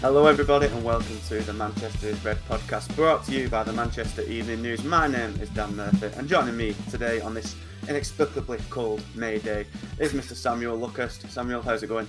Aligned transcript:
Hello, 0.00 0.26
everybody, 0.26 0.66
and 0.66 0.84
welcome 0.84 1.18
to 1.26 1.40
the 1.40 1.52
Manchester 1.52 2.06
is 2.06 2.24
Red 2.24 2.36
podcast 2.48 2.94
brought 2.94 3.24
to 3.24 3.32
you 3.32 3.48
by 3.48 3.64
the 3.64 3.72
Manchester 3.72 4.22
Evening 4.22 4.62
News. 4.62 4.84
My 4.84 5.08
name 5.08 5.34
is 5.40 5.48
Dan 5.48 5.74
Murphy, 5.74 6.08
and 6.16 6.28
joining 6.28 6.56
me 6.56 6.76
today 6.88 7.20
on 7.20 7.34
this 7.34 7.56
inexplicably 7.88 8.60
cold 8.70 9.02
May 9.16 9.38
day 9.38 9.66
is 9.98 10.12
Mr. 10.12 10.36
Samuel 10.36 10.78
Luckhurst. 10.78 11.28
Samuel, 11.28 11.62
how's 11.62 11.82
it 11.82 11.88
going? 11.88 12.06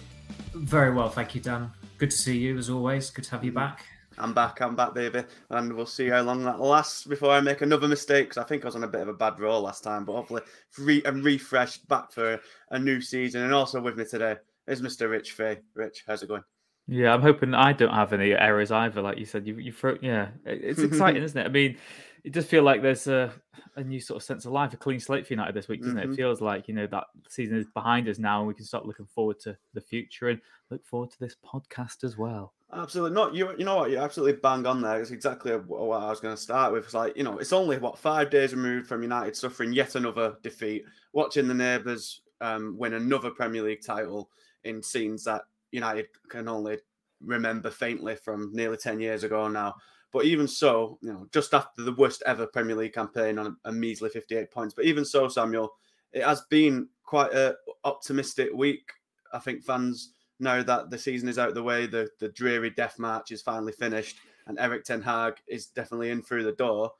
Very 0.54 0.94
well, 0.94 1.10
thank 1.10 1.34
you, 1.34 1.42
Dan. 1.42 1.72
Good 1.98 2.12
to 2.12 2.16
see 2.16 2.38
you 2.38 2.60
as 2.60 2.70
always. 2.70 3.10
Good 3.10 3.26
to 3.26 3.32
have 3.32 3.44
you 3.44 3.52
mm. 3.52 3.56
back. 3.56 3.84
I'm 4.20 4.36
back, 4.36 4.62
I'm 4.62 4.76
back, 4.76 4.94
baby, 4.94 5.24
and 5.50 5.74
we'll 5.74 5.88
see 5.88 6.10
how 6.10 6.22
long 6.22 6.44
that 6.44 6.60
lasts 6.60 7.06
before 7.06 7.32
I 7.32 7.42
make 7.42 7.62
another 7.62 7.88
mistake. 7.88 8.30
Because 8.30 8.38
I 8.38 8.48
think 8.48 8.64
I 8.64 8.68
was 8.68 8.76
on 8.76 8.84
a 8.84 8.88
bit 8.88 9.02
of 9.02 9.08
a 9.08 9.14
bad 9.14 9.40
roll 9.40 9.64
last 9.64 9.84
time, 9.84 10.06
but 10.06 10.14
hopefully, 10.14 10.44
re- 10.78 11.02
I'm 11.08 11.24
refreshed 11.24 11.88
back 11.88 12.12
for 12.12 12.40
a 12.70 12.78
new 12.78 13.02
season. 13.02 13.42
And 13.42 13.54
also 13.54 13.82
with 13.82 13.98
me 13.98 14.06
today 14.06 14.36
is 14.68 14.80
Mr. 14.80 15.10
Rich 15.10 15.32
Fay. 15.32 15.58
Rich, 15.74 16.04
how's 16.06 16.22
it 16.22 16.30
going? 16.30 16.44
Yeah, 16.90 17.14
I'm 17.14 17.22
hoping 17.22 17.54
I 17.54 17.72
don't 17.74 17.94
have 17.94 18.14
any 18.14 18.32
errors 18.34 18.72
either. 18.72 19.02
Like 19.02 19.18
you 19.20 19.26
said, 19.26 19.46
you 19.46 19.56
you 19.58 19.72
throw, 19.72 19.98
yeah, 20.02 20.30
it's 20.46 20.80
exciting, 20.82 21.22
isn't 21.24 21.40
it? 21.40 21.46
I 21.46 21.50
mean, 21.50 21.78
it 22.24 22.34
does 22.34 22.46
feel 22.48 22.64
like 22.64 22.82
there's 22.82 23.06
a, 23.08 23.32
a 23.76 23.84
new 23.84 24.00
sort 24.00 24.18
of 24.18 24.24
sense 24.24 24.46
of 24.46 24.52
life, 24.52 24.74
a 24.74 24.78
clean 24.78 25.00
slate 25.00 25.28
for 25.28 25.34
United 25.34 25.54
this 25.56 25.68
week, 25.68 25.82
doesn't 25.82 25.98
Mhm. 25.98 26.04
it? 26.04 26.10
It 26.12 26.16
feels 26.16 26.42
like 26.42 26.68
you 26.68 26.74
know 26.74 26.88
that 26.88 27.06
season 27.28 27.58
is 27.58 27.68
behind 27.68 28.10
us 28.10 28.18
now, 28.18 28.40
and 28.40 28.48
we 28.48 28.54
can 28.56 28.66
start 28.66 28.86
looking 28.86 29.06
forward 29.06 29.40
to 29.42 29.56
the 29.74 29.82
future 29.82 30.30
and 30.30 30.42
look 30.72 30.84
forward 30.86 31.12
to 31.12 31.20
this 31.20 31.36
podcast 31.46 32.04
as 32.04 32.18
well. 32.18 32.54
Absolutely 32.74 33.14
not. 33.16 33.36
You 33.36 33.56
you 33.58 33.66
know 33.66 33.76
what? 33.78 33.92
You're 33.92 34.02
absolutely 34.02 34.40
bang 34.42 34.66
on 34.66 34.82
there. 34.82 35.00
It's 35.00 35.12
exactly 35.12 35.52
what 35.54 36.02
I 36.02 36.10
was 36.10 36.20
going 36.20 36.36
to 36.36 36.42
start 36.42 36.74
with. 36.74 36.86
It's 36.86 36.94
like 36.94 37.16
you 37.16 37.24
know, 37.24 37.38
it's 37.38 37.54
only 37.54 37.78
what 37.78 37.98
five 38.00 38.30
days 38.32 38.54
removed 38.56 38.88
from 38.88 39.04
United 39.04 39.36
suffering 39.36 39.74
yet 39.74 39.94
another 39.96 40.38
defeat, 40.42 40.86
watching 41.14 41.48
the 41.48 41.54
neighbours 41.54 42.22
um, 42.42 42.76
win 42.78 42.94
another 42.94 43.30
Premier 43.30 43.62
League 43.62 43.82
title 43.86 44.30
in 44.64 44.82
scenes 44.82 45.24
that 45.26 45.44
United 45.72 46.08
can 46.30 46.48
only 46.48 46.78
remember 47.22 47.70
faintly 47.70 48.16
from 48.16 48.52
nearly 48.54 48.78
ten 48.78 49.00
years 49.00 49.24
ago 49.24 49.48
now. 49.48 49.76
But 50.12 50.26
even 50.26 50.48
so, 50.48 50.98
you 51.02 51.14
know, 51.14 51.28
just 51.32 51.54
after 51.54 51.84
the 51.84 51.94
worst 51.94 52.24
ever 52.26 52.48
Premier 52.48 52.76
League 52.76 52.94
campaign 52.94 53.38
on 53.38 53.58
a, 53.66 53.70
a 53.70 53.72
measly 53.72 54.10
58 54.10 54.50
points. 54.50 54.74
But 54.74 54.86
even 54.86 55.06
so, 55.06 55.28
Samuel, 55.28 55.72
it 56.14 56.24
has 56.24 56.42
been 56.50 56.88
quite 57.04 57.32
a 57.34 57.56
optimistic 57.84 58.50
week. 58.54 58.90
I 59.34 59.40
think 59.40 59.64
fans 59.64 60.14
know 60.40 60.64
that 60.64 60.90
the 60.90 60.98
season 60.98 61.30
is 61.30 61.38
out 61.38 61.50
of 61.50 61.56
the 61.56 61.64
way, 61.64 61.86
the, 61.86 62.10
the 62.20 62.30
dreary 62.30 62.72
death 62.72 62.98
march 62.98 63.32
is 63.32 63.42
finally 63.42 63.74
finished, 63.74 64.18
and 64.48 64.60
Erik 64.60 64.84
Ten 64.84 65.02
Hag 65.02 65.36
is 65.48 65.68
definitely 65.68 66.10
in 66.10 66.24
through 66.24 66.44
the 66.44 66.54
door. 66.54 66.92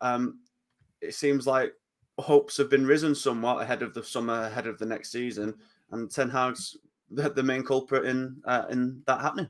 Um, 0.00 0.40
it 1.00 1.14
seems 1.14 1.46
like 1.46 1.72
hopes 2.18 2.56
have 2.56 2.68
been 2.68 2.86
risen 2.86 3.14
somewhat 3.14 3.62
ahead 3.62 3.82
of 3.82 3.94
the 3.94 4.02
summer, 4.02 4.42
ahead 4.42 4.66
of 4.66 4.78
the 4.78 4.86
next 4.86 5.10
season, 5.10 5.54
and 5.92 6.10
Ten 6.10 6.28
Hag's 6.28 6.76
the, 7.10 7.30
the 7.30 7.42
main 7.42 7.62
culprit 7.62 8.06
in 8.06 8.40
uh, 8.44 8.64
in 8.70 9.02
that 9.06 9.20
happening. 9.20 9.48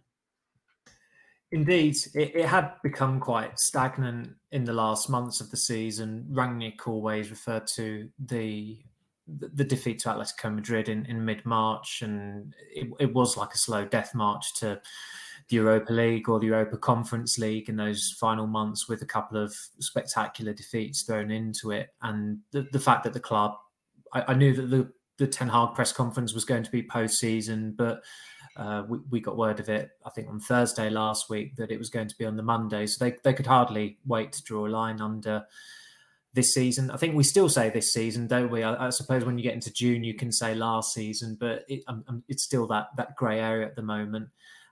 Indeed, 1.50 1.97
it, 2.15 2.37
it 2.37 2.44
had 2.44 2.72
become 2.82 3.21
quite 3.21 3.59
stagnant 3.59 4.31
in 4.53 4.65
the 4.65 4.75
last 4.75 5.09
months 5.09 5.41
of 5.41 5.50
the 5.50 5.56
season. 5.56 6.27
Rangnick 6.31 6.87
always 6.87 7.31
referred 7.31 7.66
to 7.69 8.09
the 8.19 8.78
the 9.27 9.65
defeat 9.65 9.99
to 10.00 10.09
Atletico 10.09 10.55
Madrid 10.55 10.88
in, 10.88 11.05
in 11.06 11.25
mid 11.25 11.44
March, 11.44 12.03
and 12.03 12.55
it, 12.75 12.88
it 12.99 13.15
was 13.15 13.37
like 13.37 13.55
a 13.55 13.59
slow 13.59 13.84
death 13.84 14.15
march 14.15 14.55
to 14.56 14.81
the 15.49 15.56
Europa 15.56 15.93
League 15.93 16.28
or 16.28 16.38
the 16.38 16.47
Europa 16.47 16.77
Conference 16.77 17.38
League 17.38 17.69
in 17.69 17.77
those 17.77 18.15
final 18.19 18.47
months, 18.47 18.88
with 18.88 19.03
a 19.03 19.06
couple 19.06 19.43
of 19.43 19.55
spectacular 19.81 20.53
defeats 20.53 21.03
thrown 21.03 21.31
into 21.31 21.71
it. 21.71 21.88
And 22.03 22.38
the, 22.53 22.66
the 22.72 22.81
fact 22.81 23.05
that 23.05 23.12
the 23.12 23.21
club, 23.21 23.53
I, 24.12 24.25
I 24.28 24.34
knew 24.34 24.55
that 24.55 24.71
the 24.71 24.93
the 25.19 25.27
Ten 25.27 25.49
Hag 25.49 25.75
press 25.75 25.93
conference 25.93 26.33
was 26.33 26.45
going 26.45 26.62
to 26.62 26.71
be 26.71 26.83
post 26.83 27.19
season, 27.19 27.75
but 27.77 28.03
uh, 28.56 28.84
we, 28.89 28.99
we 29.11 29.21
got 29.21 29.37
word 29.37 29.61
of 29.61 29.69
it, 29.69 29.91
I 30.05 30.11
think, 30.11 30.29
on 30.29 30.41
Thursday 30.41 30.91
last 30.91 31.31
week 31.31 31.56
that 31.56 31.71
it 31.71 31.79
was 31.79 31.91
going 31.91 32.09
to 32.09 32.17
be 32.17 32.25
on 32.25 32.37
the 32.37 32.43
Monday. 32.43 32.87
So 32.87 33.05
they, 33.05 33.17
they 33.23 33.33
could 33.33 33.47
hardly 33.47 33.99
wait 34.06 34.33
to 34.33 34.43
draw 34.43 34.67
a 34.67 34.69
line 34.69 35.01
under 35.01 35.45
this 36.34 36.55
season. 36.55 36.91
I 36.91 36.97
think 36.97 37.15
we 37.15 37.25
still 37.25 37.49
say 37.49 37.71
this 37.71 37.93
season, 37.93 38.27
don't 38.27 38.51
we? 38.51 38.62
I, 38.62 38.87
I 38.87 38.91
suppose 38.91 39.25
when 39.25 39.39
you 39.39 39.45
get 39.45 39.55
into 39.55 39.73
June, 39.73 40.05
you 40.05 40.15
can 40.15 40.33
say 40.33 40.55
last 40.55 40.93
season, 40.93 41.37
but 41.39 41.65
it, 41.69 41.83
um, 41.89 42.05
um, 42.09 42.23
it's 42.29 42.43
still 42.43 42.67
that 42.69 42.89
that 42.97 43.17
grey 43.17 43.41
area 43.41 43.67
at 43.67 43.77
the 43.77 43.83
moment. 43.83 44.29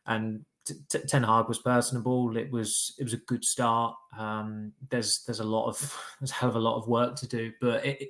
And 0.06 0.44
t- 0.66 0.74
t- 0.88 0.98
Ten 1.06 1.22
Hag 1.22 1.48
was 1.48 1.60
personable. 1.60 2.36
It 2.36 2.50
was 2.50 2.94
it 2.98 3.04
was 3.04 3.14
a 3.14 3.18
good 3.18 3.44
start. 3.44 3.96
Um, 4.18 4.72
there's 4.90 5.22
there's 5.24 5.40
a 5.40 5.44
lot 5.44 5.66
of 5.66 5.78
there's 6.20 6.30
a 6.30 6.34
hell 6.34 6.50
of 6.50 6.56
a 6.56 6.60
lot 6.60 6.78
of 6.78 6.88
work 6.88 7.16
to 7.16 7.28
do, 7.28 7.52
but 7.60 7.84
it, 7.84 8.02
it, 8.02 8.08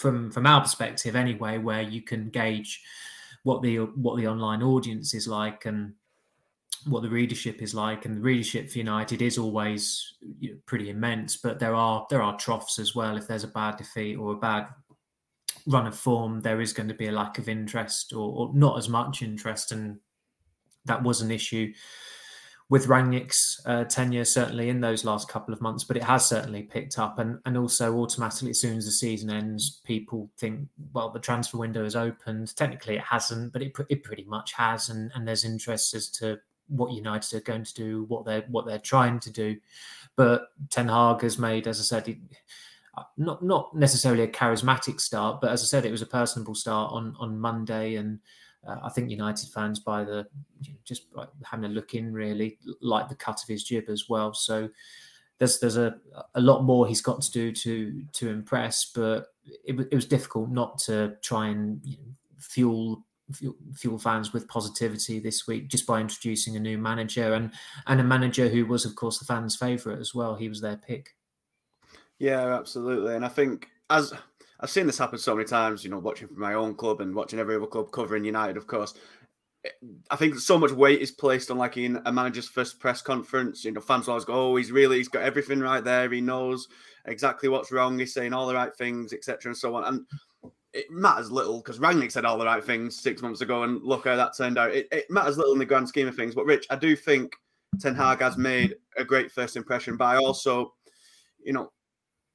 from 0.00 0.30
from 0.30 0.46
our 0.46 0.62
perspective 0.62 1.14
anyway, 1.14 1.58
where 1.58 1.82
you 1.82 2.02
can 2.02 2.30
gauge 2.30 2.82
what 3.42 3.62
the 3.62 3.78
what 3.78 4.16
the 4.16 4.26
online 4.26 4.62
audience 4.62 5.12
is 5.14 5.28
like 5.28 5.66
and 5.66 5.92
what 6.86 7.02
the 7.02 7.10
readership 7.10 7.60
is 7.60 7.74
like. 7.74 8.06
And 8.06 8.16
the 8.16 8.22
readership 8.22 8.70
for 8.70 8.78
united 8.78 9.20
is 9.20 9.36
always 9.36 10.14
you 10.38 10.52
know, 10.52 10.58
pretty 10.64 10.88
immense 10.88 11.36
but 11.36 11.58
there 11.58 11.74
are 11.74 12.06
there 12.08 12.22
are 12.22 12.38
troughs 12.38 12.78
as 12.78 12.94
well. 12.94 13.18
If 13.18 13.28
there's 13.28 13.44
a 13.44 13.48
bad 13.48 13.76
defeat 13.76 14.16
or 14.16 14.32
a 14.32 14.36
bad 14.38 14.68
run 15.66 15.86
of 15.86 15.94
form 15.94 16.40
there 16.40 16.62
is 16.62 16.72
going 16.72 16.88
to 16.88 16.94
be 16.94 17.08
a 17.08 17.12
lack 17.12 17.36
of 17.38 17.48
interest 17.48 18.14
or, 18.14 18.32
or 18.32 18.54
not 18.54 18.78
as 18.78 18.88
much 18.88 19.20
interest 19.20 19.72
and 19.72 19.98
that 20.86 21.02
was 21.02 21.20
an 21.20 21.30
issue 21.30 21.70
with 22.70 22.86
Rangnick's 22.86 23.60
uh, 23.66 23.82
tenure, 23.82 24.24
certainly 24.24 24.68
in 24.68 24.80
those 24.80 25.04
last 25.04 25.28
couple 25.28 25.52
of 25.52 25.60
months, 25.60 25.82
but 25.82 25.96
it 25.96 26.04
has 26.04 26.24
certainly 26.24 26.62
picked 26.62 27.00
up. 27.00 27.18
And, 27.18 27.40
and 27.44 27.58
also, 27.58 27.98
automatically, 27.98 28.50
as 28.50 28.60
soon 28.60 28.78
as 28.78 28.84
the 28.84 28.92
season 28.92 29.28
ends, 29.28 29.80
people 29.84 30.30
think, 30.38 30.68
well, 30.92 31.10
the 31.10 31.18
transfer 31.18 31.58
window 31.58 31.82
has 31.82 31.96
opened. 31.96 32.54
Technically, 32.54 32.94
it 32.94 33.02
hasn't, 33.02 33.52
but 33.52 33.60
it, 33.60 33.72
it 33.88 34.04
pretty 34.04 34.22
much 34.22 34.52
has. 34.52 34.88
And, 34.88 35.10
and 35.16 35.26
there's 35.26 35.44
interest 35.44 35.94
as 35.94 36.08
to 36.10 36.38
what 36.68 36.92
United 36.92 37.36
are 37.36 37.42
going 37.42 37.64
to 37.64 37.74
do, 37.74 38.04
what 38.04 38.24
they're 38.24 38.44
what 38.48 38.66
they're 38.66 38.78
trying 38.78 39.18
to 39.18 39.30
do. 39.32 39.56
But 40.14 40.46
Ten 40.70 40.88
Hag 40.88 41.22
has 41.22 41.38
made, 41.38 41.66
as 41.66 41.80
I 41.80 41.82
said, 41.82 42.06
he, 42.06 42.20
not 43.16 43.42
not 43.42 43.74
necessarily 43.74 44.22
a 44.22 44.28
charismatic 44.28 45.00
start, 45.00 45.40
but 45.40 45.50
as 45.50 45.62
I 45.62 45.66
said, 45.66 45.84
it 45.84 45.90
was 45.90 46.02
a 46.02 46.06
personable 46.06 46.54
start 46.54 46.92
on 46.92 47.16
on 47.18 47.40
Monday, 47.40 47.96
and 47.96 48.20
uh, 48.66 48.76
I 48.82 48.90
think 48.90 49.10
United 49.10 49.48
fans, 49.50 49.80
by 49.80 50.04
the 50.04 50.26
you 50.60 50.72
know, 50.72 50.78
just 50.84 51.06
having 51.44 51.64
a 51.64 51.72
look 51.74 51.94
in, 51.94 52.12
really 52.12 52.58
like 52.80 53.08
the 53.08 53.14
cut 53.14 53.42
of 53.42 53.48
his 53.48 53.64
jib 53.64 53.84
as 53.88 54.08
well. 54.08 54.34
So 54.34 54.68
there's 55.38 55.58
there's 55.58 55.78
a 55.78 55.96
a 56.34 56.40
lot 56.40 56.62
more 56.64 56.86
he's 56.86 57.00
got 57.00 57.22
to 57.22 57.30
do 57.30 57.52
to 57.52 58.04
to 58.12 58.28
impress, 58.28 58.92
but 58.94 59.28
it, 59.64 59.78
it 59.90 59.94
was 59.94 60.04
difficult 60.04 60.50
not 60.50 60.78
to 60.80 61.16
try 61.22 61.48
and 61.48 61.80
you 61.82 61.96
know, 61.96 62.12
fuel, 62.38 63.04
fuel 63.32 63.54
fuel 63.74 63.98
fans 63.98 64.32
with 64.32 64.46
positivity 64.48 65.18
this 65.18 65.46
week 65.46 65.68
just 65.68 65.86
by 65.86 66.00
introducing 66.00 66.56
a 66.56 66.60
new 66.60 66.76
manager 66.76 67.32
and 67.32 67.52
and 67.86 68.00
a 68.00 68.04
manager 68.04 68.48
who 68.48 68.66
was 68.66 68.84
of 68.84 68.94
course 68.94 69.18
the 69.18 69.24
fans' 69.24 69.56
favourite 69.56 69.98
as 69.98 70.14
well. 70.14 70.34
He 70.34 70.48
was 70.48 70.60
their 70.60 70.76
pick. 70.76 71.16
Yeah, 72.18 72.54
absolutely. 72.54 73.14
And 73.16 73.24
I 73.24 73.28
think 73.28 73.68
as 73.88 74.12
I've 74.60 74.70
seen 74.70 74.86
this 74.86 74.98
happen 74.98 75.18
so 75.18 75.34
many 75.34 75.48
times, 75.48 75.84
you 75.84 75.90
know, 75.90 75.98
watching 75.98 76.28
from 76.28 76.38
my 76.38 76.54
own 76.54 76.74
club 76.74 77.00
and 77.00 77.14
watching 77.14 77.38
every 77.38 77.56
other 77.56 77.66
club 77.66 77.90
covering 77.92 78.24
United, 78.24 78.56
of 78.56 78.66
course. 78.66 78.94
I 80.10 80.16
think 80.16 80.38
so 80.38 80.58
much 80.58 80.70
weight 80.70 81.00
is 81.00 81.10
placed 81.10 81.50
on 81.50 81.58
like 81.58 81.76
in 81.76 82.00
a 82.06 82.12
manager's 82.12 82.48
first 82.48 82.78
press 82.78 83.02
conference. 83.02 83.64
You 83.64 83.72
know, 83.72 83.80
fans 83.80 84.08
always 84.08 84.24
go, 84.24 84.52
"Oh, 84.52 84.56
he's 84.56 84.72
really, 84.72 84.98
he's 84.98 85.08
got 85.08 85.22
everything 85.22 85.60
right 85.60 85.84
there. 85.84 86.10
He 86.10 86.20
knows 86.20 86.68
exactly 87.04 87.48
what's 87.48 87.72
wrong. 87.72 87.98
He's 87.98 88.14
saying 88.14 88.32
all 88.32 88.46
the 88.46 88.54
right 88.54 88.74
things, 88.74 89.12
etc., 89.12 89.50
and 89.50 89.56
so 89.56 89.74
on." 89.74 89.84
And 89.84 90.52
it 90.72 90.90
matters 90.90 91.30
little 91.30 91.58
because 91.58 91.78
Rangnick 91.78 92.12
said 92.12 92.24
all 92.24 92.38
the 92.38 92.44
right 92.46 92.64
things 92.64 92.98
six 93.00 93.20
months 93.20 93.42
ago, 93.42 93.64
and 93.64 93.82
look 93.82 94.06
how 94.06 94.16
that 94.16 94.36
turned 94.36 94.56
out. 94.56 94.74
It, 94.74 94.88
it 94.92 95.10
matters 95.10 95.36
little 95.36 95.52
in 95.52 95.58
the 95.58 95.66
grand 95.66 95.88
scheme 95.88 96.08
of 96.08 96.16
things. 96.16 96.34
But 96.34 96.46
Rich, 96.46 96.66
I 96.70 96.76
do 96.76 96.96
think 96.96 97.34
Ten 97.80 97.94
Hag 97.94 98.20
has 98.20 98.38
made 98.38 98.76
a 98.96 99.04
great 99.04 99.30
first 99.30 99.56
impression. 99.56 99.98
I 100.00 100.16
also, 100.16 100.72
you 101.44 101.52
know, 101.52 101.70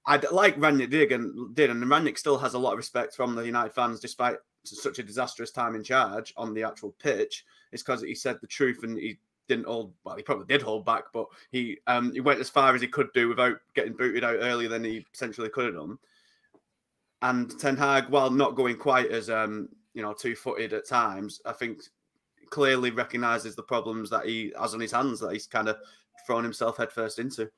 I 0.07 0.17
like 0.31 0.57
Rangnick 0.57 0.91
did 0.91 1.11
and 1.11 1.55
did, 1.55 1.69
and 1.69 1.83
Rangnick 1.83 2.17
still 2.17 2.37
has 2.37 2.53
a 2.53 2.59
lot 2.59 2.73
of 2.73 2.77
respect 2.77 3.15
from 3.15 3.35
the 3.35 3.45
United 3.45 3.73
fans, 3.73 3.99
despite 3.99 4.37
such 4.63 4.99
a 4.99 5.03
disastrous 5.03 5.51
time 5.51 5.75
in 5.75 5.83
charge 5.83 6.33
on 6.37 6.53
the 6.53 6.63
actual 6.63 6.95
pitch. 6.99 7.45
It's 7.71 7.83
because 7.83 8.01
he 8.01 8.15
said 8.15 8.37
the 8.41 8.47
truth 8.47 8.83
and 8.83 8.97
he 8.97 9.17
didn't 9.47 9.65
hold. 9.65 9.93
Well, 10.03 10.15
he 10.15 10.23
probably 10.23 10.45
did 10.45 10.61
hold 10.61 10.85
back, 10.85 11.05
but 11.13 11.27
he 11.51 11.79
um, 11.87 12.13
he 12.13 12.21
went 12.21 12.39
as 12.39 12.49
far 12.49 12.75
as 12.75 12.81
he 12.81 12.87
could 12.87 13.11
do 13.13 13.29
without 13.29 13.57
getting 13.73 13.93
booted 13.93 14.23
out 14.23 14.37
earlier 14.39 14.69
than 14.69 14.83
he 14.83 15.05
potentially 15.11 15.49
could 15.49 15.65
have 15.65 15.75
done. 15.75 15.97
And 17.21 17.57
Ten 17.59 17.75
Hag, 17.77 18.09
while 18.09 18.29
not 18.29 18.55
going 18.55 18.77
quite 18.77 19.09
as 19.09 19.29
um, 19.29 19.69
you 19.93 20.01
know 20.01 20.13
two 20.13 20.35
footed 20.35 20.73
at 20.73 20.87
times, 20.87 21.41
I 21.45 21.53
think 21.53 21.81
clearly 22.49 22.91
recognises 22.91 23.55
the 23.55 23.63
problems 23.63 24.09
that 24.11 24.25
he 24.25 24.53
has 24.59 24.73
on 24.73 24.79
his 24.79 24.91
hands 24.91 25.19
that 25.19 25.33
he's 25.33 25.47
kind 25.47 25.67
of 25.67 25.77
thrown 26.25 26.43
himself 26.43 26.77
headfirst 26.77 27.19
into. 27.19 27.49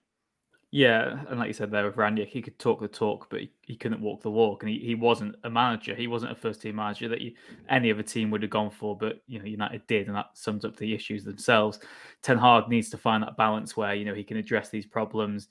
Yeah, 0.72 1.24
and 1.30 1.40
like 1.40 1.48
you 1.48 1.54
said 1.54 1.72
there 1.72 1.86
with 1.86 1.96
Rangnick, 1.96 2.28
he 2.28 2.42
could 2.42 2.60
talk 2.60 2.82
the 2.82 2.90
talk, 2.90 3.30
but 3.30 3.40
he, 3.40 3.52
he 3.62 3.76
couldn't 3.78 4.02
walk 4.02 4.22
the 4.22 4.30
walk, 4.30 4.64
and 4.64 4.70
he, 4.70 4.80
he 4.80 4.96
wasn't 4.96 5.36
a 5.46 5.50
manager. 5.50 5.96
He 5.96 6.08
wasn't 6.08 6.34
a 6.34 6.36
first 6.36 6.62
team 6.62 6.76
manager 6.76 7.08
that 7.08 7.22
you, 7.22 7.32
any 7.70 7.90
other 7.90 8.04
team 8.04 8.30
would 8.32 8.42
have 8.42 8.52
gone 8.52 8.70
for, 8.70 8.96
but 8.98 9.22
you 9.28 9.40
know 9.40 9.46
United 9.46 9.88
did, 9.88 10.08
and 10.08 10.16
that 10.18 10.32
sums 10.34 10.66
up 10.66 10.76
the 10.76 10.94
issues 10.94 11.24
themselves. 11.24 11.80
Ten 12.22 12.38
Hag 12.38 12.68
needs 12.68 12.90
to 12.90 12.98
find 12.98 13.24
that 13.24 13.38
balance 13.38 13.78
where 13.78 13.96
you 13.96 14.04
know 14.04 14.14
he 14.14 14.26
can 14.26 14.36
address 14.36 14.70
these 14.70 14.86
problems. 14.86 15.48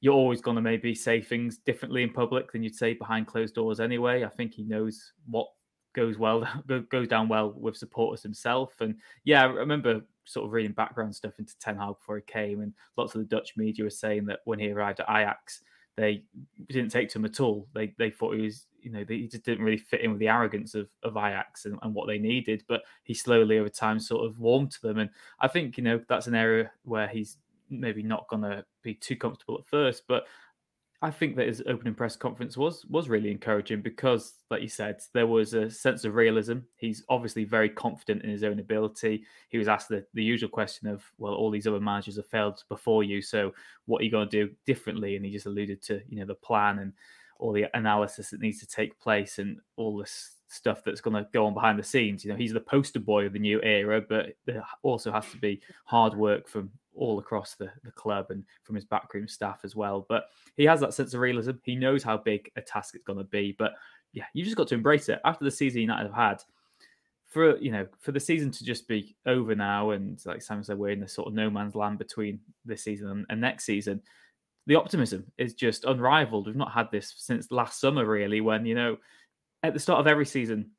You're 0.00 0.14
always 0.14 0.40
going 0.40 0.56
to 0.56 0.62
maybe 0.62 0.96
say 0.96 1.20
things 1.20 1.58
differently 1.58 2.02
in 2.02 2.12
public 2.12 2.50
than 2.50 2.64
you'd 2.64 2.74
say 2.74 2.94
behind 2.94 3.28
closed 3.28 3.54
doors 3.54 3.78
anyway. 3.78 4.24
I 4.24 4.28
think 4.28 4.52
he 4.52 4.64
knows 4.64 5.12
what 5.26 5.46
goes 5.94 6.18
well 6.18 6.46
goes 6.90 7.06
down 7.06 7.28
well 7.28 7.52
with 7.56 7.76
supporters 7.76 8.22
himself. 8.22 8.74
And 8.80 8.96
yeah, 9.22 9.44
I 9.44 9.46
remember 9.46 10.02
sort 10.26 10.46
of 10.46 10.52
reading 10.52 10.72
background 10.72 11.14
stuff 11.14 11.38
into 11.38 11.58
Ten 11.58 11.76
Hag 11.76 11.94
before 11.98 12.16
he 12.16 12.22
came, 12.22 12.60
and 12.60 12.74
lots 12.96 13.14
of 13.14 13.20
the 13.20 13.26
Dutch 13.26 13.56
media 13.56 13.84
were 13.84 13.90
saying 13.90 14.26
that 14.26 14.40
when 14.44 14.58
he 14.58 14.70
arrived 14.70 15.00
at 15.00 15.08
Ajax, 15.08 15.62
they 15.96 16.22
didn't 16.68 16.90
take 16.90 17.08
to 17.10 17.18
him 17.18 17.24
at 17.24 17.40
all. 17.40 17.66
They 17.74 17.94
they 17.98 18.10
thought 18.10 18.36
he 18.36 18.42
was, 18.42 18.66
you 18.82 18.90
know, 18.90 19.04
he 19.08 19.28
just 19.28 19.44
didn't 19.44 19.64
really 19.64 19.78
fit 19.78 20.02
in 20.02 20.10
with 20.10 20.20
the 20.20 20.28
arrogance 20.28 20.74
of, 20.74 20.88
of 21.02 21.16
Ajax 21.16 21.64
and, 21.64 21.78
and 21.82 21.94
what 21.94 22.06
they 22.06 22.18
needed. 22.18 22.64
But 22.68 22.82
he 23.04 23.14
slowly 23.14 23.58
over 23.58 23.70
time 23.70 23.98
sort 23.98 24.26
of 24.26 24.38
warmed 24.38 24.72
to 24.72 24.82
them, 24.82 24.98
and 24.98 25.10
I 25.40 25.48
think 25.48 25.78
you 25.78 25.84
know 25.84 26.00
that's 26.08 26.26
an 26.26 26.34
area 26.34 26.70
where 26.84 27.08
he's 27.08 27.38
maybe 27.70 28.02
not 28.02 28.28
going 28.28 28.42
to 28.42 28.64
be 28.82 28.94
too 28.94 29.16
comfortable 29.16 29.58
at 29.58 29.66
first, 29.66 30.04
but 30.06 30.26
I 31.02 31.10
think 31.10 31.36
that 31.36 31.46
his 31.46 31.62
opening 31.66 31.94
press 31.94 32.16
conference 32.16 32.56
was 32.56 32.86
was 32.86 33.08
really 33.08 33.30
encouraging 33.30 33.82
because, 33.82 34.34
like 34.50 34.62
you 34.62 34.68
said, 34.68 35.00
there 35.12 35.26
was 35.26 35.52
a 35.52 35.70
sense 35.70 36.04
of 36.04 36.14
realism. 36.14 36.58
He's 36.76 37.04
obviously 37.08 37.44
very 37.44 37.68
confident 37.68 38.22
in 38.22 38.30
his 38.30 38.42
own 38.42 38.60
ability. 38.60 39.24
He 39.50 39.58
was 39.58 39.68
asked 39.68 39.90
the, 39.90 40.06
the 40.14 40.24
usual 40.24 40.48
question 40.48 40.88
of, 40.88 41.04
"Well, 41.18 41.34
all 41.34 41.50
these 41.50 41.66
other 41.66 41.80
managers 41.80 42.16
have 42.16 42.26
failed 42.26 42.62
before 42.70 43.04
you, 43.04 43.20
so 43.20 43.52
what 43.84 44.00
are 44.00 44.04
you 44.04 44.10
going 44.10 44.28
to 44.28 44.46
do 44.46 44.54
differently?" 44.64 45.16
And 45.16 45.24
he 45.24 45.32
just 45.32 45.46
alluded 45.46 45.82
to, 45.82 46.00
you 46.08 46.18
know, 46.18 46.26
the 46.26 46.34
plan 46.34 46.78
and 46.78 46.92
all 47.38 47.52
the 47.52 47.66
analysis 47.74 48.30
that 48.30 48.40
needs 48.40 48.60
to 48.60 48.66
take 48.66 48.98
place 48.98 49.38
and 49.38 49.58
all 49.76 49.98
this 49.98 50.36
stuff 50.48 50.82
that's 50.84 51.00
going 51.00 51.16
to 51.16 51.28
go 51.32 51.46
on 51.46 51.54
behind 51.54 51.78
the 51.78 51.82
scenes. 51.82 52.24
You 52.24 52.30
know, 52.30 52.36
he's 52.38 52.52
the 52.52 52.60
poster 52.60 53.00
boy 53.00 53.26
of 53.26 53.32
the 53.32 53.38
new 53.38 53.60
era, 53.62 54.00
but 54.00 54.36
there 54.46 54.64
also 54.82 55.12
has 55.12 55.30
to 55.30 55.36
be 55.36 55.60
hard 55.84 56.14
work 56.14 56.48
from 56.48 56.70
all 56.96 57.18
across 57.18 57.54
the, 57.54 57.70
the 57.84 57.92
club 57.92 58.26
and 58.30 58.44
from 58.64 58.74
his 58.74 58.84
backroom 58.84 59.28
staff 59.28 59.60
as 59.64 59.76
well. 59.76 60.06
But 60.08 60.24
he 60.56 60.64
has 60.64 60.80
that 60.80 60.94
sense 60.94 61.14
of 61.14 61.20
realism. 61.20 61.52
He 61.62 61.76
knows 61.76 62.02
how 62.02 62.16
big 62.16 62.50
a 62.56 62.60
task 62.60 62.94
it's 62.94 63.04
going 63.04 63.18
to 63.18 63.24
be. 63.24 63.54
But 63.58 63.72
yeah, 64.12 64.24
you 64.32 64.44
just 64.44 64.56
got 64.56 64.68
to 64.68 64.74
embrace 64.74 65.08
it. 65.08 65.20
After 65.24 65.44
the 65.44 65.50
season 65.50 65.80
United 65.82 66.06
have 66.06 66.14
had, 66.14 66.42
for 67.26 67.58
you 67.58 67.70
know, 67.70 67.86
for 68.00 68.12
the 68.12 68.20
season 68.20 68.50
to 68.50 68.64
just 68.64 68.88
be 68.88 69.16
over 69.26 69.54
now, 69.54 69.90
and 69.90 70.18
like 70.24 70.42
Sam 70.42 70.62
said, 70.62 70.78
we're 70.78 70.90
in 70.90 71.00
the 71.00 71.08
sort 71.08 71.28
of 71.28 71.34
no 71.34 71.50
man's 71.50 71.74
land 71.74 71.98
between 71.98 72.40
this 72.64 72.82
season 72.82 73.08
and, 73.08 73.26
and 73.28 73.40
next 73.40 73.64
season. 73.64 74.00
The 74.66 74.76
optimism 74.76 75.30
is 75.38 75.54
just 75.54 75.84
unrivaled. 75.84 76.46
We've 76.46 76.56
not 76.56 76.72
had 76.72 76.90
this 76.90 77.14
since 77.16 77.52
last 77.52 77.78
summer, 77.78 78.04
really, 78.06 78.40
when 78.40 78.64
you 78.64 78.74
know, 78.74 78.96
at 79.62 79.74
the 79.74 79.80
start 79.80 80.00
of 80.00 80.06
every 80.06 80.26
season, 80.26 80.70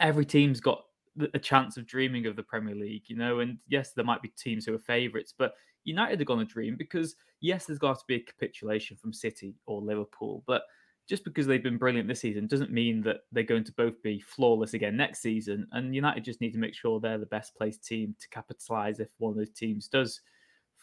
every 0.00 0.24
team's 0.24 0.60
got 0.60 0.84
a 1.32 1.38
chance 1.38 1.76
of 1.76 1.86
dreaming 1.86 2.26
of 2.26 2.36
the 2.36 2.42
Premier 2.42 2.74
League, 2.74 3.04
you 3.06 3.16
know. 3.16 3.40
And 3.40 3.58
yes, 3.68 3.92
there 3.92 4.04
might 4.04 4.22
be 4.22 4.28
teams 4.28 4.66
who 4.66 4.74
are 4.74 4.78
favourites, 4.78 5.34
but 5.36 5.54
United 5.84 6.20
are 6.20 6.24
going 6.24 6.44
to 6.46 6.52
dream 6.52 6.76
because 6.76 7.16
yes, 7.40 7.66
there's 7.66 7.78
got 7.78 7.98
to 7.98 8.04
be 8.08 8.16
a 8.16 8.20
capitulation 8.20 8.96
from 8.96 9.12
City 9.12 9.54
or 9.66 9.80
Liverpool, 9.80 10.42
but 10.46 10.62
just 11.06 11.24
because 11.24 11.46
they've 11.46 11.62
been 11.62 11.76
brilliant 11.76 12.08
this 12.08 12.20
season 12.20 12.46
doesn't 12.46 12.72
mean 12.72 13.02
that 13.02 13.18
they're 13.30 13.42
going 13.42 13.64
to 13.64 13.72
both 13.72 14.00
be 14.02 14.20
flawless 14.20 14.72
again 14.72 14.96
next 14.96 15.20
season. 15.20 15.66
And 15.72 15.94
United 15.94 16.24
just 16.24 16.40
need 16.40 16.54
to 16.54 16.58
make 16.58 16.74
sure 16.74 16.98
they're 16.98 17.18
the 17.18 17.26
best 17.26 17.54
placed 17.54 17.84
team 17.84 18.16
to 18.20 18.28
capitalise 18.30 19.00
if 19.00 19.08
one 19.18 19.30
of 19.30 19.36
those 19.36 19.50
teams 19.50 19.86
does 19.86 20.22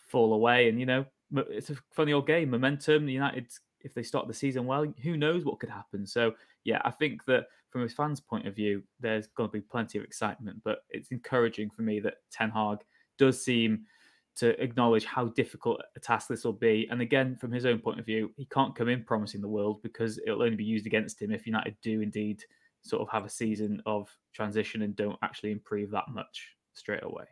fall 0.09 0.33
away. 0.33 0.69
And 0.69 0.79
you 0.79 0.85
know, 0.85 1.05
it's 1.49 1.71
a 1.71 1.75
funny 1.91 2.13
old 2.13 2.27
game. 2.27 2.51
Momentum. 2.51 3.09
United, 3.09 3.47
if 3.81 3.95
they 3.95 4.03
start 4.03 4.27
the 4.27 4.33
season 4.33 4.65
well, 4.65 4.85
who 5.01 5.17
knows 5.17 5.43
what 5.43 5.59
could 5.59 5.69
happen. 5.69 6.05
So 6.05 6.33
yeah, 6.63 6.81
I 6.83 6.91
think 6.91 7.25
that 7.25 7.45
from 7.69 7.83
a 7.83 7.89
fan's 7.89 8.19
point 8.19 8.47
of 8.47 8.55
view, 8.55 8.83
there's 8.99 9.27
going 9.27 9.49
to 9.49 9.53
be 9.53 9.61
plenty 9.61 9.97
of 9.97 10.03
excitement. 10.03 10.61
But 10.63 10.79
it's 10.89 11.11
encouraging 11.11 11.69
for 11.69 11.81
me 11.81 11.99
that 12.01 12.15
Ten 12.31 12.51
Hag 12.51 12.79
does 13.17 13.43
seem 13.43 13.85
to 14.35 14.61
acknowledge 14.61 15.05
how 15.05 15.25
difficult 15.25 15.81
a 15.95 15.99
task 15.99 16.27
this 16.27 16.43
will 16.43 16.53
be. 16.53 16.87
And 16.89 17.01
again, 17.01 17.35
from 17.35 17.51
his 17.51 17.65
own 17.65 17.79
point 17.79 17.99
of 17.99 18.05
view, 18.05 18.31
he 18.37 18.45
can't 18.45 18.75
come 18.75 18.87
in 18.87 19.03
promising 19.03 19.41
the 19.41 19.47
world 19.47 19.81
because 19.83 20.19
it'll 20.25 20.43
only 20.43 20.55
be 20.55 20.63
used 20.63 20.85
against 20.85 21.21
him 21.21 21.31
if 21.31 21.45
United 21.45 21.75
do 21.81 22.01
indeed 22.01 22.43
sort 22.81 23.01
of 23.01 23.09
have 23.09 23.25
a 23.25 23.29
season 23.29 23.81
of 23.85 24.09
transition 24.33 24.81
and 24.81 24.95
don't 24.95 25.19
actually 25.21 25.51
improve 25.51 25.91
that 25.91 26.05
much 26.09 26.55
straight 26.73 27.03
away. 27.03 27.25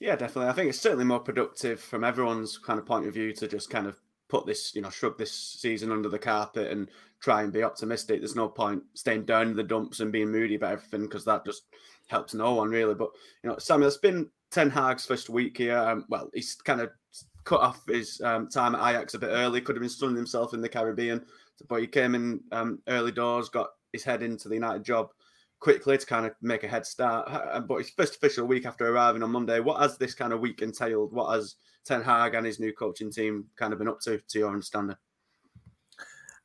Yeah, 0.00 0.16
definitely. 0.16 0.50
I 0.50 0.52
think 0.52 0.68
it's 0.68 0.80
certainly 0.80 1.04
more 1.04 1.20
productive 1.20 1.80
from 1.80 2.04
everyone's 2.04 2.58
kind 2.58 2.78
of 2.78 2.86
point 2.86 3.06
of 3.06 3.14
view 3.14 3.32
to 3.34 3.48
just 3.48 3.70
kind 3.70 3.86
of 3.86 3.98
put 4.28 4.46
this, 4.46 4.74
you 4.74 4.82
know, 4.82 4.90
shrug 4.90 5.18
this 5.18 5.32
season 5.32 5.92
under 5.92 6.08
the 6.08 6.18
carpet 6.18 6.70
and 6.72 6.88
try 7.20 7.42
and 7.42 7.52
be 7.52 7.62
optimistic. 7.62 8.20
There's 8.20 8.36
no 8.36 8.48
point 8.48 8.82
staying 8.94 9.24
down 9.24 9.48
in 9.48 9.56
the 9.56 9.62
dumps 9.62 10.00
and 10.00 10.12
being 10.12 10.30
moody 10.30 10.56
about 10.56 10.72
everything 10.72 11.02
because 11.02 11.24
that 11.24 11.44
just 11.44 11.64
helps 12.08 12.34
no 12.34 12.54
one 12.54 12.70
really. 12.70 12.94
But 12.94 13.10
you 13.42 13.50
know, 13.50 13.58
Samuel, 13.58 13.88
it's 13.88 13.96
been 13.96 14.28
Ten 14.50 14.70
Hag's 14.70 15.06
first 15.06 15.28
week 15.28 15.58
here. 15.58 15.78
Um, 15.78 16.04
well, 16.08 16.30
he's 16.34 16.54
kind 16.54 16.80
of 16.80 16.90
cut 17.44 17.60
off 17.60 17.86
his 17.86 18.20
um, 18.22 18.48
time 18.48 18.74
at 18.74 18.90
Ajax 18.90 19.14
a 19.14 19.18
bit 19.18 19.28
early. 19.28 19.60
Could 19.60 19.76
have 19.76 19.82
been 19.82 19.88
sunning 19.88 20.16
himself 20.16 20.54
in 20.54 20.60
the 20.60 20.68
Caribbean, 20.68 21.24
but 21.68 21.80
he 21.80 21.86
came 21.86 22.14
in 22.14 22.40
um, 22.52 22.80
early 22.88 23.12
doors, 23.12 23.48
got 23.48 23.70
his 23.92 24.04
head 24.04 24.22
into 24.22 24.48
the 24.48 24.54
United 24.54 24.84
job 24.84 25.10
quickly 25.60 25.98
to 25.98 26.06
kind 26.06 26.26
of 26.26 26.32
make 26.42 26.64
a 26.64 26.68
head 26.68 26.86
start. 26.86 27.66
But 27.66 27.78
his 27.78 27.90
first 27.90 28.16
official 28.16 28.46
week 28.46 28.66
after 28.66 28.88
arriving 28.88 29.22
on 29.22 29.30
Monday. 29.30 29.60
What 29.60 29.80
has 29.80 29.98
this 29.98 30.14
kind 30.14 30.32
of 30.32 30.40
week 30.40 30.62
entailed? 30.62 31.12
What 31.12 31.34
has 31.34 31.56
Ten 31.84 32.02
Hag 32.02 32.34
and 32.34 32.46
his 32.46 32.60
new 32.60 32.72
coaching 32.72 33.10
team 33.10 33.46
kind 33.56 33.72
of 33.72 33.78
been 33.78 33.88
up 33.88 34.00
to, 34.00 34.18
to 34.18 34.38
your 34.38 34.50
understanding? 34.50 34.96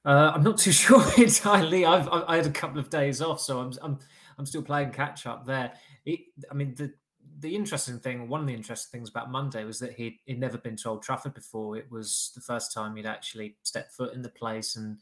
Uh, 0.04 0.31
I'm 0.34 0.44
not 0.44 0.58
too 0.58 0.72
sure 0.72 1.04
entirely. 1.18 1.86
I've 1.86 2.08
I 2.10 2.38
had 2.38 2.48
a 2.48 2.52
couple 2.52 2.80
of 2.80 2.90
days 2.90 3.22
off, 3.22 3.40
so 3.40 3.60
I'm 3.60 3.74
I'm 3.81 4.00
I'm 4.38 4.46
still 4.46 4.63
playing 4.63 4.92
catch 4.92 5.25
up 5.25 5.46
there. 5.46 5.74
It, 6.06 6.22
I 6.50 6.54
mean, 6.54 6.74
the 6.75 6.94
the 7.40 7.56
interesting 7.56 8.00
thing, 8.00 8.28
one 8.28 8.42
of 8.42 8.48
the 8.48 8.54
interesting 8.54 9.00
things 9.00 9.10
about 9.10 9.31
Monday 9.31 9.63
was 9.63 9.80
that 9.80 9.94
he'd, 9.94 10.19
he'd 10.25 10.40
never 10.40 10.58
been 10.58 10.75
to 10.75 10.90
Old 10.90 11.02
Trafford 11.02 11.34
before. 11.34 11.75
It 11.75 11.90
was 11.90 12.31
the 12.36 12.42
first 12.42 12.72
time 12.72 12.96
he'd 12.96 13.06
actually 13.06 13.56
stepped 13.63 13.94
foot 13.94 14.13
in 14.13 14.22
the 14.22 14.30
place, 14.30 14.75
and 14.75 14.98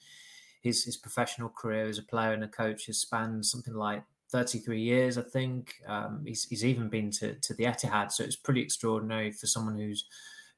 his 0.62 0.84
his 0.84 0.98
professional 0.98 1.50
career 1.50 1.88
as 1.88 1.98
a 1.98 2.04
player 2.04 2.34
and 2.34 2.44
a 2.44 2.48
coach 2.48 2.88
has 2.88 3.00
spanned 3.00 3.46
something 3.46 3.74
like 3.74 4.04
33 4.30 4.80
years, 4.80 5.18
I 5.18 5.24
think. 5.24 5.75
Um, 5.88 6.24
he's, 6.25 6.48
he's 6.48 6.63
even 6.63 6.88
been 6.88 7.10
to, 7.12 7.34
to 7.34 7.54
the 7.56 7.63
Etihad, 7.63 8.12
so 8.12 8.24
it's 8.24 8.36
pretty 8.36 8.62
extraordinary 8.62 9.32
for 9.32 9.48
someone 9.48 9.75
who's 9.75 10.06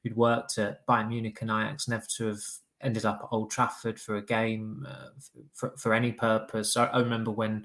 who'd 0.02 0.16
worked 0.16 0.58
at 0.58 0.86
Bayern 0.86 1.08
Munich 1.08 1.40
and 1.40 1.50
Ajax 1.50 1.88
never 1.88 2.04
to 2.16 2.26
have 2.26 2.40
ended 2.80 3.04
up 3.04 3.20
at 3.22 3.28
Old 3.30 3.50
Trafford 3.50 4.00
for 4.00 4.16
a 4.16 4.22
game 4.22 4.86
uh, 4.88 5.08
for, 5.54 5.72
for 5.78 5.94
any 5.94 6.10
purpose. 6.12 6.76
I, 6.76 6.86
I, 6.86 6.98
remember 6.98 7.30
when 7.30 7.64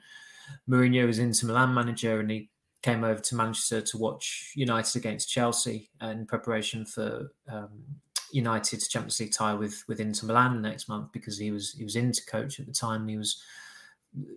Mourinho 0.70 1.08
was 1.08 1.18
Inter 1.18 1.48
Milan 1.48 1.74
manager 1.74 2.20
and 2.20 2.30
he 2.30 2.50
came 2.84 3.04
over 3.04 3.20
to 3.20 3.36
Manchester 3.36 3.82
to 3.82 3.98
watch 3.98 4.54
United 4.56 4.96
against 4.96 5.32
Chelsea 5.32 5.90
in 6.00 6.28
preparation 6.28 6.86
for 6.86 7.32
um, 7.52 7.82
United's 8.32 8.88
Champions 8.88 9.20
League 9.20 9.34
tie 9.34 9.54
with 9.54 9.84
with 9.88 10.00
Inter 10.00 10.28
Milan 10.28 10.62
next 10.62 10.90
month 10.90 11.12
because 11.12 11.38
he 11.38 11.52
was 11.52 11.74
he 11.74 11.84
was 11.84 11.96
Inter 11.96 12.24
coach 12.30 12.60
at 12.60 12.66
the 12.66 12.74
time. 12.74 13.08
He 13.08 13.18
was 13.18 13.42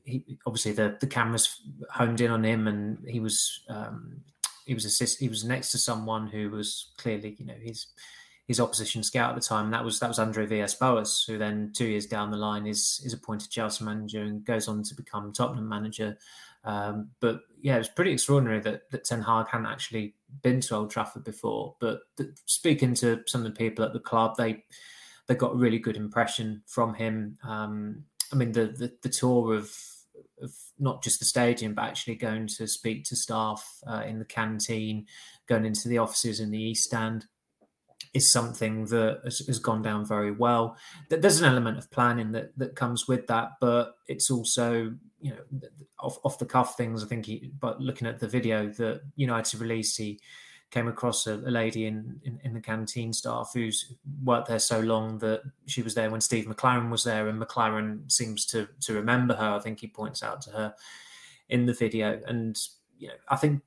he 0.04 0.38
obviously 0.46 0.72
the 0.72 0.96
the 1.00 1.06
cameras 1.06 1.60
honed 1.90 2.20
in 2.20 2.30
on 2.30 2.44
him, 2.44 2.66
and 2.66 2.98
he 3.08 3.20
was 3.20 3.62
um, 3.68 4.20
he 4.66 4.74
was 4.74 4.84
assist 4.84 5.18
he 5.18 5.28
was 5.28 5.44
next 5.44 5.70
to 5.72 5.78
someone 5.78 6.26
who 6.26 6.50
was 6.50 6.92
clearly 6.98 7.36
you 7.38 7.46
know 7.46 7.54
his 7.60 7.86
his 8.46 8.58
opposition 8.58 9.02
scout 9.02 9.30
at 9.30 9.36
the 9.36 9.46
time. 9.46 9.66
And 9.66 9.74
That 9.74 9.84
was 9.84 10.00
that 10.00 10.08
was 10.08 10.18
Andre 10.18 10.44
Villas-Boas, 10.44 11.24
who 11.24 11.38
then 11.38 11.72
two 11.72 11.86
years 11.86 12.06
down 12.06 12.30
the 12.30 12.36
line 12.36 12.66
is 12.66 13.00
is 13.04 13.12
appointed 13.12 13.50
Chelsea 13.50 13.84
manager 13.84 14.22
and 14.22 14.44
goes 14.44 14.68
on 14.68 14.82
to 14.82 14.94
become 14.94 15.32
Tottenham 15.32 15.68
manager. 15.68 16.18
Um, 16.64 17.10
but 17.20 17.42
yeah, 17.62 17.76
it 17.76 17.78
was 17.78 17.88
pretty 17.88 18.12
extraordinary 18.12 18.60
that 18.60 18.90
that 18.90 19.04
Ten 19.04 19.22
Hag 19.22 19.46
hadn't 19.48 19.66
actually 19.66 20.14
been 20.42 20.60
to 20.62 20.76
Old 20.76 20.90
Trafford 20.90 21.24
before. 21.24 21.76
But 21.80 22.00
speaking 22.46 22.94
to 22.94 23.22
some 23.26 23.44
of 23.44 23.52
the 23.52 23.58
people 23.58 23.84
at 23.84 23.92
the 23.92 24.00
club, 24.00 24.36
they 24.36 24.64
they 25.26 25.34
got 25.34 25.52
a 25.52 25.58
really 25.58 25.78
good 25.78 25.96
impression 25.96 26.62
from 26.66 26.94
him. 26.94 27.38
Um, 27.44 28.04
I 28.32 28.36
mean, 28.36 28.52
the, 28.52 28.66
the, 28.66 28.92
the 29.02 29.08
tour 29.08 29.54
of 29.54 29.72
of 30.42 30.52
not 30.78 31.02
just 31.02 31.18
the 31.18 31.24
stadium, 31.24 31.74
but 31.74 31.84
actually 31.84 32.14
going 32.14 32.46
to 32.46 32.66
speak 32.66 33.04
to 33.04 33.16
staff 33.16 33.64
uh, 33.86 34.02
in 34.06 34.18
the 34.18 34.24
canteen, 34.24 35.06
going 35.46 35.64
into 35.64 35.88
the 35.88 35.98
offices 35.98 36.40
in 36.40 36.50
the 36.50 36.60
East 36.60 36.84
Stand, 36.84 37.26
is 38.14 38.32
something 38.32 38.86
that 38.86 39.20
has, 39.24 39.40
has, 39.46 39.58
gone 39.58 39.82
down 39.82 40.06
very 40.06 40.32
well. 40.32 40.76
There's 41.08 41.40
an 41.40 41.48
element 41.48 41.78
of 41.78 41.90
planning 41.90 42.32
that 42.32 42.56
that 42.58 42.74
comes 42.74 43.06
with 43.06 43.26
that, 43.28 43.52
but 43.60 43.94
it's 44.08 44.30
also 44.30 44.94
you 45.20 45.30
know 45.30 45.60
off, 45.98 46.18
off 46.24 46.38
the 46.38 46.46
cuff 46.46 46.76
things. 46.76 47.02
I 47.02 47.06
think, 47.06 47.26
he, 47.26 47.52
but 47.58 47.80
looking 47.80 48.08
at 48.08 48.18
the 48.18 48.28
video 48.28 48.68
that 48.68 49.02
United 49.16 49.60
released, 49.60 49.96
he 49.98 50.20
came 50.70 50.88
across 50.88 51.26
a, 51.26 51.34
a 51.34 51.50
lady 51.50 51.86
in, 51.86 52.20
in, 52.24 52.40
in 52.44 52.54
the 52.54 52.60
canteen 52.60 53.12
staff 53.12 53.50
who's 53.52 53.92
worked 54.22 54.48
there 54.48 54.58
so 54.58 54.80
long 54.80 55.18
that 55.18 55.42
she 55.66 55.82
was 55.82 55.94
there 55.94 56.10
when 56.10 56.20
Steve 56.20 56.46
McClaren 56.46 56.90
was 56.90 57.04
there, 57.04 57.28
and 57.28 57.40
McClaren 57.40 58.10
seems 58.10 58.46
to 58.46 58.68
to 58.80 58.94
remember 58.94 59.34
her. 59.34 59.54
I 59.54 59.60
think 59.60 59.80
he 59.80 59.88
points 59.88 60.22
out 60.22 60.40
to 60.42 60.50
her 60.50 60.74
in 61.48 61.66
the 61.66 61.74
video, 61.74 62.20
and 62.26 62.58
you 62.98 63.08
know, 63.08 63.14
I 63.28 63.36
think 63.36 63.62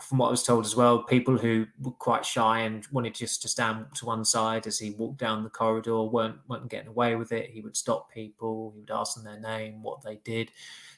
from 0.00 0.18
what 0.18 0.28
I 0.28 0.30
was 0.30 0.42
told 0.42 0.64
as 0.64 0.76
well, 0.76 1.02
people 1.02 1.38
who 1.38 1.66
were 1.80 1.92
quite 1.92 2.24
shy 2.24 2.60
and 2.60 2.86
wanted 2.92 3.14
just 3.14 3.42
to 3.42 3.48
stand 3.48 3.86
to 3.96 4.06
one 4.06 4.24
side 4.24 4.66
as 4.66 4.78
he 4.78 4.90
walked 4.90 5.18
down 5.18 5.44
the 5.44 5.50
corridor 5.50 6.02
weren't 6.02 6.38
weren't 6.48 6.68
getting 6.68 6.88
away 6.88 7.16
with 7.16 7.32
it. 7.32 7.50
He 7.50 7.60
would 7.60 7.76
stop 7.76 8.10
people, 8.10 8.72
he 8.74 8.80
would 8.80 8.90
ask 8.90 9.14
them 9.14 9.24
their 9.24 9.40
name, 9.40 9.82
what 9.82 10.02
they 10.02 10.16
did. 10.24 10.50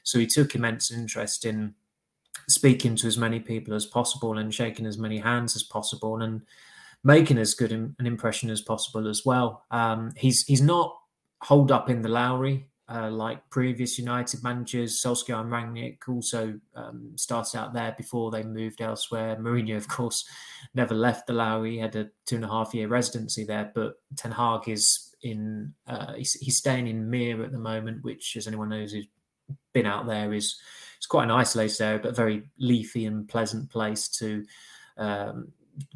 So 0.03 0.19
he 0.19 0.27
took 0.27 0.55
immense 0.55 0.91
interest 0.91 1.45
in 1.45 1.75
speaking 2.47 2.95
to 2.97 3.07
as 3.07 3.17
many 3.17 3.39
people 3.39 3.73
as 3.73 3.85
possible 3.85 4.37
and 4.37 4.53
shaking 4.53 4.85
as 4.85 4.97
many 4.97 5.19
hands 5.19 5.55
as 5.55 5.63
possible 5.63 6.21
and 6.21 6.41
making 7.03 7.37
as 7.37 7.53
good 7.53 7.71
an 7.71 7.95
impression 7.99 8.49
as 8.49 8.61
possible 8.61 9.07
as 9.07 9.25
well. 9.25 9.65
Um, 9.71 10.13
he's 10.17 10.45
he's 10.45 10.61
not 10.61 10.95
holed 11.41 11.71
up 11.71 11.89
in 11.89 12.01
the 12.01 12.09
Lowry 12.09 12.68
uh, 12.91 13.09
like 13.11 13.47
previous 13.49 13.99
United 13.99 14.43
managers. 14.43 15.01
Solskjaer 15.01 15.41
and 15.41 15.51
Rangnick 15.51 15.97
also 16.07 16.59
um, 16.75 17.11
started 17.15 17.57
out 17.57 17.73
there 17.73 17.93
before 17.97 18.31
they 18.31 18.43
moved 18.43 18.81
elsewhere. 18.81 19.35
Mourinho, 19.35 19.77
of 19.77 19.87
course, 19.87 20.25
never 20.73 20.95
left 20.95 21.27
the 21.27 21.33
Lowry. 21.33 21.73
He 21.73 21.77
had 21.77 21.95
a 21.95 22.09
two 22.25 22.37
and 22.37 22.45
a 22.45 22.49
half 22.49 22.73
year 22.73 22.87
residency 22.87 23.43
there, 23.43 23.71
but 23.75 23.95
Ten 24.15 24.31
Hag 24.31 24.67
is 24.67 25.15
in. 25.21 25.73
Uh, 25.87 26.13
he's, 26.13 26.33
he's 26.33 26.57
staying 26.57 26.87
in 26.87 27.09
Mere 27.09 27.43
at 27.43 27.51
the 27.51 27.59
moment, 27.59 28.03
which, 28.03 28.35
as 28.37 28.47
anyone 28.47 28.69
knows, 28.69 28.91
who's 28.91 29.07
been 29.73 29.85
out 29.85 30.07
there, 30.07 30.33
is 30.33 30.59
it's 30.97 31.05
quite 31.05 31.25
an 31.25 31.31
isolated 31.31 31.81
area, 31.81 31.99
but 31.99 32.15
very 32.15 32.43
leafy 32.57 33.05
and 33.05 33.29
pleasant 33.29 33.69
place 33.69 34.07
to 34.09 34.43
um, 34.97 35.51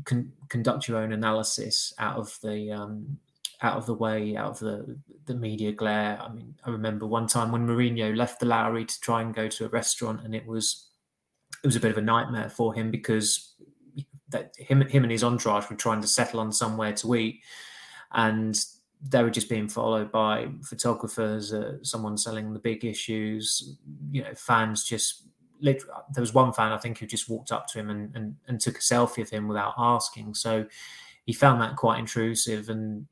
con- 0.05 0.31
conduct 0.49 0.87
your 0.87 0.97
own 0.97 1.11
analysis 1.11 1.93
out 1.97 2.17
of 2.17 2.37
the 2.43 2.71
um, 2.71 3.17
out 3.63 3.77
of 3.77 3.85
the 3.85 3.93
way, 3.93 4.35
out 4.35 4.51
of 4.51 4.59
the 4.59 4.97
the 5.25 5.33
media 5.33 5.71
glare. 5.71 6.19
I 6.21 6.31
mean, 6.31 6.53
I 6.65 6.69
remember 6.69 7.07
one 7.07 7.27
time 7.27 7.51
when 7.51 7.65
Mourinho 7.65 8.15
left 8.15 8.39
the 8.39 8.45
Lowry 8.45 8.85
to 8.85 8.99
try 8.99 9.21
and 9.21 9.33
go 9.33 9.47
to 9.47 9.65
a 9.65 9.69
restaurant, 9.69 10.21
and 10.23 10.35
it 10.35 10.45
was 10.45 10.89
it 11.63 11.67
was 11.67 11.77
a 11.77 11.79
bit 11.79 11.91
of 11.91 11.97
a 11.97 12.01
nightmare 12.01 12.49
for 12.49 12.73
him 12.73 12.91
because 12.91 13.55
that 14.29 14.53
him 14.57 14.81
him 14.81 15.03
and 15.03 15.11
his 15.11 15.23
entourage 15.23 15.69
were 15.69 15.77
trying 15.77 16.01
to 16.01 16.07
settle 16.07 16.41
on 16.41 16.51
somewhere 16.51 16.93
to 16.93 17.15
eat, 17.15 17.41
and 18.11 18.63
they 19.01 19.23
were 19.23 19.29
just 19.29 19.49
being 19.49 19.67
followed 19.67 20.11
by 20.11 20.47
photographers, 20.61 21.53
uh, 21.53 21.77
someone 21.83 22.17
selling 22.17 22.53
the 22.53 22.59
big 22.59 22.85
issues, 22.85 23.77
you 24.11 24.21
know, 24.21 24.33
fans 24.35 24.83
just. 24.83 25.23
There 25.61 25.77
was 26.17 26.33
one 26.33 26.51
fan 26.51 26.73
I 26.73 26.77
think 26.77 26.97
who 26.97 27.05
just 27.05 27.29
walked 27.29 27.53
up 27.53 27.67
to 27.67 27.79
him 27.79 27.89
and, 27.89 28.13
and, 28.17 28.35
and 28.49 28.59
took 28.59 28.75
a 28.75 28.81
selfie 28.81 29.21
of 29.21 29.29
him 29.29 29.47
without 29.47 29.73
asking. 29.77 30.33
So 30.33 30.65
he 31.25 31.31
found 31.31 31.61
that 31.61 31.77
quite 31.77 31.99
intrusive, 31.99 32.67
and 32.67 33.07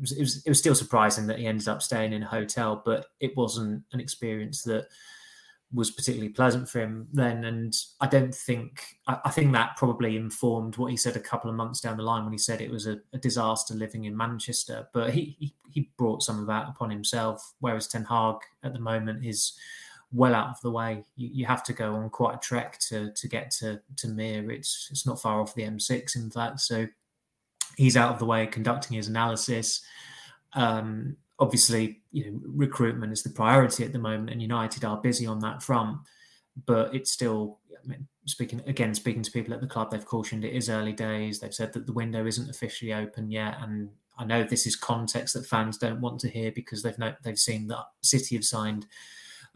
it 0.00 0.02
was, 0.02 0.12
it 0.12 0.20
was 0.20 0.42
it 0.46 0.48
was 0.48 0.58
still 0.58 0.74
surprising 0.74 1.26
that 1.26 1.38
he 1.38 1.46
ended 1.46 1.68
up 1.68 1.82
staying 1.82 2.14
in 2.14 2.22
a 2.22 2.26
hotel, 2.26 2.82
but 2.84 3.06
it 3.20 3.36
wasn't 3.36 3.82
an 3.92 4.00
experience 4.00 4.62
that 4.62 4.86
was 5.72 5.90
particularly 5.90 6.32
pleasant 6.32 6.68
for 6.68 6.80
him 6.80 7.06
then. 7.12 7.44
And 7.44 7.76
I 8.00 8.06
don't 8.06 8.34
think 8.34 8.82
I, 9.06 9.18
I, 9.26 9.30
think 9.30 9.52
that 9.52 9.76
probably 9.76 10.16
informed 10.16 10.78
what 10.78 10.90
he 10.90 10.96
said 10.96 11.16
a 11.16 11.20
couple 11.20 11.50
of 11.50 11.56
months 11.56 11.80
down 11.80 11.96
the 11.96 12.02
line 12.02 12.24
when 12.24 12.32
he 12.32 12.38
said 12.38 12.60
it 12.60 12.70
was 12.70 12.86
a, 12.86 12.98
a 13.12 13.18
disaster 13.18 13.74
living 13.74 14.06
in 14.06 14.16
Manchester. 14.16 14.88
But 14.92 15.10
he, 15.12 15.36
he, 15.38 15.54
he 15.70 15.90
brought 15.98 16.22
some 16.22 16.40
of 16.40 16.46
that 16.46 16.68
upon 16.68 16.90
himself, 16.90 17.52
whereas 17.60 17.86
Ten 17.86 18.04
Hag 18.04 18.36
at 18.64 18.72
the 18.72 18.80
moment 18.80 19.24
is 19.24 19.52
well 20.12 20.34
out 20.34 20.48
of 20.48 20.60
the 20.62 20.70
way. 20.70 21.04
You, 21.16 21.28
you 21.32 21.46
have 21.46 21.62
to 21.64 21.72
go 21.74 21.94
on 21.94 22.08
quite 22.08 22.36
a 22.36 22.40
trek 22.40 22.78
to 22.88 23.12
to 23.12 23.28
get 23.28 23.50
to 23.58 23.80
to 23.98 24.08
Mere. 24.08 24.50
It's 24.50 24.88
it's 24.90 25.06
not 25.06 25.20
far 25.20 25.42
off 25.42 25.54
the 25.54 25.62
M6, 25.62 26.16
in 26.16 26.30
fact. 26.30 26.60
So 26.60 26.86
he's 27.76 27.96
out 27.96 28.12
of 28.12 28.18
the 28.18 28.26
way 28.26 28.46
conducting 28.46 28.96
his 28.96 29.08
analysis. 29.08 29.82
Um, 30.54 31.16
obviously, 31.38 32.00
you 32.12 32.30
know, 32.30 32.40
recruitment 32.44 33.12
is 33.12 33.22
the 33.22 33.30
priority 33.30 33.84
at 33.84 33.92
the 33.92 33.98
moment, 33.98 34.30
and 34.30 34.42
United 34.42 34.84
are 34.84 35.00
busy 35.00 35.26
on 35.26 35.40
that 35.40 35.62
front. 35.62 35.98
But 36.66 36.94
it's 36.94 37.12
still, 37.12 37.58
I 37.82 37.86
mean, 37.86 38.06
speaking 38.26 38.62
again, 38.66 38.94
speaking 38.94 39.22
to 39.22 39.30
people 39.30 39.54
at 39.54 39.60
the 39.60 39.66
club, 39.66 39.90
they've 39.90 40.04
cautioned 40.04 40.44
it 40.44 40.54
is 40.54 40.68
early 40.68 40.92
days. 40.92 41.40
They've 41.40 41.54
said 41.54 41.72
that 41.72 41.86
the 41.86 41.92
window 41.92 42.26
isn't 42.26 42.50
officially 42.50 42.92
open 42.92 43.30
yet, 43.30 43.56
and 43.60 43.90
I 44.18 44.24
know 44.24 44.44
this 44.44 44.66
is 44.66 44.76
context 44.76 45.34
that 45.34 45.46
fans 45.46 45.78
don't 45.78 46.00
want 46.00 46.20
to 46.20 46.28
hear 46.28 46.52
because 46.52 46.82
they've 46.82 46.98
know, 46.98 47.14
they've 47.22 47.38
seen 47.38 47.68
that 47.68 47.86
City 48.02 48.36
have 48.36 48.44
signed 48.44 48.86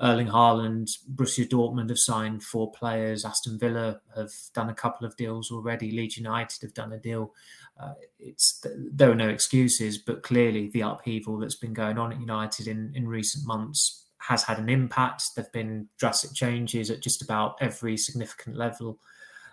Erling 0.00 0.26
Haaland, 0.26 0.90
Borussia 1.14 1.48
Dortmund 1.48 1.88
have 1.88 1.98
signed 1.98 2.42
four 2.42 2.72
players. 2.72 3.24
Aston 3.24 3.58
Villa 3.58 4.00
have 4.16 4.32
done 4.52 4.68
a 4.68 4.74
couple 4.74 5.06
of 5.06 5.16
deals 5.16 5.52
already. 5.52 5.92
Leeds 5.92 6.16
United 6.16 6.62
have 6.62 6.74
done 6.74 6.92
a 6.92 6.98
deal. 6.98 7.32
Uh, 7.80 7.94
it's 8.18 8.64
there 8.92 9.10
are 9.10 9.16
no 9.16 9.28
excuses, 9.28 9.98
but 9.98 10.22
clearly 10.22 10.68
the 10.70 10.80
upheaval 10.80 11.38
that's 11.38 11.54
been 11.54 11.72
going 11.72 11.98
on 11.98 12.12
at 12.12 12.20
United 12.20 12.66
in 12.66 12.92
in 12.96 13.06
recent 13.06 13.46
months 13.46 14.06
has 14.18 14.42
had 14.42 14.58
an 14.58 14.68
impact. 14.68 15.22
There've 15.36 15.52
been 15.52 15.88
drastic 15.98 16.32
changes 16.32 16.90
at 16.90 17.02
just 17.02 17.22
about 17.22 17.56
every 17.60 17.96
significant 17.96 18.56
level 18.56 18.98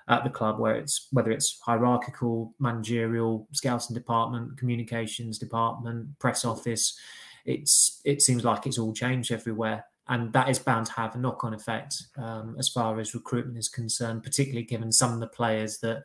at 0.07 0.24
the 0.24 0.29
club, 0.29 0.60
where 0.60 0.75
it's 0.75 1.07
whether 1.12 1.29
it's 1.29 1.60
hierarchical, 1.63 2.55
managerial, 2.57 3.48
scouting 3.51 3.93
department, 3.93 4.57
communications 4.57 5.38
department, 5.38 6.17
press 6.17 6.45
office. 6.45 6.98
It's 7.45 8.01
it 8.05 8.24
seems 8.24 8.43
like 8.43 8.65
it's 8.65 8.79
all 8.79 8.93
changed 8.93 9.31
everywhere 9.31 9.86
and 10.08 10.34
that 10.34 10.50
is 10.50 10.60
bound 10.60 10.88
to 10.88 10.93
have 10.93 11.15
a 11.15 11.17
knock-on 11.17 11.53
effect 11.53 11.96
um, 12.17 12.55
as 12.60 12.70
far 12.70 13.00
as 13.00 13.13
recruitment 13.13 13.58
is 13.58 13.70
concerned, 13.70 14.24
particularly 14.24 14.65
given 14.65 14.91
some 14.91 15.13
of 15.13 15.20
the 15.20 15.27
players 15.27 15.77
that 15.79 16.03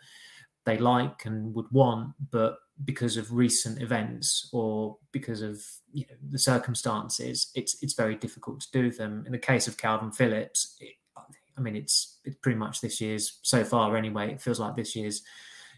they 0.64 0.76
like 0.76 1.24
and 1.24 1.54
would 1.54 1.70
want, 1.70 2.12
but 2.30 2.58
because 2.84 3.16
of 3.16 3.32
recent 3.32 3.80
events 3.80 4.50
or 4.52 4.98
because 5.12 5.40
of 5.40 5.62
you 5.92 6.04
know 6.10 6.16
the 6.30 6.38
circumstances, 6.38 7.50
it's 7.54 7.82
it's 7.82 7.94
very 7.94 8.16
difficult 8.16 8.60
to 8.60 8.70
do 8.72 8.90
them. 8.90 9.22
In 9.24 9.32
the 9.32 9.38
case 9.38 9.66
of 9.66 9.78
Kalvin 9.78 10.14
Phillips, 10.14 10.76
it, 10.80 10.94
I 11.56 11.60
mean 11.60 11.76
it's 11.76 12.18
it's 12.24 12.36
pretty 12.42 12.58
much 12.58 12.80
this 12.80 13.00
year's 13.00 13.38
so 13.42 13.64
far 13.64 13.96
anyway. 13.96 14.32
It 14.32 14.42
feels 14.42 14.60
like 14.60 14.76
this 14.76 14.94
year's 14.94 15.22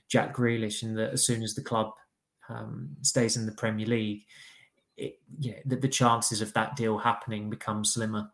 Jack 0.08 0.34
Grealish, 0.34 0.82
and 0.82 0.98
that 0.98 1.12
as 1.12 1.24
soon 1.24 1.42
as 1.42 1.54
the 1.54 1.62
club 1.62 1.92
um, 2.48 2.88
stays 3.02 3.36
in 3.36 3.46
the 3.46 3.52
Premier 3.52 3.86
League, 3.86 4.24
it, 4.98 5.20
you 5.38 5.52
know, 5.52 5.58
the, 5.64 5.76
the 5.76 5.88
chances 5.88 6.40
of 6.40 6.52
that 6.54 6.76
deal 6.76 6.98
happening 6.98 7.48
become 7.48 7.84
slimmer. 7.84 8.30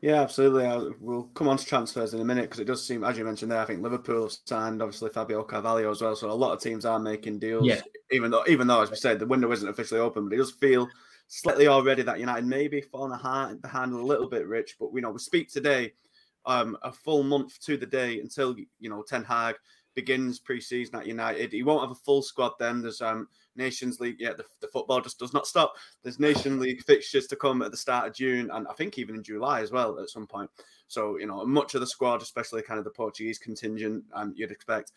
Yeah, 0.00 0.22
absolutely. 0.22 0.64
I, 0.64 0.78
we'll 0.98 1.24
come 1.34 1.48
on 1.48 1.58
to 1.58 1.64
transfers 1.64 2.14
in 2.14 2.20
a 2.20 2.24
minute 2.24 2.44
because 2.44 2.60
it 2.60 2.66
does 2.66 2.86
seem, 2.86 3.04
as 3.04 3.18
you 3.18 3.24
mentioned 3.24 3.52
there, 3.52 3.60
I 3.60 3.66
think 3.66 3.82
Liverpool 3.82 4.30
signed 4.46 4.80
obviously 4.80 5.10
Fabio 5.10 5.42
Carvalho 5.42 5.90
as 5.90 6.00
well. 6.00 6.16
So 6.16 6.30
a 6.30 6.32
lot 6.32 6.52
of 6.52 6.62
teams 6.62 6.86
are 6.86 6.98
making 6.98 7.38
deals. 7.38 7.66
Yeah. 7.66 7.82
Even 8.10 8.30
though, 8.30 8.44
even 8.48 8.66
though, 8.66 8.80
as 8.82 8.90
we 8.90 8.96
said, 8.96 9.18
the 9.18 9.26
window 9.26 9.52
isn't 9.52 9.68
officially 9.68 10.00
open, 10.00 10.28
but 10.28 10.34
it 10.34 10.38
does 10.38 10.52
feel 10.52 10.88
slightly 11.28 11.68
already 11.68 12.02
that 12.02 12.18
United 12.18 12.46
maybe 12.46 12.80
falling 12.80 13.18
behind 13.60 13.92
a 13.92 13.98
little 13.98 14.28
bit, 14.28 14.46
Rich. 14.46 14.76
But 14.80 14.92
we 14.92 15.00
know 15.00 15.10
we 15.10 15.18
speak 15.18 15.50
today, 15.50 15.92
um, 16.46 16.78
a 16.82 16.90
full 16.90 17.22
month 17.22 17.60
to 17.60 17.76
the 17.76 17.86
day 17.86 18.20
until 18.20 18.56
you 18.78 18.88
know 18.90 19.02
Ten 19.02 19.22
Hag 19.22 19.56
begins 19.94 20.38
pre-season 20.38 20.96
at 20.96 21.06
United. 21.06 21.52
He 21.52 21.62
won't 21.62 21.82
have 21.82 21.90
a 21.90 22.00
full 22.06 22.22
squad 22.22 22.52
then. 22.58 22.80
There's 22.80 23.02
um 23.02 23.28
Nations 23.60 24.00
League. 24.00 24.16
Yeah, 24.18 24.32
the, 24.32 24.44
the 24.60 24.68
football 24.68 25.00
just 25.00 25.18
does 25.18 25.34
not 25.34 25.46
stop. 25.46 25.74
There's 26.02 26.18
Nation 26.18 26.58
League 26.58 26.82
fixtures 26.82 27.26
to 27.28 27.36
come 27.36 27.62
at 27.62 27.70
the 27.70 27.76
start 27.76 28.08
of 28.08 28.14
June, 28.14 28.50
and 28.52 28.66
I 28.66 28.72
think 28.72 28.98
even 28.98 29.14
in 29.14 29.22
July 29.22 29.60
as 29.60 29.70
well 29.70 29.98
at 30.00 30.08
some 30.08 30.26
point. 30.26 30.50
So 30.88 31.18
you 31.18 31.26
know, 31.26 31.44
much 31.44 31.74
of 31.74 31.80
the 31.80 31.86
squad, 31.86 32.22
especially 32.22 32.62
kind 32.62 32.78
of 32.78 32.84
the 32.84 32.90
Portuguese 32.90 33.38
contingent, 33.38 34.02
um, 34.14 34.32
you'd 34.34 34.50
expect, 34.50 34.92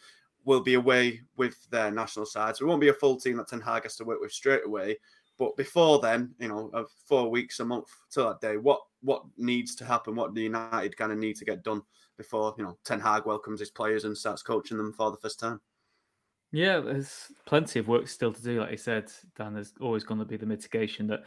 will 0.45 0.61
be 0.61 0.73
away 0.75 1.21
with 1.37 1.55
their 1.69 1.91
national 1.91 2.25
sides. 2.25 2.59
So 2.59 2.65
it 2.65 2.67
won't 2.69 2.81
be 2.81 2.89
a 2.89 2.93
full 2.93 3.17
team 3.19 3.37
that 3.37 3.47
Ten 3.47 3.61
Hag 3.61 3.83
has 3.83 3.95
to 3.97 4.05
work 4.05 4.21
with 4.21 4.31
straight 4.31 4.65
away. 4.65 4.97
But 5.37 5.57
before 5.57 5.99
then, 5.99 6.33
you 6.39 6.47
know, 6.47 6.69
of 6.73 6.89
four 7.05 7.29
weeks, 7.29 7.59
a 7.59 7.65
month 7.65 7.87
till 8.09 8.27
that 8.27 8.41
day, 8.41 8.57
what 8.57 8.81
what 9.01 9.23
needs 9.37 9.75
to 9.75 9.85
happen? 9.85 10.15
What 10.15 10.33
do 10.33 10.41
United 10.41 10.95
kind 10.95 11.11
of 11.11 11.17
need 11.17 11.35
to 11.37 11.45
get 11.45 11.63
done 11.63 11.81
before 12.17 12.55
you 12.57 12.63
know 12.63 12.77
Ten 12.85 12.99
Hag 12.99 13.25
welcomes 13.25 13.59
his 13.59 13.71
players 13.71 14.05
and 14.05 14.17
starts 14.17 14.41
coaching 14.41 14.77
them 14.77 14.93
for 14.93 15.11
the 15.11 15.17
first 15.17 15.39
time? 15.39 15.59
Yeah, 16.53 16.81
there's 16.81 17.31
plenty 17.47 17.79
of 17.79 17.87
work 17.87 18.07
still 18.07 18.31
to 18.31 18.41
do. 18.41 18.61
Like 18.61 18.71
you 18.71 18.77
said, 18.77 19.11
Dan, 19.35 19.55
there's 19.55 19.73
always 19.81 20.03
going 20.03 20.19
to 20.19 20.25
be 20.25 20.37
the 20.37 20.45
mitigation 20.45 21.07
that 21.07 21.23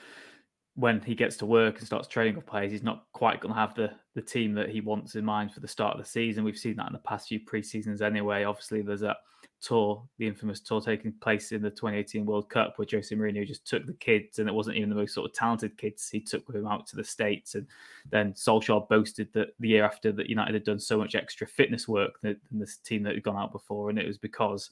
when 0.77 1.01
he 1.01 1.17
gets 1.17 1.37
to 1.39 1.47
work 1.47 1.79
and 1.79 1.87
starts 1.87 2.07
training 2.07 2.37
with 2.37 2.47
players, 2.47 2.71
he's 2.71 2.85
not 2.85 3.07
quite 3.13 3.41
going 3.41 3.53
to 3.53 3.61
have 3.61 3.75
the 3.75 3.91
the 4.15 4.23
team 4.23 4.55
that 4.55 4.71
he 4.71 4.81
wants 4.81 5.17
in 5.17 5.25
mind 5.25 5.53
for 5.53 5.59
the 5.59 5.69
start 5.69 5.99
of 5.99 6.03
the 6.03 6.09
season. 6.09 6.45
We've 6.45 6.57
seen 6.57 6.77
that 6.77 6.87
in 6.87 6.93
the 6.93 7.01
past 7.01 7.27
few 7.27 7.41
pre-seasons 7.41 8.03
anyway. 8.03 8.45
Obviously, 8.45 8.83
there's 8.83 9.01
that 9.01 9.17
tour, 9.61 10.07
the 10.19 10.29
infamous 10.29 10.61
tour 10.61 10.81
taking 10.81 11.13
place 11.21 11.51
in 11.51 11.61
the 11.61 11.71
2018 11.71 12.25
World 12.25 12.49
Cup, 12.49 12.75
where 12.77 12.87
Jose 12.89 13.15
Mourinho 13.15 13.45
just 13.45 13.67
took 13.67 13.85
the 13.85 13.95
kids, 13.95 14.39
and 14.39 14.49
it 14.49 14.55
wasn't 14.55 14.77
even 14.77 14.91
the 14.91 14.95
most 14.95 15.15
sort 15.15 15.29
of 15.29 15.35
talented 15.35 15.77
kids 15.77 16.09
he 16.09 16.21
took 16.21 16.47
with 16.47 16.57
him 16.57 16.69
out 16.69 16.87
to 16.87 16.97
the 16.97 17.03
States. 17.03 17.57
And 17.57 17.67
then 18.11 18.33
Solskjaer 18.35 18.89
boasted 18.89 19.33
that 19.33 19.49
the 19.59 19.69
year 19.69 19.85
after 19.85 20.13
that 20.13 20.31
United 20.31 20.55
had 20.55 20.65
done 20.65 20.79
so 20.79 20.99
much 20.99 21.17
extra 21.17 21.49
fitness 21.49 21.89
work 21.89 22.21
than, 22.23 22.39
than 22.49 22.61
this 22.61 22.77
team 22.77 23.03
that 23.03 23.15
had 23.15 23.25
gone 23.25 23.37
out 23.37 23.51
before, 23.51 23.91
and 23.91 23.99
it 23.99 24.07
was 24.07 24.19
because 24.19 24.71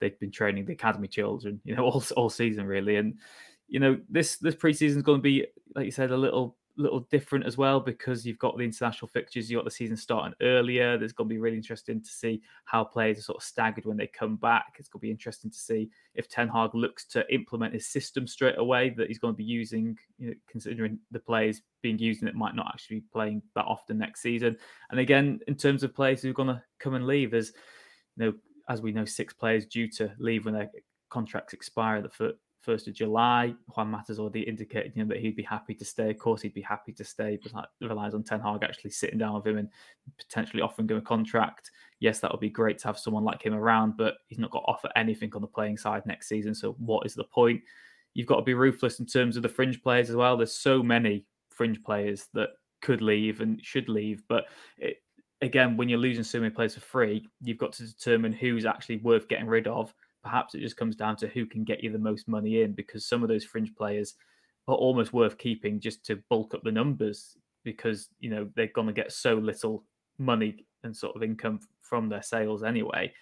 they've 0.00 0.18
been 0.20 0.30
training 0.30 0.66
the 0.66 0.72
academy 0.72 1.08
children, 1.08 1.60
you 1.64 1.74
know, 1.74 1.84
all 1.90 2.02
all 2.16 2.30
season 2.30 2.66
really. 2.66 2.96
And 2.96 3.18
you 3.68 3.80
know, 3.80 3.98
this 4.08 4.36
this 4.36 4.54
preseason 4.54 4.96
is 4.96 5.02
going 5.02 5.18
to 5.18 5.22
be, 5.22 5.46
like 5.74 5.86
you 5.86 5.92
said, 5.92 6.10
a 6.10 6.16
little 6.16 6.56
little 6.76 7.00
different 7.10 7.46
as 7.46 7.56
well 7.56 7.78
because 7.78 8.26
you've 8.26 8.38
got 8.38 8.56
the 8.56 8.64
international 8.64 9.08
fixtures, 9.08 9.50
you've 9.50 9.58
got 9.58 9.64
the 9.64 9.70
season 9.70 9.96
starting 9.96 10.34
earlier. 10.40 10.98
There's 10.98 11.12
going 11.12 11.28
to 11.28 11.34
be 11.34 11.38
really 11.38 11.56
interesting 11.56 12.02
to 12.02 12.10
see 12.10 12.42
how 12.64 12.84
players 12.84 13.18
are 13.18 13.22
sort 13.22 13.36
of 13.36 13.44
staggered 13.44 13.84
when 13.84 13.96
they 13.96 14.06
come 14.06 14.36
back. 14.36 14.74
It's 14.78 14.88
going 14.88 15.00
to 15.00 15.06
be 15.06 15.10
interesting 15.10 15.50
to 15.50 15.58
see 15.58 15.90
if 16.14 16.28
Ten 16.28 16.48
Hag 16.48 16.74
looks 16.74 17.04
to 17.06 17.32
implement 17.32 17.74
his 17.74 17.86
system 17.86 18.26
straight 18.26 18.58
away 18.58 18.90
that 18.90 19.08
he's 19.08 19.18
going 19.18 19.34
to 19.34 19.38
be 19.38 19.44
using, 19.44 19.96
you 20.18 20.28
know, 20.28 20.34
considering 20.48 20.98
the 21.10 21.20
players 21.20 21.62
being 21.82 21.98
used 21.98 22.22
and 22.22 22.28
it 22.28 22.34
might 22.34 22.56
not 22.56 22.70
actually 22.72 22.96
be 22.96 23.06
playing 23.12 23.42
that 23.54 23.66
often 23.66 23.98
next 23.98 24.22
season. 24.22 24.56
And 24.90 25.00
again, 25.00 25.40
in 25.46 25.54
terms 25.54 25.82
of 25.82 25.94
players 25.94 26.22
who 26.22 26.30
are 26.30 26.34
going 26.34 26.48
to 26.48 26.62
come 26.80 26.94
and 26.94 27.06
leave, 27.06 27.30
there's, 27.30 27.52
you 28.16 28.26
know, 28.26 28.34
as 28.68 28.80
we 28.80 28.92
know, 28.92 29.04
six 29.04 29.32
players 29.32 29.66
due 29.66 29.88
to 29.92 30.12
leave 30.18 30.44
when 30.44 30.54
their 30.54 30.70
contracts 31.10 31.52
expire 31.52 32.02
the 32.02 32.34
first 32.64 32.88
of 32.88 32.94
July. 32.94 33.54
Juan 33.74 33.88
Mata's 33.88 34.18
already 34.18 34.40
indicated 34.40 34.92
you 34.94 35.04
know, 35.04 35.08
that 35.08 35.20
he'd 35.20 35.36
be 35.36 35.42
happy 35.42 35.74
to 35.74 35.84
stay. 35.84 36.10
Of 36.10 36.18
course, 36.18 36.42
he'd 36.42 36.54
be 36.54 36.62
happy 36.62 36.92
to 36.92 37.04
stay, 37.04 37.38
but 37.42 37.52
that 37.52 37.86
relies 37.86 38.14
on 38.14 38.24
Ten 38.24 38.40
Hag 38.40 38.62
actually 38.62 38.90
sitting 38.90 39.18
down 39.18 39.34
with 39.34 39.46
him 39.46 39.58
and 39.58 39.68
potentially 40.18 40.62
offering 40.62 40.88
him 40.88 40.96
a 40.96 41.02
contract. 41.02 41.70
Yes, 42.00 42.20
that 42.20 42.32
would 42.32 42.40
be 42.40 42.50
great 42.50 42.78
to 42.78 42.88
have 42.88 42.98
someone 42.98 43.24
like 43.24 43.42
him 43.42 43.54
around, 43.54 43.96
but 43.96 44.14
he's 44.28 44.38
not 44.38 44.50
got 44.50 44.60
to 44.60 44.66
offer 44.66 44.88
anything 44.96 45.30
on 45.34 45.42
the 45.42 45.46
playing 45.46 45.76
side 45.76 46.04
next 46.06 46.28
season. 46.28 46.54
So, 46.54 46.72
what 46.78 47.06
is 47.06 47.14
the 47.14 47.24
point? 47.24 47.60
You've 48.14 48.26
got 48.26 48.36
to 48.36 48.42
be 48.42 48.54
ruthless 48.54 49.00
in 49.00 49.06
terms 49.06 49.36
of 49.36 49.42
the 49.42 49.48
fringe 49.48 49.82
players 49.82 50.08
as 50.08 50.16
well. 50.16 50.36
There's 50.36 50.54
so 50.54 50.82
many 50.82 51.26
fringe 51.50 51.82
players 51.82 52.28
that 52.34 52.50
could 52.80 53.02
leave 53.02 53.40
and 53.40 53.64
should 53.64 53.88
leave, 53.88 54.22
but 54.28 54.44
it, 54.78 54.98
again, 55.44 55.76
when 55.76 55.88
you're 55.88 55.98
losing 55.98 56.24
so 56.24 56.40
many 56.40 56.50
players 56.50 56.74
for 56.74 56.80
free, 56.80 57.28
you've 57.42 57.58
got 57.58 57.72
to 57.74 57.86
determine 57.86 58.32
who's 58.32 58.66
actually 58.66 58.98
worth 58.98 59.28
getting 59.28 59.46
rid 59.46 59.66
of 59.66 59.94
perhaps 60.24 60.54
it 60.54 60.60
just 60.60 60.76
comes 60.76 60.96
down 60.96 61.14
to 61.16 61.28
who 61.28 61.46
can 61.46 61.62
get 61.62 61.84
you 61.84 61.92
the 61.92 61.98
most 61.98 62.26
money 62.26 62.62
in 62.62 62.72
because 62.72 63.06
some 63.06 63.22
of 63.22 63.28
those 63.28 63.44
fringe 63.44 63.72
players 63.76 64.14
are 64.66 64.74
almost 64.74 65.12
worth 65.12 65.36
keeping 65.36 65.78
just 65.78 66.04
to 66.06 66.22
bulk 66.30 66.54
up 66.54 66.62
the 66.64 66.72
numbers 66.72 67.36
because 67.62 68.08
you 68.18 68.30
know 68.30 68.48
they're 68.56 68.66
going 68.74 68.86
to 68.86 68.92
get 68.92 69.12
so 69.12 69.34
little 69.34 69.84
money 70.18 70.64
and 70.82 70.96
sort 70.96 71.14
of 71.14 71.22
income 71.22 71.60
from 71.82 72.08
their 72.08 72.22
sales 72.22 72.62
anyway. 72.62 73.12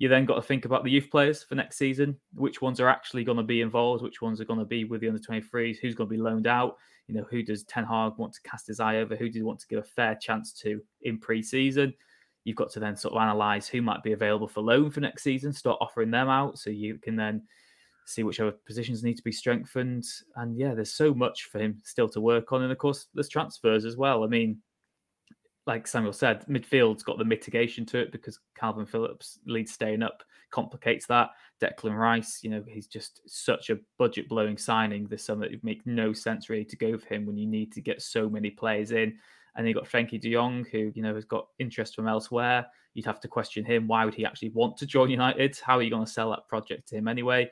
You 0.00 0.08
then 0.08 0.24
got 0.24 0.34
to 0.34 0.42
think 0.42 0.64
about 0.64 0.82
the 0.82 0.90
youth 0.90 1.08
players 1.10 1.44
for 1.44 1.54
next 1.54 1.76
season. 1.76 2.16
Which 2.34 2.60
ones 2.60 2.80
are 2.80 2.88
actually 2.88 3.22
going 3.22 3.36
to 3.36 3.44
be 3.44 3.60
involved? 3.60 4.02
Which 4.02 4.20
ones 4.20 4.40
are 4.40 4.46
going 4.46 4.58
to 4.58 4.64
be 4.64 4.84
with 4.84 5.00
the 5.00 5.08
under 5.08 5.20
23s? 5.20 5.76
Who's 5.78 5.94
going 5.94 6.08
to 6.08 6.14
be 6.14 6.20
loaned 6.20 6.48
out? 6.48 6.78
You 7.06 7.14
know, 7.14 7.26
who 7.30 7.42
does 7.42 7.62
Ten 7.64 7.84
Hag 7.84 8.14
want 8.16 8.32
to 8.32 8.42
cast 8.42 8.66
his 8.66 8.80
eye 8.80 8.96
over? 8.96 9.14
Who 9.14 9.28
do 9.28 9.38
you 9.38 9.46
want 9.46 9.60
to 9.60 9.68
give 9.68 9.78
a 9.78 9.82
fair 9.82 10.16
chance 10.16 10.52
to 10.62 10.80
in 11.02 11.18
pre-season? 11.18 11.94
you've 12.44 12.56
got 12.56 12.70
to 12.70 12.80
then 12.80 12.96
sort 12.96 13.14
of 13.14 13.20
analyze 13.20 13.68
who 13.68 13.82
might 13.82 14.02
be 14.02 14.12
available 14.12 14.48
for 14.48 14.62
loan 14.62 14.90
for 14.90 15.00
next 15.00 15.22
season, 15.22 15.52
start 15.52 15.78
offering 15.80 16.10
them 16.10 16.28
out 16.28 16.58
so 16.58 16.70
you 16.70 16.98
can 16.98 17.16
then 17.16 17.42
see 18.06 18.22
whichever 18.22 18.50
positions 18.50 19.04
need 19.04 19.16
to 19.16 19.22
be 19.22 19.32
strengthened. 19.32 20.04
And 20.36 20.56
yeah, 20.56 20.74
there's 20.74 20.92
so 20.92 21.14
much 21.14 21.44
for 21.44 21.58
him 21.58 21.80
still 21.84 22.08
to 22.10 22.20
work 22.20 22.52
on. 22.52 22.62
And 22.62 22.72
of 22.72 22.78
course, 22.78 23.06
there's 23.14 23.28
transfers 23.28 23.84
as 23.84 23.96
well. 23.96 24.24
I 24.24 24.26
mean, 24.26 24.58
like 25.66 25.86
Samuel 25.86 26.12
said, 26.12 26.44
midfield's 26.46 27.02
got 27.02 27.18
the 27.18 27.24
mitigation 27.24 27.84
to 27.86 27.98
it 27.98 28.12
because 28.12 28.40
Kalvin 28.60 28.88
Phillips 28.88 29.38
Leeds 29.46 29.72
staying 29.72 30.02
up 30.02 30.22
complicates 30.50 31.06
that. 31.06 31.30
Declan 31.60 31.96
Rice, 31.96 32.40
you 32.42 32.50
know, 32.50 32.64
he's 32.66 32.86
just 32.86 33.20
such 33.26 33.70
a 33.70 33.78
budget 33.98 34.28
blowing 34.28 34.56
signing 34.56 35.06
this 35.06 35.24
summer. 35.24 35.44
It 35.44 35.52
would 35.52 35.64
make 35.64 35.86
no 35.86 36.12
sense 36.12 36.48
really 36.48 36.64
to 36.64 36.76
go 36.76 36.96
for 36.96 37.14
him 37.14 37.26
when 37.26 37.36
you 37.36 37.46
need 37.46 37.72
to 37.72 37.80
get 37.80 38.02
so 38.02 38.28
many 38.28 38.50
players 38.50 38.90
in. 38.92 39.18
And 39.54 39.66
you've 39.66 39.76
got 39.76 39.88
Frenkie 39.88 40.20
de 40.20 40.32
Jong, 40.32 40.64
who, 40.70 40.92
you 40.94 41.02
know, 41.02 41.14
has 41.14 41.24
got 41.24 41.48
interest 41.58 41.94
from 41.94 42.08
elsewhere. 42.08 42.66
You'd 42.94 43.06
have 43.06 43.20
to 43.20 43.28
question 43.28 43.64
him. 43.64 43.86
Why 43.86 44.04
would 44.04 44.14
he 44.14 44.24
actually 44.24 44.50
want 44.50 44.76
to 44.78 44.86
join 44.86 45.10
United? 45.10 45.58
How 45.62 45.78
are 45.78 45.82
you 45.82 45.90
going 45.90 46.06
to 46.06 46.10
sell 46.10 46.30
that 46.30 46.48
project 46.48 46.88
to 46.88 46.96
him 46.96 47.08
anyway? 47.08 47.50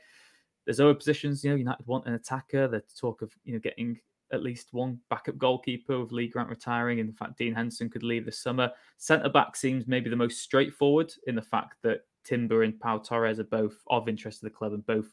There's 0.64 0.80
other 0.80 0.94
positions, 0.94 1.44
you 1.44 1.50
know, 1.50 1.56
United 1.56 1.86
want 1.86 2.06
an 2.06 2.14
attacker. 2.14 2.68
The 2.68 2.82
talk 2.98 3.22
of, 3.22 3.32
you 3.44 3.52
know, 3.52 3.58
getting 3.58 3.98
at 4.32 4.42
least 4.42 4.68
one 4.72 4.98
backup 5.10 5.38
goalkeeper 5.38 6.00
with 6.00 6.12
Lee 6.12 6.28
Grant 6.28 6.48
retiring. 6.48 6.98
In 6.98 7.12
fact, 7.12 7.38
Dean 7.38 7.54
Henderson 7.54 7.88
could 7.88 8.02
leave 8.02 8.24
this 8.24 8.38
summer. 8.38 8.70
Centre 8.96 9.28
back 9.28 9.56
seems 9.56 9.86
maybe 9.86 10.10
the 10.10 10.16
most 10.16 10.40
straightforward 10.40 11.12
in 11.26 11.34
the 11.34 11.42
fact 11.42 11.76
that 11.82 12.02
Timber 12.24 12.62
and 12.62 12.78
Pau 12.78 12.98
Torres 12.98 13.40
are 13.40 13.44
both 13.44 13.76
of 13.88 14.08
interest 14.08 14.40
to 14.40 14.46
the 14.46 14.50
club 14.50 14.72
and 14.72 14.84
both 14.86 15.08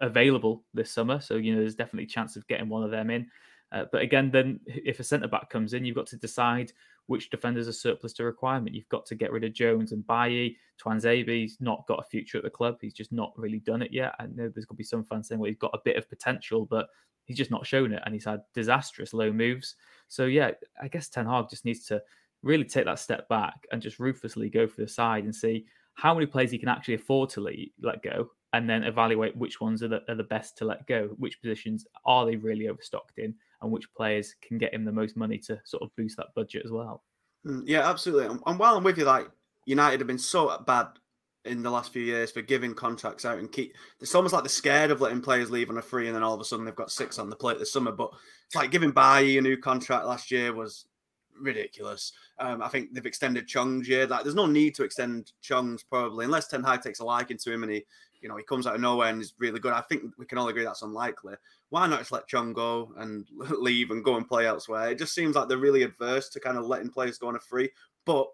available 0.00 0.64
this 0.74 0.90
summer. 0.90 1.20
So, 1.20 1.36
you 1.36 1.54
know, 1.54 1.60
there's 1.60 1.74
definitely 1.74 2.04
a 2.04 2.08
chance 2.08 2.36
of 2.36 2.46
getting 2.46 2.68
one 2.68 2.84
of 2.84 2.90
them 2.90 3.10
in. 3.10 3.28
Uh, 3.72 3.84
but 3.90 4.02
again, 4.02 4.30
then 4.30 4.60
if 4.66 5.00
a 5.00 5.04
centre 5.04 5.28
back 5.28 5.48
comes 5.48 5.72
in, 5.72 5.84
you've 5.84 5.96
got 5.96 6.06
to 6.06 6.16
decide 6.16 6.72
which 7.06 7.30
defenders 7.30 7.68
are 7.68 7.72
surplus 7.72 8.12
to 8.12 8.24
requirement. 8.24 8.74
You've 8.74 8.88
got 8.88 9.06
to 9.06 9.14
get 9.14 9.32
rid 9.32 9.44
of 9.44 9.54
Jones 9.54 9.92
and 9.92 10.06
Bailly. 10.06 10.56
Tuanzebe's 10.80 11.56
not 11.60 11.86
got 11.88 11.98
a 11.98 12.08
future 12.08 12.38
at 12.38 12.44
the 12.44 12.50
club. 12.50 12.76
He's 12.80 12.94
just 12.94 13.12
not 13.12 13.32
really 13.36 13.60
done 13.60 13.82
it 13.82 13.92
yet. 13.92 14.14
I 14.20 14.26
know 14.26 14.48
there's 14.48 14.66
going 14.66 14.74
to 14.74 14.74
be 14.74 14.84
some 14.84 15.04
fans 15.04 15.28
saying, 15.28 15.40
well, 15.40 15.48
he's 15.48 15.58
got 15.58 15.74
a 15.74 15.80
bit 15.84 15.96
of 15.96 16.08
potential, 16.08 16.66
but 16.66 16.88
he's 17.32 17.38
just 17.38 17.50
not 17.50 17.66
shown 17.66 17.92
it. 17.92 18.02
And 18.04 18.14
he's 18.14 18.24
had 18.24 18.42
disastrous 18.54 19.12
low 19.12 19.32
moves. 19.32 19.74
So, 20.08 20.26
yeah, 20.26 20.52
I 20.80 20.88
guess 20.88 21.08
Ten 21.08 21.26
Hag 21.26 21.48
just 21.50 21.64
needs 21.64 21.86
to 21.86 22.02
really 22.42 22.64
take 22.64 22.84
that 22.84 22.98
step 22.98 23.28
back 23.28 23.66
and 23.70 23.80
just 23.80 23.98
ruthlessly 23.98 24.50
go 24.50 24.66
for 24.66 24.80
the 24.80 24.88
side 24.88 25.24
and 25.24 25.34
see 25.34 25.64
how 25.94 26.14
many 26.14 26.26
players 26.26 26.50
he 26.50 26.58
can 26.58 26.68
actually 26.68 26.94
afford 26.94 27.30
to 27.30 27.46
let 27.80 28.02
go 28.02 28.30
and 28.52 28.68
then 28.68 28.82
evaluate 28.84 29.36
which 29.36 29.60
ones 29.60 29.82
are 29.82 29.88
the, 29.88 30.02
are 30.08 30.14
the 30.14 30.24
best 30.24 30.58
to 30.58 30.64
let 30.64 30.86
go. 30.86 31.08
Which 31.18 31.40
positions 31.40 31.86
are 32.04 32.26
they 32.26 32.36
really 32.36 32.68
overstocked 32.68 33.18
in? 33.18 33.34
and 33.62 33.70
which 33.70 33.92
players 33.94 34.34
can 34.42 34.58
get 34.58 34.74
him 34.74 34.84
the 34.84 34.92
most 34.92 35.16
money 35.16 35.38
to 35.38 35.58
sort 35.64 35.82
of 35.82 35.94
boost 35.96 36.16
that 36.16 36.34
budget 36.34 36.62
as 36.64 36.70
well. 36.70 37.02
Mm, 37.46 37.62
yeah, 37.64 37.88
absolutely. 37.88 38.36
And 38.46 38.58
while 38.58 38.76
I'm 38.76 38.84
with 38.84 38.98
you, 38.98 39.04
like 39.04 39.28
United 39.64 40.00
have 40.00 40.06
been 40.06 40.18
so 40.18 40.58
bad 40.66 40.88
in 41.44 41.62
the 41.62 41.70
last 41.70 41.92
few 41.92 42.02
years 42.02 42.30
for 42.30 42.42
giving 42.42 42.74
contracts 42.74 43.24
out 43.24 43.38
and 43.38 43.50
keep. 43.50 43.74
It's 44.00 44.14
almost 44.14 44.32
like 44.32 44.44
they're 44.44 44.48
scared 44.48 44.90
of 44.90 45.00
letting 45.00 45.20
players 45.20 45.50
leave 45.50 45.70
on 45.70 45.78
a 45.78 45.82
free, 45.82 46.06
and 46.06 46.14
then 46.14 46.22
all 46.22 46.34
of 46.34 46.40
a 46.40 46.44
sudden 46.44 46.64
they've 46.64 46.74
got 46.74 46.90
six 46.90 47.18
on 47.18 47.30
the 47.30 47.36
plate 47.36 47.58
this 47.58 47.72
summer. 47.72 47.92
But 47.92 48.10
it's 48.46 48.56
like 48.56 48.70
giving 48.70 48.90
Bailly 48.92 49.38
a 49.38 49.42
new 49.42 49.56
contract 49.56 50.06
last 50.06 50.30
year 50.30 50.54
was 50.54 50.86
ridiculous. 51.40 52.12
Um, 52.38 52.62
I 52.62 52.68
think 52.68 52.92
they've 52.92 53.04
extended 53.06 53.48
Chong's 53.48 53.88
year. 53.88 54.06
Like, 54.06 54.22
there's 54.22 54.34
no 54.34 54.46
need 54.46 54.74
to 54.76 54.84
extend 54.84 55.32
Chong's 55.40 55.82
probably 55.82 56.24
unless 56.24 56.48
Ten 56.48 56.62
Hag 56.62 56.82
takes 56.82 57.00
a 57.00 57.04
liking 57.04 57.38
to 57.38 57.52
him 57.52 57.62
and 57.62 57.72
he 57.72 57.84
you 58.22 58.28
know, 58.28 58.36
he 58.36 58.44
comes 58.44 58.66
out 58.66 58.76
of 58.76 58.80
nowhere 58.80 59.08
and 59.08 59.20
is 59.20 59.34
really 59.38 59.58
good. 59.58 59.72
I 59.72 59.80
think 59.82 60.04
we 60.16 60.24
can 60.24 60.38
all 60.38 60.48
agree 60.48 60.64
that's 60.64 60.82
unlikely. 60.82 61.34
Why 61.70 61.86
not 61.86 61.98
just 61.98 62.12
let 62.12 62.28
Chong 62.28 62.52
go 62.52 62.92
and 62.96 63.26
leave 63.50 63.90
and 63.90 64.04
go 64.04 64.16
and 64.16 64.26
play 64.26 64.46
elsewhere? 64.46 64.90
It 64.90 64.98
just 64.98 65.14
seems 65.14 65.34
like 65.34 65.48
they're 65.48 65.58
really 65.58 65.82
adverse 65.82 66.28
to 66.30 66.40
kind 66.40 66.56
of 66.56 66.66
letting 66.66 66.90
players 66.90 67.18
go 67.18 67.28
on 67.28 67.36
a 67.36 67.40
free. 67.40 67.70
But 68.06 68.28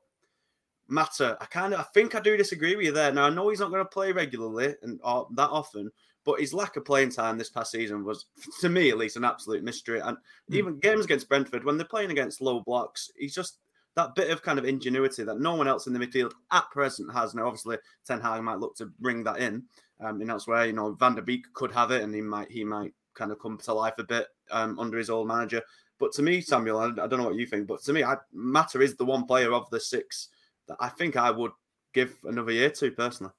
Mata, 0.88 1.36
I 1.40 1.44
kind 1.46 1.74
of, 1.74 1.80
I 1.80 1.84
think 1.94 2.14
I 2.14 2.20
do 2.20 2.36
disagree 2.36 2.74
with 2.76 2.86
you 2.86 2.92
there. 2.92 3.12
Now 3.12 3.24
I 3.24 3.30
know 3.30 3.48
he's 3.48 3.60
not 3.60 3.70
going 3.70 3.84
to 3.84 3.88
play 3.88 4.12
regularly 4.12 4.74
and 4.82 4.98
or 5.04 5.28
that 5.34 5.50
often, 5.50 5.90
but 6.24 6.40
his 6.40 6.54
lack 6.54 6.76
of 6.76 6.84
playing 6.84 7.10
time 7.10 7.38
this 7.38 7.50
past 7.50 7.72
season 7.72 8.04
was, 8.04 8.26
to 8.60 8.68
me 8.68 8.90
at 8.90 8.98
least, 8.98 9.16
an 9.16 9.24
absolute 9.24 9.62
mystery. 9.62 10.00
And 10.00 10.16
mm. 10.16 10.54
even 10.54 10.78
games 10.78 11.04
against 11.04 11.28
Brentford, 11.28 11.64
when 11.64 11.76
they're 11.76 11.86
playing 11.86 12.10
against 12.10 12.40
low 12.40 12.60
blocks, 12.60 13.10
he's 13.16 13.34
just 13.34 13.58
that 13.96 14.14
bit 14.14 14.30
of 14.30 14.42
kind 14.42 14.58
of 14.58 14.64
ingenuity 14.64 15.24
that 15.24 15.40
no 15.40 15.54
one 15.54 15.66
else 15.66 15.86
in 15.86 15.92
the 15.92 15.98
midfield 15.98 16.32
at 16.52 16.70
present 16.70 17.12
has. 17.12 17.34
Now, 17.34 17.46
obviously, 17.46 17.78
Ten 18.06 18.20
Hag 18.20 18.42
might 18.42 18.60
look 18.60 18.76
to 18.76 18.86
bring 19.00 19.24
that 19.24 19.38
in 19.38 19.64
um, 20.00 20.22
in 20.22 20.30
elsewhere. 20.30 20.66
You 20.66 20.72
know, 20.72 20.92
Van 20.92 21.14
der 21.14 21.22
Beek 21.22 21.52
could 21.52 21.72
have 21.72 21.90
it, 21.90 22.02
and 22.02 22.14
he 22.14 22.20
might 22.20 22.50
he 22.50 22.64
might 22.64 22.92
kind 23.14 23.32
of 23.32 23.40
come 23.40 23.58
to 23.58 23.74
life 23.74 23.94
a 23.98 24.04
bit 24.04 24.28
um, 24.50 24.78
under 24.78 24.96
his 24.96 25.10
old 25.10 25.26
manager. 25.26 25.62
But 25.98 26.12
to 26.12 26.22
me, 26.22 26.40
Samuel, 26.40 26.78
I, 26.78 26.86
I, 26.86 27.06
don't 27.08 27.18
know 27.18 27.24
what 27.24 27.34
you 27.34 27.46
think, 27.46 27.66
but 27.66 27.82
to 27.82 27.92
me, 27.92 28.04
I, 28.04 28.16
Mata 28.32 28.80
is 28.80 28.94
the 28.94 29.04
one 29.04 29.24
player 29.24 29.52
of 29.52 29.68
the 29.70 29.80
six 29.80 30.28
that 30.68 30.76
I 30.80 30.88
think 30.88 31.16
I 31.16 31.30
would 31.30 31.52
give 31.92 32.14
another 32.24 32.52
year 32.52 32.70
to 32.70 32.90
personally. 32.90 33.32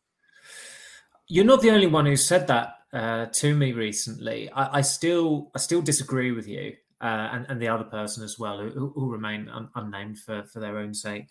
You're 1.27 1.45
not 1.45 1.61
the 1.61 1.71
only 1.71 1.87
one 1.87 2.05
who 2.05 2.15
said 2.15 2.47
that 2.47 2.75
uh, 2.91 3.27
to 3.27 3.55
me 3.55 3.71
recently. 3.71 4.49
I, 4.51 4.79
I, 4.79 4.81
still 4.81 5.51
I 5.55 5.59
still 5.59 5.81
disagree 5.81 6.31
with 6.31 6.47
you 6.47 6.73
uh, 7.01 7.29
and, 7.31 7.45
and 7.49 7.61
the 7.61 7.67
other 7.67 7.83
person 7.83 8.23
as 8.23 8.39
well, 8.39 8.59
who, 8.59 8.91
who 8.95 9.11
remain 9.11 9.47
un, 9.49 9.69
unnamed 9.75 10.19
for, 10.19 10.43
for 10.43 10.59
their 10.59 10.77
own 10.77 10.93
sake. 10.93 11.27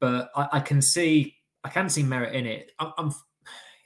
But 0.00 0.30
I, 0.34 0.48
I, 0.54 0.60
can 0.60 0.82
see 0.82 1.36
I 1.62 1.68
can 1.68 1.88
see 1.88 2.02
merit 2.02 2.34
in 2.34 2.46
it. 2.46 2.72
I, 2.78 2.92
am 2.98 3.14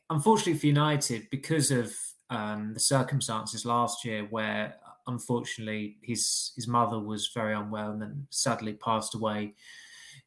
unfortunately 0.08 0.58
for 0.58 0.66
United 0.66 1.28
because 1.30 1.70
of 1.70 1.94
um, 2.30 2.72
the 2.72 2.80
circumstances 2.80 3.66
last 3.66 4.04
year, 4.04 4.26
where 4.30 4.76
unfortunately 5.06 5.98
his 6.02 6.52
his 6.56 6.66
mother 6.66 6.98
was 6.98 7.30
very 7.34 7.54
unwell 7.54 7.90
and 7.90 8.00
then 8.00 8.26
sadly 8.30 8.72
passed 8.74 9.14
away 9.14 9.54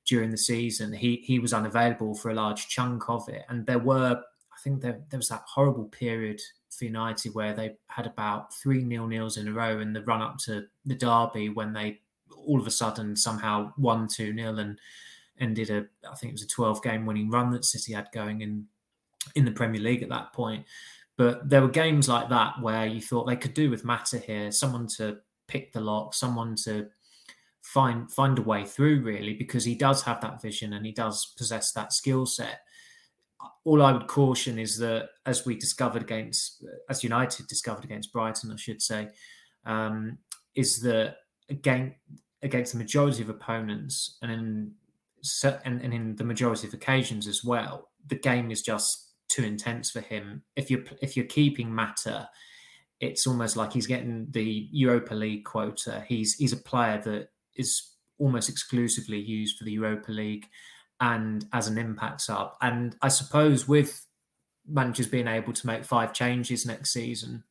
during 0.05 0.31
the 0.31 0.37
season. 0.37 0.93
He 0.93 1.17
he 1.25 1.39
was 1.39 1.53
unavailable 1.53 2.15
for 2.15 2.31
a 2.31 2.35
large 2.35 2.67
chunk 2.67 3.09
of 3.09 3.27
it, 3.29 3.43
and 3.49 3.65
there 3.65 3.79
were 3.79 4.21
I 4.51 4.61
think 4.63 4.81
there 4.81 4.99
there 5.09 5.19
was 5.19 5.29
that 5.29 5.43
horrible 5.47 5.85
period 5.85 6.41
for 6.69 6.85
United 6.85 7.33
where 7.33 7.53
they 7.53 7.75
had 7.87 8.07
about 8.07 8.53
three 8.53 8.83
nil 8.83 9.07
nils 9.07 9.37
in 9.37 9.47
a 9.47 9.53
row 9.53 9.79
in 9.79 9.93
the 9.93 10.03
run 10.03 10.21
up 10.21 10.37
to 10.39 10.65
the 10.85 10.95
derby 10.95 11.49
when 11.49 11.73
they 11.73 11.99
all 12.35 12.59
of 12.59 12.67
a 12.67 12.71
sudden 12.71 13.15
somehow 13.15 13.71
won 13.77 14.07
two 14.07 14.33
nil 14.33 14.59
and 14.59 14.79
ended 15.39 15.69
a 15.69 15.85
I 16.09 16.15
think 16.15 16.31
it 16.31 16.33
was 16.33 16.43
a 16.43 16.47
twelve 16.47 16.81
game 16.83 17.05
winning 17.05 17.29
run 17.29 17.51
that 17.51 17.65
City 17.65 17.93
had 17.93 18.07
going 18.11 18.41
in 18.41 18.67
in 19.35 19.45
the 19.45 19.51
Premier 19.51 19.81
League 19.81 20.03
at 20.03 20.09
that 20.09 20.33
point. 20.33 20.65
But 21.15 21.47
there 21.49 21.61
were 21.61 21.69
games 21.69 22.09
like 22.09 22.29
that 22.29 22.59
where 22.59 22.85
you 22.85 22.99
thought 22.99 23.25
they 23.25 23.35
could 23.35 23.53
do 23.53 23.69
with 23.69 23.85
Mata 23.85 24.17
here, 24.17 24.51
someone 24.51 24.87
to 24.97 25.19
pick 25.47 25.71
the 25.71 25.79
lock, 25.79 26.13
someone 26.13 26.55
to 26.63 26.87
find 27.63 28.11
find 28.11 28.37
a 28.37 28.41
way 28.41 28.65
through 28.65 29.01
really 29.01 29.33
because 29.33 29.63
he 29.63 29.73
does 29.73 30.03
have 30.03 30.19
that 30.21 30.41
vision 30.41 30.73
and 30.73 30.85
he 30.85 30.91
does 30.91 31.33
possess 31.37 31.71
that 31.71 31.93
skill 31.93 32.25
set 32.25 32.59
all 33.65 33.81
I 33.81 33.91
would 33.91 34.07
caution 34.07 34.59
is 34.59 34.77
that, 34.77 35.09
as 35.25 35.45
we 35.45 35.55
discovered 35.55 36.01
against, 36.01 36.63
as 36.89 37.03
United 37.03 37.47
discovered 37.47 37.83
against 37.83 38.11
Brighton, 38.11 38.51
I 38.51 38.55
should 38.55 38.81
say, 38.81 39.09
um, 39.65 40.17
is 40.55 40.81
that 40.81 41.17
against 41.49 41.95
against 42.41 42.73
the 42.73 42.77
majority 42.77 43.21
of 43.21 43.29
opponents, 43.29 44.17
and 44.21 44.31
in 44.31 44.71
and, 45.65 45.81
and 45.81 45.93
in 45.93 46.15
the 46.15 46.23
majority 46.23 46.67
of 46.67 46.73
occasions 46.73 47.27
as 47.27 47.43
well, 47.43 47.89
the 48.07 48.15
game 48.15 48.51
is 48.51 48.61
just 48.61 49.11
too 49.29 49.43
intense 49.43 49.91
for 49.91 50.01
him. 50.01 50.43
If 50.55 50.69
you're 50.69 50.83
if 51.01 51.15
you're 51.15 51.25
keeping 51.25 51.73
Mata 51.73 52.29
it's 52.99 53.27
almost 53.27 53.57
like 53.57 53.73
he's 53.73 53.87
getting 53.87 54.27
the 54.31 54.69
Europa 54.71 55.13
League 55.13 55.43
quota. 55.43 56.05
He's 56.07 56.35
he's 56.35 56.53
a 56.53 56.57
player 56.57 57.01
that 57.03 57.29
is 57.55 57.93
almost 58.17 58.49
exclusively 58.49 59.19
used 59.19 59.57
for 59.57 59.63
the 59.63 59.71
Europa 59.71 60.11
League 60.11 60.47
and 60.99 61.45
as 61.53 61.67
an 61.67 61.77
impact 61.77 62.21
sub. 62.21 62.53
And 62.61 62.95
I 63.01 63.09
suppose 63.09 63.67
with 63.67 64.05
managers 64.67 65.07
being 65.07 65.27
able 65.27 65.53
to 65.53 65.67
make 65.67 65.83
five 65.83 66.13
changes 66.13 66.65
next 66.65 66.93
season, 66.93 67.43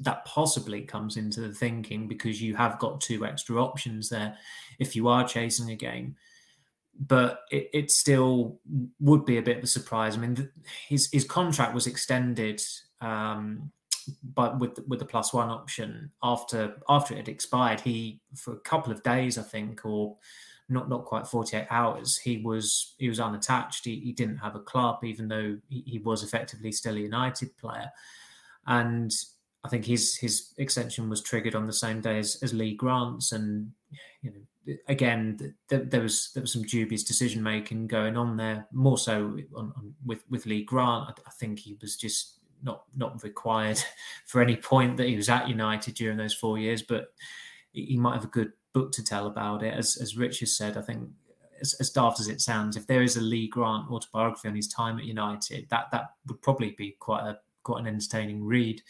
that 0.00 0.24
possibly 0.24 0.82
comes 0.82 1.16
into 1.16 1.40
the 1.40 1.52
thinking 1.52 2.08
because 2.08 2.42
you 2.42 2.56
have 2.56 2.78
got 2.78 3.00
two 3.00 3.24
extra 3.24 3.62
options 3.62 4.08
there 4.08 4.36
if 4.78 4.96
you 4.96 5.08
are 5.08 5.26
chasing 5.26 5.70
a 5.70 5.76
game. 5.76 6.16
But 6.98 7.40
it, 7.50 7.70
it 7.72 7.90
still 7.90 8.58
would 9.00 9.24
be 9.24 9.38
a 9.38 9.42
bit 9.42 9.58
of 9.58 9.64
a 9.64 9.68
surprise. 9.68 10.16
I 10.16 10.20
mean, 10.20 10.50
his 10.88 11.08
his 11.10 11.24
contract 11.24 11.74
was 11.74 11.86
extended, 11.86 12.62
um, 13.00 13.72
but 14.34 14.58
with 14.58 14.78
with 14.88 14.98
the 14.98 15.04
plus 15.04 15.32
one 15.32 15.48
option 15.48 16.10
after 16.22 16.76
after 16.88 17.14
it 17.14 17.18
had 17.18 17.28
expired. 17.28 17.80
He 17.80 18.20
for 18.36 18.52
a 18.52 18.60
couple 18.60 18.92
of 18.92 19.02
days, 19.02 19.38
I 19.38 19.42
think, 19.42 19.84
or 19.84 20.16
not 20.68 20.88
not 20.88 21.04
quite 21.04 21.26
48 21.26 21.66
hours 21.70 22.16
he 22.16 22.38
was 22.38 22.94
he 22.98 23.08
was 23.08 23.20
unattached. 23.20 23.84
He, 23.84 24.00
he 24.00 24.12
didn't 24.12 24.38
have 24.38 24.56
a 24.56 24.60
club 24.60 25.04
even 25.04 25.28
though 25.28 25.58
he, 25.68 25.82
he, 25.86 25.98
was 25.98 26.22
effectively 26.22 26.72
still 26.72 26.96
a 26.96 27.00
united 27.00 27.56
player. 27.56 27.90
And 28.66 29.12
i 29.64 29.68
think 29.68 29.84
his 29.84 30.16
his 30.16 30.54
extension 30.58 31.08
was 31.08 31.22
triggered 31.22 31.54
on 31.54 31.66
the 31.66 31.72
same 31.72 32.00
day 32.00 32.18
as, 32.18 32.38
as 32.42 32.54
lee 32.54 32.74
grant's. 32.74 33.32
And 33.32 33.72
you 34.22 34.30
know 34.30 34.74
again 34.88 35.54
th- 35.68 35.88
there 35.88 36.02
was 36.02 36.30
there 36.34 36.40
was 36.40 36.52
some 36.52 36.62
dubious 36.62 37.02
decision 37.02 37.42
making 37.42 37.88
going 37.88 38.16
on 38.16 38.36
there 38.36 38.66
more 38.72 38.98
so 38.98 39.36
on, 39.56 39.72
on, 39.76 39.94
with 40.04 40.22
with 40.30 40.46
lee 40.46 40.64
grant. 40.64 41.08
I, 41.08 41.12
I 41.26 41.30
think 41.38 41.58
he 41.58 41.76
was 41.80 41.96
just 41.96 42.38
not 42.62 42.84
not 42.96 43.22
required 43.22 43.82
for 44.26 44.40
any 44.40 44.56
point 44.56 44.96
that 44.96 45.08
he 45.08 45.16
was 45.16 45.28
at 45.28 45.48
united 45.48 45.94
during 45.94 46.16
those 46.16 46.34
four 46.34 46.58
years 46.58 46.82
but 46.82 47.08
he 47.72 47.96
might 47.96 48.14
have 48.14 48.24
a 48.24 48.28
good 48.28 48.52
book 48.72 48.92
to 48.92 49.04
tell 49.04 49.26
about 49.26 49.62
it. 49.62 49.74
As 49.74 49.96
as 50.00 50.16
Rich 50.16 50.40
has 50.40 50.56
said, 50.56 50.76
I 50.76 50.82
think 50.82 51.08
as, 51.60 51.74
as 51.80 51.90
daft 51.90 52.20
as 52.20 52.28
it 52.28 52.40
sounds, 52.40 52.76
if 52.76 52.86
there 52.86 53.02
is 53.02 53.16
a 53.16 53.20
Lee 53.20 53.48
Grant 53.48 53.90
autobiography 53.90 54.48
on 54.48 54.56
his 54.56 54.68
time 54.68 54.98
at 54.98 55.04
United, 55.04 55.66
that 55.70 55.86
that 55.92 56.12
would 56.26 56.42
probably 56.42 56.74
be 56.76 56.96
quite 56.98 57.26
a 57.26 57.38
quite 57.62 57.80
an 57.80 57.86
entertaining 57.86 58.44
read. 58.44 58.82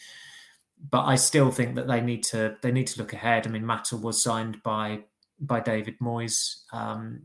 But 0.89 1.05
I 1.05 1.15
still 1.15 1.51
think 1.51 1.75
that 1.75 1.87
they 1.87 2.01
need 2.01 2.23
to 2.25 2.57
they 2.61 2.71
need 2.71 2.87
to 2.87 2.99
look 2.99 3.13
ahead. 3.13 3.47
I 3.47 3.49
mean, 3.49 3.65
Mata 3.65 3.97
was 3.97 4.23
signed 4.23 4.61
by 4.63 5.03
by 5.39 5.59
David 5.59 5.97
Moyes. 5.99 6.63
Um, 6.71 7.23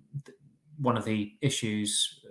one 0.81 0.97
of 0.97 1.05
the 1.05 1.33
issues 1.41 2.25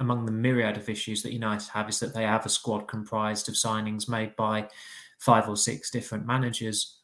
among 0.00 0.26
the 0.26 0.32
myriad 0.32 0.76
of 0.76 0.88
issues 0.88 1.22
that 1.22 1.32
United 1.32 1.68
have 1.68 1.88
is 1.88 2.00
that 2.00 2.14
they 2.14 2.22
have 2.22 2.46
a 2.46 2.50
squad 2.50 2.88
comprised 2.88 3.48
of 3.48 3.54
signings 3.54 4.08
made 4.08 4.36
by 4.36 4.68
five 5.18 5.48
or 5.48 5.56
six 5.56 5.90
different 5.90 6.26
managers 6.26 7.02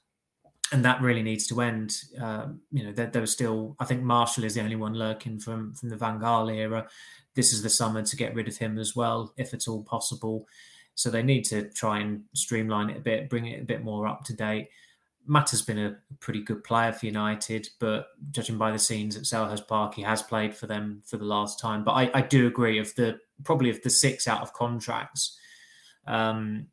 and 0.73 0.85
that 0.85 1.01
really 1.01 1.23
needs 1.23 1.47
to 1.47 1.61
end. 1.61 1.97
Um, 2.21 2.61
you 2.71 2.85
know, 2.85 2.93
there, 2.93 3.07
there, 3.07 3.21
was 3.21 3.33
still, 3.33 3.77
I 3.81 3.85
think 3.85 4.03
Martial 4.03 4.45
is 4.45 4.55
the 4.55 4.63
only 4.63 4.77
one 4.77 4.95
lurking 4.95 5.39
from 5.39 5.75
from 5.75 5.89
the 5.89 5.97
Van 5.97 6.21
Gaal 6.21 6.55
era. 6.55 6.87
This 7.35 7.53
is 7.53 7.63
the 7.63 7.71
summer 7.71 8.03
to 8.03 8.17
get 8.17 8.35
rid 8.35 8.49
of 8.49 8.57
him 8.57 8.79
as 8.79 8.95
well, 8.95 9.33
if 9.37 9.55
at 9.55 9.69
all 9.69 9.83
possible. 9.83 10.47
So 10.95 11.11
they 11.11 11.23
need 11.23 11.45
to 11.45 11.71
try 11.71 12.01
and 12.01 12.25
streamline 12.35 12.91
it 12.91 12.97
a 12.97 13.01
bit, 13.01 13.31
bring 13.31 13.47
it 13.47 13.63
a 13.63 13.65
bit 13.65 13.83
more 13.83 14.07
up 14.07 14.25
to 14.25 14.35
date. 14.35 14.69
Matt 15.29 15.51
has 15.51 15.61
been 15.61 15.79
a 15.79 15.97
pretty 16.21 16.43
good 16.43 16.65
player 16.65 16.91
for 16.91 17.05
United, 17.05 17.69
but 17.79 18.07
judging 18.31 18.57
by 18.57 18.73
the 18.73 18.79
scenes 18.79 19.15
at 19.15 19.25
Selhurst 19.25 19.69
Park, 19.69 19.95
he 19.95 20.03
has 20.03 20.23
played 20.23 20.57
for 20.57 20.67
them 20.67 21.03
for 21.05 21.19
the 21.19 21.25
last 21.25 21.61
time. 21.61 21.85
But 21.85 21.93
I, 21.93 22.11
I 22.15 22.21
do 22.23 22.47
agree 22.47 22.79
of 22.79 22.95
the 22.95 23.19
probably 23.45 23.69
of 23.69 23.83
the 23.83 23.91
six 23.91 24.27
out 24.27 24.41
of 24.41 24.55
contracts. 24.55 25.39
Um, 26.07 26.69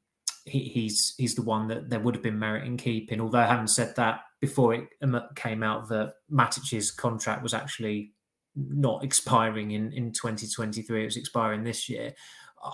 he, 0.46 0.70
he's 0.70 1.16
he's 1.18 1.36
the 1.36 1.42
one 1.42 1.68
that 1.68 1.90
there 1.90 2.00
would 2.00 2.16
have 2.16 2.24
been 2.24 2.40
merit 2.40 2.66
in 2.66 2.78
keeping. 2.78 3.20
Although 3.20 3.40
I 3.40 3.46
haven't 3.46 3.68
said 3.68 3.94
that 3.98 4.22
before 4.40 4.74
it 4.74 4.88
came 5.36 5.62
out 5.62 5.90
that 5.90 6.14
Matic's 6.30 6.92
contract 6.92 7.44
was 7.44 7.54
actually 7.54 8.14
not 8.56 9.04
expiring 9.04 9.72
in, 9.72 9.92
in 9.92 10.14
2023, 10.14 11.02
it 11.02 11.06
was 11.06 11.18
expiring 11.18 11.64
this 11.64 11.90
year. 11.90 12.14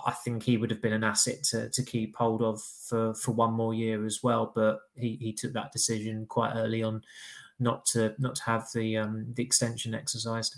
I 0.06 0.12
think 0.12 0.42
he 0.42 0.56
would 0.56 0.70
have 0.70 0.82
been 0.82 0.92
an 0.92 1.04
asset 1.04 1.42
to, 1.44 1.68
to 1.68 1.82
keep 1.82 2.16
hold 2.16 2.42
of 2.42 2.62
for, 2.62 3.14
for 3.14 3.32
one 3.32 3.52
more 3.52 3.74
year 3.74 4.04
as 4.06 4.22
well. 4.22 4.52
But 4.54 4.80
he, 4.96 5.16
he 5.20 5.32
took 5.32 5.52
that 5.52 5.72
decision 5.72 6.26
quite 6.26 6.54
early 6.54 6.82
on 6.82 7.02
not 7.60 7.86
to 7.86 8.14
not 8.18 8.34
to 8.36 8.42
have 8.44 8.66
the 8.74 8.96
um, 8.96 9.26
the 9.34 9.42
extension 9.42 9.94
exercised. 9.94 10.56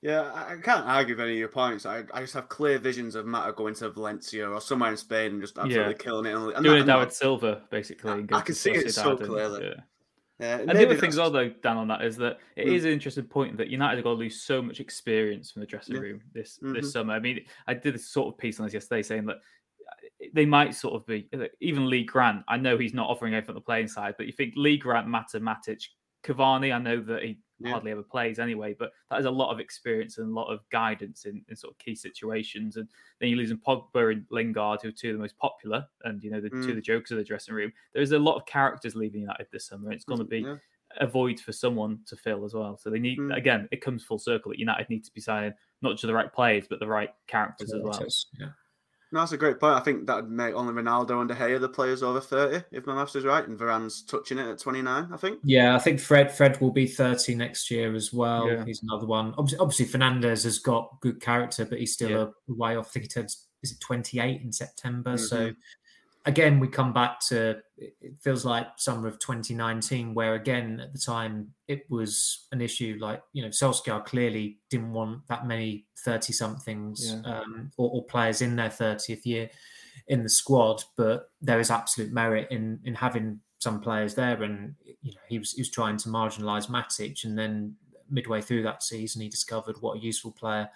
Yeah, 0.00 0.30
I, 0.32 0.54
can't 0.62 0.86
argue 0.86 1.16
with 1.16 1.24
any 1.24 1.32
of 1.32 1.38
your 1.38 1.48
points. 1.48 1.84
I, 1.84 2.04
I 2.14 2.20
just 2.20 2.34
have 2.34 2.48
clear 2.48 2.78
visions 2.78 3.16
of 3.16 3.26
Mata 3.26 3.52
going 3.52 3.74
to 3.74 3.90
Valencia 3.90 4.48
or 4.48 4.60
somewhere 4.60 4.92
in 4.92 4.96
Spain 4.96 5.32
and 5.32 5.40
just 5.40 5.58
absolutely 5.58 5.94
yeah. 5.94 5.98
killing 5.98 6.26
it. 6.26 6.36
And, 6.36 6.64
Doing 6.64 6.86
that, 6.86 7.00
with 7.00 7.12
Silva, 7.12 7.62
basically. 7.68 8.24
I, 8.30 8.36
I 8.36 8.40
can 8.42 8.54
see 8.54 8.70
it 8.70 8.94
so 8.94 9.16
clearly. 9.16 9.64
Yeah. 9.64 9.80
Yeah, 10.40 10.58
and 10.58 10.70
the 10.70 10.86
other 10.86 10.96
thing 10.96 11.08
as 11.08 11.16
well, 11.16 11.32
though, 11.32 11.48
Dan, 11.48 11.76
on 11.76 11.88
that 11.88 12.04
is 12.04 12.16
that 12.18 12.38
it 12.54 12.66
mm. 12.66 12.72
is 12.72 12.84
an 12.84 12.92
interesting 12.92 13.24
point 13.24 13.56
that 13.56 13.70
United 13.70 13.96
have 13.96 14.04
got 14.04 14.10
to 14.10 14.16
lose 14.16 14.40
so 14.40 14.62
much 14.62 14.78
experience 14.78 15.50
from 15.50 15.60
the 15.60 15.66
dressing 15.66 15.96
yeah. 15.96 16.00
room 16.00 16.20
this 16.32 16.58
mm-hmm. 16.62 16.74
this 16.74 16.92
summer. 16.92 17.12
I 17.12 17.18
mean, 17.18 17.40
I 17.66 17.74
did 17.74 17.96
a 17.96 17.98
sort 17.98 18.32
of 18.32 18.38
piece 18.38 18.60
on 18.60 18.66
this 18.66 18.74
yesterday 18.74 19.02
saying 19.02 19.26
that 19.26 19.36
uh, 19.36 20.26
they 20.32 20.46
might 20.46 20.76
sort 20.76 20.94
of 20.94 21.04
be 21.06 21.28
even 21.60 21.90
Lee 21.90 22.04
Grant. 22.04 22.44
I 22.46 22.56
know 22.56 22.78
he's 22.78 22.94
not 22.94 23.10
offering 23.10 23.34
anything 23.34 23.50
on 23.50 23.54
the 23.56 23.60
playing 23.60 23.88
side, 23.88 24.14
but 24.16 24.26
you 24.26 24.32
think 24.32 24.54
Lee 24.56 24.76
Grant, 24.76 25.08
Mata, 25.08 25.40
Matic, 25.40 25.82
Cavani. 26.24 26.72
I 26.72 26.78
know 26.78 27.00
that 27.00 27.24
he 27.24 27.40
yeah. 27.60 27.70
hardly 27.70 27.90
ever 27.90 28.02
plays 28.02 28.38
anyway, 28.38 28.74
but 28.78 28.92
that 29.10 29.20
is 29.20 29.26
a 29.26 29.30
lot 29.30 29.52
of 29.52 29.60
experience 29.60 30.18
and 30.18 30.30
a 30.30 30.34
lot 30.34 30.52
of 30.52 30.60
guidance 30.70 31.24
in, 31.24 31.42
in 31.48 31.56
sort 31.56 31.72
of 31.72 31.78
key 31.78 31.94
situations. 31.94 32.76
And 32.76 32.88
then 33.18 33.28
you're 33.28 33.38
losing 33.38 33.58
Pogba 33.58 34.12
and 34.12 34.24
Lingard, 34.30 34.80
who 34.82 34.88
are 34.88 34.92
two 34.92 35.10
of 35.10 35.16
the 35.16 35.22
most 35.22 35.36
popular 35.38 35.86
and, 36.04 36.22
you 36.22 36.30
know, 36.30 36.40
the 36.40 36.50
mm. 36.50 36.62
two 36.62 36.70
of 36.70 36.76
the 36.76 36.82
jokers 36.82 37.10
of 37.10 37.18
the 37.18 37.24
dressing 37.24 37.54
room. 37.54 37.72
There's 37.92 38.12
a 38.12 38.18
lot 38.18 38.36
of 38.36 38.46
characters 38.46 38.94
leaving 38.94 39.22
United 39.22 39.46
this 39.52 39.66
summer. 39.66 39.92
It's 39.92 40.04
going 40.04 40.18
to 40.18 40.24
be 40.24 40.40
yeah. 40.40 40.56
a 41.00 41.06
void 41.06 41.40
for 41.40 41.52
someone 41.52 42.00
to 42.06 42.16
fill 42.16 42.44
as 42.44 42.54
well. 42.54 42.76
So 42.76 42.90
they 42.90 42.98
need, 42.98 43.18
mm. 43.18 43.36
again, 43.36 43.68
it 43.72 43.80
comes 43.80 44.04
full 44.04 44.18
circle 44.18 44.50
that 44.50 44.58
United 44.58 44.88
need 44.88 45.04
to 45.04 45.12
be 45.12 45.20
signing 45.20 45.52
not 45.82 45.92
just 45.92 46.06
the 46.06 46.14
right 46.14 46.32
players, 46.32 46.66
but 46.68 46.80
the 46.80 46.86
right 46.86 47.10
characters, 47.26 47.72
characters 47.72 48.08
as 48.08 48.38
well. 48.38 48.46
Yeah. 48.48 48.52
No, 49.10 49.20
that's 49.20 49.32
a 49.32 49.38
great 49.38 49.58
point. 49.58 49.74
I 49.74 49.80
think 49.80 50.06
that 50.06 50.16
would 50.16 50.30
make 50.30 50.54
only 50.54 50.74
Ronaldo 50.74 51.20
and 51.20 51.28
De 51.28 51.34
Gea 51.34 51.58
the 51.58 51.68
players 51.68 52.02
over 52.02 52.20
30, 52.20 52.64
if 52.72 52.86
my 52.86 52.94
maths 52.94 53.16
is 53.16 53.24
right. 53.24 53.46
And 53.46 53.58
Varane's 53.58 54.02
touching 54.02 54.38
it 54.38 54.46
at 54.46 54.58
29, 54.58 55.08
I 55.10 55.16
think. 55.16 55.38
Yeah, 55.42 55.74
I 55.74 55.78
think 55.78 55.98
Fred 55.98 56.30
Fred 56.30 56.60
will 56.60 56.72
be 56.72 56.86
30 56.86 57.34
next 57.34 57.70
year 57.70 57.94
as 57.94 58.12
well. 58.12 58.50
Yeah. 58.50 58.64
He's 58.66 58.82
another 58.82 59.06
one. 59.06 59.34
Obviously, 59.38 59.58
obviously, 59.60 59.86
Fernandes 59.86 60.44
has 60.44 60.58
got 60.58 61.00
good 61.00 61.22
character, 61.22 61.64
but 61.64 61.78
he's 61.78 61.94
still 61.94 62.10
yeah. 62.10 62.26
a 62.50 62.54
way 62.54 62.76
off. 62.76 62.88
I 62.88 62.90
think 62.90 63.04
he 63.04 63.08
turns, 63.08 63.46
is 63.62 63.72
it 63.72 63.80
28 63.80 64.42
in 64.42 64.52
September? 64.52 65.14
Mm-hmm. 65.14 65.24
So 65.24 65.52
again, 66.28 66.60
we 66.60 66.68
come 66.68 66.92
back 66.92 67.20
to 67.28 67.58
it 67.78 68.14
feels 68.20 68.44
like 68.44 68.66
summer 68.76 69.08
of 69.08 69.18
2019, 69.18 70.12
where 70.12 70.34
again 70.34 70.78
at 70.78 70.92
the 70.92 70.98
time 70.98 71.48
it 71.66 71.90
was 71.90 72.46
an 72.52 72.60
issue. 72.60 72.98
Like 73.00 73.22
you 73.32 73.42
know, 73.42 73.48
Solskjaer 73.48 74.04
clearly 74.04 74.58
didn't 74.70 74.92
want 74.92 75.26
that 75.28 75.46
many 75.46 75.86
30 76.04 76.32
somethings 76.32 77.14
yeah. 77.24 77.40
um, 77.40 77.70
or, 77.78 77.90
or, 77.90 78.04
players 78.04 78.42
in 78.42 78.56
their 78.56 78.68
30th 78.68 79.24
year 79.24 79.50
in 80.08 80.22
the 80.22 80.28
squad, 80.28 80.84
but 80.96 81.30
there 81.40 81.60
is 81.60 81.70
absolute 81.70 82.12
merit 82.12 82.46
in 82.50 82.78
in 82.84 82.94
having 82.94 83.40
some 83.58 83.80
players 83.80 84.14
there. 84.14 84.42
And 84.42 84.74
you 84.84 85.12
know, 85.12 85.20
he 85.28 85.38
was 85.38 85.52
he 85.52 85.62
was 85.62 85.70
trying 85.70 85.96
to 85.96 86.10
marginalise 86.10 86.68
Matic, 86.68 87.24
and 87.24 87.38
then 87.38 87.74
midway 88.10 88.42
through 88.42 88.64
that 88.64 88.82
season, 88.82 89.22
he 89.22 89.30
discovered 89.30 89.76
what 89.80 89.96
a 89.96 90.00
useful 90.00 90.32
player 90.32 90.68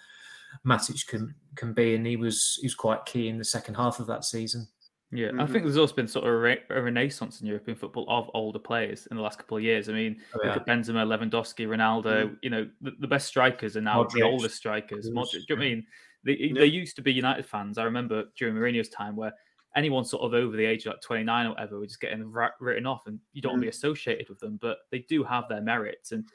Matic 0.65 1.05
can 1.05 1.35
can 1.55 1.73
be, 1.73 1.93
and 1.93 2.07
he 2.07 2.15
was 2.15 2.57
he 2.59 2.65
was 2.65 2.75
quite 2.75 3.05
key 3.05 3.27
in 3.27 3.37
the 3.37 3.45
second 3.45 3.75
half 3.75 3.99
of 3.99 4.07
that 4.07 4.25
season. 4.25 4.67
Yeah, 5.13 5.27
mm-hmm. 5.27 5.41
I 5.41 5.45
think 5.45 5.63
there's 5.63 5.77
also 5.77 5.93
been 5.93 6.07
sort 6.07 6.25
of 6.25 6.33
a, 6.33 6.37
re- 6.37 6.63
a, 6.71 6.81
renaissance 6.81 7.39
in 7.41 7.47
European 7.47 7.77
football 7.77 8.05
of 8.07 8.31
older 8.33 8.57
players 8.57 9.07
in 9.11 9.17
the 9.17 9.23
last 9.23 9.37
couple 9.37 9.57
of 9.57 9.63
years. 9.63 9.87
I 9.87 9.93
mean, 9.93 10.17
oh, 10.35 10.39
yeah. 10.43 10.57
Benzema, 10.67 11.05
Lewandowski, 11.05 11.67
Ronaldo. 11.67 12.25
Mm-hmm. 12.25 12.33
You 12.41 12.49
know, 12.49 12.69
the, 12.81 12.91
the, 12.99 13.07
best 13.07 13.27
strikers 13.27 13.77
are 13.77 13.81
now 13.81 14.03
Modric. 14.03 14.13
the 14.13 14.23
oldest 14.23 14.55
strikers. 14.55 15.11
Modric. 15.11 15.31
Do 15.31 15.39
you 15.49 15.55
know 15.55 15.61
I 15.61 15.65
mean? 15.65 15.85
They, 16.25 16.37
yeah. 16.39 16.53
they 16.61 16.65
used 16.65 16.95
to 16.95 17.01
be 17.01 17.13
United 17.13 17.45
fans. 17.45 17.77
I 17.77 17.83
remember 17.83 18.23
during 18.37 18.55
Mourinho's 18.55 18.89
time 18.89 19.15
where 19.15 19.33
anyone 19.75 20.05
sort 20.05 20.23
of 20.23 20.33
over 20.33 20.55
the 20.55 20.65
age 20.65 20.85
of 20.85 20.93
like 20.93 21.01
29 21.01 21.45
or 21.45 21.49
whatever 21.49 21.79
were 21.79 21.85
just 21.85 22.01
getting 22.01 22.31
written 22.59 22.85
off, 22.87 23.05
and 23.05 23.19
you 23.33 23.41
don't 23.41 23.51
mm-hmm. 23.51 23.55
want 23.55 23.61
to 23.61 23.65
be 23.65 23.69
associated 23.69 24.29
with 24.29 24.39
them, 24.39 24.57
but 24.61 24.79
they 24.91 24.99
do 25.09 25.23
have 25.23 25.47
their 25.47 25.61
merits. 25.61 26.11
And 26.11 26.25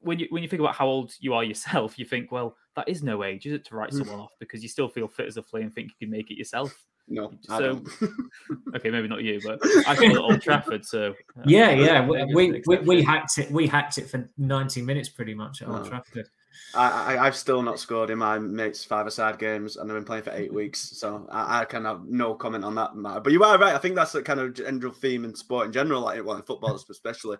when 0.00 0.18
you 0.18 0.26
when 0.30 0.42
you 0.42 0.48
think 0.48 0.60
about 0.60 0.74
how 0.74 0.86
old 0.86 1.12
you 1.20 1.32
are 1.32 1.44
yourself, 1.44 1.98
you 1.98 2.04
think, 2.04 2.30
well, 2.30 2.56
that 2.76 2.88
is 2.88 3.02
no 3.02 3.24
age, 3.24 3.46
is 3.46 3.54
it, 3.54 3.64
to 3.66 3.76
write 3.76 3.90
mm. 3.90 3.98
someone 3.98 4.20
off 4.20 4.32
because 4.38 4.62
you 4.62 4.68
still 4.68 4.88
feel 4.88 5.08
fit 5.08 5.26
as 5.26 5.36
a 5.36 5.42
flea 5.42 5.62
and 5.62 5.74
think 5.74 5.88
you 5.88 6.06
can 6.06 6.10
make 6.10 6.30
it 6.30 6.38
yourself. 6.38 6.74
No, 7.08 7.32
so 7.42 7.82
okay, 8.76 8.90
maybe 8.90 9.08
not 9.08 9.22
you, 9.22 9.40
but 9.44 9.58
I 9.86 9.94
saw 9.94 10.02
it 10.02 10.16
Old 10.16 10.40
Trafford. 10.40 10.84
So 10.84 11.14
uh, 11.36 11.42
yeah, 11.44 11.70
yeah, 11.70 12.06
we 12.06 12.24
we, 12.32 12.62
we, 12.66 12.78
we, 12.78 13.02
hacked 13.02 13.38
it. 13.38 13.50
We 13.50 13.66
hacked 13.66 13.98
it 13.98 14.08
for 14.08 14.30
ninety 14.38 14.82
minutes, 14.82 15.08
pretty 15.08 15.34
much 15.34 15.62
at 15.62 15.68
Old 15.68 15.86
Trafford. 15.86 16.28
I, 16.74 17.18
I 17.18 17.24
have 17.24 17.36
still 17.36 17.62
not 17.62 17.78
scored 17.78 18.10
in 18.10 18.18
my 18.18 18.38
mates' 18.38 18.84
five-a-side 18.84 19.38
games, 19.38 19.76
and 19.76 19.90
I've 19.90 19.96
been 19.96 20.04
playing 20.04 20.22
for 20.22 20.32
eight 20.32 20.52
weeks, 20.52 20.80
so 20.98 21.26
I, 21.30 21.60
I, 21.60 21.64
can 21.64 21.84
have 21.84 22.04
no 22.06 22.34
comment 22.34 22.64
on 22.64 22.74
that 22.76 22.96
matter. 22.96 23.20
But 23.20 23.32
you 23.32 23.42
are 23.44 23.58
right. 23.58 23.74
I 23.74 23.78
think 23.78 23.94
that's 23.94 24.12
the 24.12 24.22
kind 24.22 24.40
of 24.40 24.54
general 24.54 24.92
theme 24.92 25.24
in 25.24 25.34
sport 25.34 25.66
in 25.66 25.72
general, 25.72 26.02
like 26.02 26.24
well, 26.24 26.36
in 26.36 26.42
football 26.42 26.74
especially. 26.90 27.36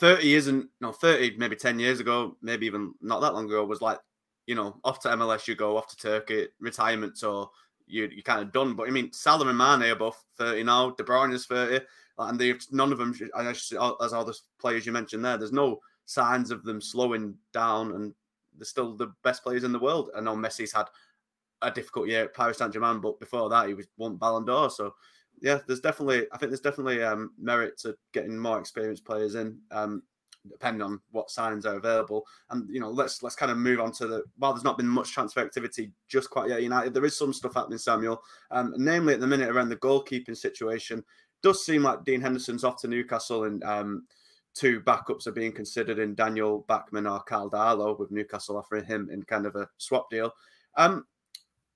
30 0.00 0.34
isn't, 0.34 0.68
no, 0.80 0.92
30 0.92 1.36
maybe 1.38 1.54
10 1.54 1.78
years 1.78 2.00
ago, 2.00 2.36
maybe 2.42 2.66
even 2.66 2.92
not 3.00 3.20
that 3.20 3.32
long 3.32 3.46
ago, 3.46 3.64
was 3.64 3.80
like, 3.80 3.98
you 4.46 4.54
know, 4.54 4.78
off 4.84 5.00
to 5.00 5.08
MLS 5.08 5.46
you 5.46 5.54
go, 5.54 5.76
off 5.76 5.86
to 5.88 5.96
Turkey, 5.96 6.48
retirement, 6.58 7.16
so 7.16 7.50
you 7.86 8.08
you 8.12 8.22
kind 8.22 8.40
of 8.40 8.52
done. 8.52 8.74
But 8.74 8.88
I 8.88 8.90
mean, 8.90 9.12
Salah 9.12 9.48
and 9.48 9.58
Mane 9.58 9.90
are 9.90 9.96
both 9.96 10.22
30 10.38 10.64
now. 10.64 10.90
De 10.90 11.04
Bruyne 11.04 11.32
is 11.32 11.46
30, 11.46 11.84
and 12.18 12.38
they 12.38 12.54
none 12.70 12.92
of 12.92 12.98
them, 12.98 13.14
as 13.36 13.72
all 14.12 14.24
the 14.24 14.38
players 14.58 14.86
you 14.86 14.92
mentioned 14.92 15.24
there, 15.24 15.36
there's 15.38 15.52
no 15.52 15.80
signs 16.06 16.50
of 16.50 16.64
them 16.64 16.80
slowing 16.80 17.34
down, 17.52 17.92
and 17.92 18.14
they're 18.56 18.64
still 18.64 18.94
the 18.94 19.12
best 19.22 19.42
players 19.42 19.64
in 19.64 19.72
the 19.72 19.78
world. 19.78 20.10
I 20.16 20.20
know 20.20 20.36
Messi's 20.36 20.72
had 20.72 20.86
a 21.62 21.70
difficult 21.70 22.08
year 22.08 22.24
at 22.24 22.34
Paris 22.34 22.58
Saint 22.58 22.72
Germain, 22.72 23.00
but 23.00 23.18
before 23.20 23.48
that 23.48 23.68
he 23.68 23.74
was 23.74 23.86
won 23.96 24.16
Ballon 24.16 24.44
d'Or. 24.44 24.70
So 24.70 24.94
yeah, 25.40 25.58
there's 25.66 25.80
definitely 25.80 26.26
I 26.32 26.38
think 26.38 26.50
there's 26.50 26.60
definitely 26.60 27.02
um, 27.02 27.32
merit 27.38 27.78
to 27.78 27.96
getting 28.12 28.38
more 28.38 28.58
experienced 28.58 29.04
players 29.04 29.34
in. 29.34 29.58
Um, 29.70 30.02
depending 30.50 30.82
on 30.82 31.00
what 31.10 31.30
signs 31.30 31.66
are 31.66 31.76
available. 31.76 32.26
And 32.50 32.68
you 32.68 32.80
know, 32.80 32.90
let's 32.90 33.22
let's 33.22 33.36
kind 33.36 33.52
of 33.52 33.58
move 33.58 33.80
on 33.80 33.92
to 33.92 34.06
the 34.06 34.24
while 34.38 34.52
there's 34.52 34.64
not 34.64 34.78
been 34.78 34.88
much 34.88 35.12
transfer 35.12 35.40
activity 35.40 35.92
just 36.08 36.30
quite 36.30 36.48
yet. 36.48 36.62
United, 36.62 36.94
there 36.94 37.04
is 37.04 37.16
some 37.16 37.32
stuff 37.32 37.54
happening, 37.54 37.78
Samuel. 37.78 38.22
Um, 38.50 38.74
namely 38.76 39.14
at 39.14 39.20
the 39.20 39.26
minute 39.26 39.50
around 39.50 39.68
the 39.68 39.76
goalkeeping 39.76 40.36
situation. 40.36 41.04
Does 41.42 41.64
seem 41.66 41.82
like 41.82 42.04
Dean 42.04 42.22
Henderson's 42.22 42.64
off 42.64 42.80
to 42.80 42.88
Newcastle 42.88 43.44
and 43.44 43.62
um, 43.64 44.06
two 44.54 44.80
backups 44.80 45.26
are 45.26 45.32
being 45.32 45.52
considered 45.52 45.98
in 45.98 46.14
Daniel 46.14 46.64
Bachmann 46.68 47.06
or 47.06 47.20
Karl 47.20 47.50
Darlow, 47.50 47.98
with 47.98 48.10
Newcastle 48.10 48.56
offering 48.56 48.84
him 48.84 49.10
in 49.12 49.22
kind 49.24 49.44
of 49.44 49.56
a 49.56 49.68
swap 49.76 50.08
deal. 50.10 50.32
Um, 50.76 51.04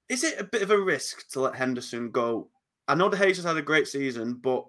is 0.09 0.25
it 0.25 0.41
a 0.41 0.45
bit 0.45 0.63
of 0.63 0.71
a 0.71 0.81
risk 0.81 1.29
to 1.33 1.41
let 1.41 1.55
Henderson 1.55 2.11
go? 2.11 2.49
I 2.87 2.95
know 2.95 3.11
De 3.11 3.17
Gea 3.17 3.37
has 3.37 3.45
had 3.45 3.59
a 3.59 3.63
great 3.63 3.89
season, 3.89 4.35
but 4.35 4.65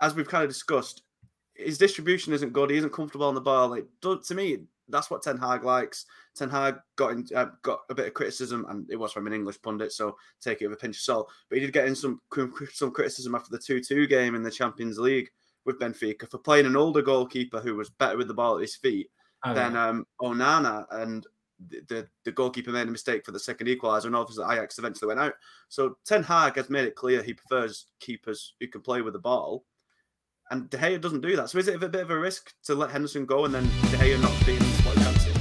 as 0.00 0.14
we've 0.14 0.28
kind 0.28 0.42
of 0.42 0.50
discussed, 0.50 1.02
his 1.58 1.78
distribution 1.78 2.32
isn't 2.32 2.52
good. 2.52 2.70
He 2.70 2.76
isn't 2.76 2.92
comfortable 2.92 3.26
on 3.26 3.34
the 3.34 3.40
ball. 3.40 3.68
Like 3.68 3.86
to 4.02 4.34
me, 4.34 4.58
that's 4.88 5.10
what 5.10 5.22
Ten 5.22 5.38
Hag 5.38 5.64
likes. 5.64 6.06
Ten 6.34 6.50
Hag 6.50 6.76
got 6.96 7.12
in, 7.12 7.26
uh, 7.34 7.46
got 7.62 7.80
a 7.90 7.94
bit 7.94 8.06
of 8.06 8.14
criticism, 8.14 8.66
and 8.68 8.88
it 8.90 8.96
was 8.96 9.12
from 9.12 9.26
an 9.26 9.32
English 9.32 9.60
pundit, 9.62 9.92
so 9.92 10.16
take 10.40 10.62
it 10.62 10.68
with 10.68 10.78
a 10.78 10.80
pinch 10.80 10.96
of 10.96 11.02
salt. 11.02 11.32
But 11.48 11.58
he 11.58 11.64
did 11.64 11.72
get 11.72 11.86
in 11.86 11.94
some 11.94 12.20
some 12.72 12.90
criticism 12.90 13.34
after 13.34 13.50
the 13.50 13.58
two 13.58 13.80
two 13.80 14.06
game 14.06 14.34
in 14.34 14.42
the 14.42 14.50
Champions 14.50 14.98
League 14.98 15.30
with 15.64 15.80
Benfica 15.80 16.28
for 16.28 16.38
playing 16.38 16.66
an 16.66 16.76
older 16.76 17.02
goalkeeper 17.02 17.60
who 17.60 17.74
was 17.74 17.90
better 17.90 18.16
with 18.16 18.28
the 18.28 18.34
ball 18.34 18.56
at 18.56 18.62
his 18.62 18.76
feet 18.76 19.10
oh, 19.44 19.52
than 19.52 19.72
yeah. 19.72 19.88
um, 19.88 20.06
Onana, 20.20 20.86
and 20.90 21.26
the, 21.68 21.80
the, 21.88 22.08
the 22.24 22.32
goalkeeper 22.32 22.70
made 22.70 22.86
a 22.86 22.90
mistake 22.90 23.24
for 23.24 23.32
the 23.32 23.40
second 23.40 23.66
equaliser, 23.66 24.06
and 24.06 24.16
obviously 24.16 24.44
Ajax 24.44 24.78
eventually 24.78 25.08
went 25.08 25.20
out. 25.20 25.34
So 25.68 25.96
Ten 26.04 26.22
Hag 26.22 26.56
has 26.56 26.70
made 26.70 26.86
it 26.86 26.94
clear 26.94 27.22
he 27.22 27.34
prefers 27.34 27.86
keepers 27.98 28.54
who 28.60 28.68
can 28.68 28.82
play 28.82 29.00
with 29.00 29.14
the 29.14 29.18
ball 29.18 29.64
and 30.50 30.70
De 30.70 30.76
Gea 30.76 31.00
doesn't 31.00 31.20
do 31.22 31.36
that. 31.36 31.50
So 31.50 31.58
is 31.58 31.68
it 31.68 31.82
a 31.82 31.88
bit 31.88 32.02
of 32.02 32.10
a 32.10 32.18
risk 32.18 32.52
to 32.64 32.74
let 32.74 32.90
Henderson 32.90 33.26
go 33.26 33.44
and 33.44 33.54
then 33.54 33.64
De 33.64 33.96
Gea 33.98 34.20
not 34.20 34.46
being 34.46 34.60
what 34.60 34.96
he 34.96 35.02
fancy? 35.02 35.32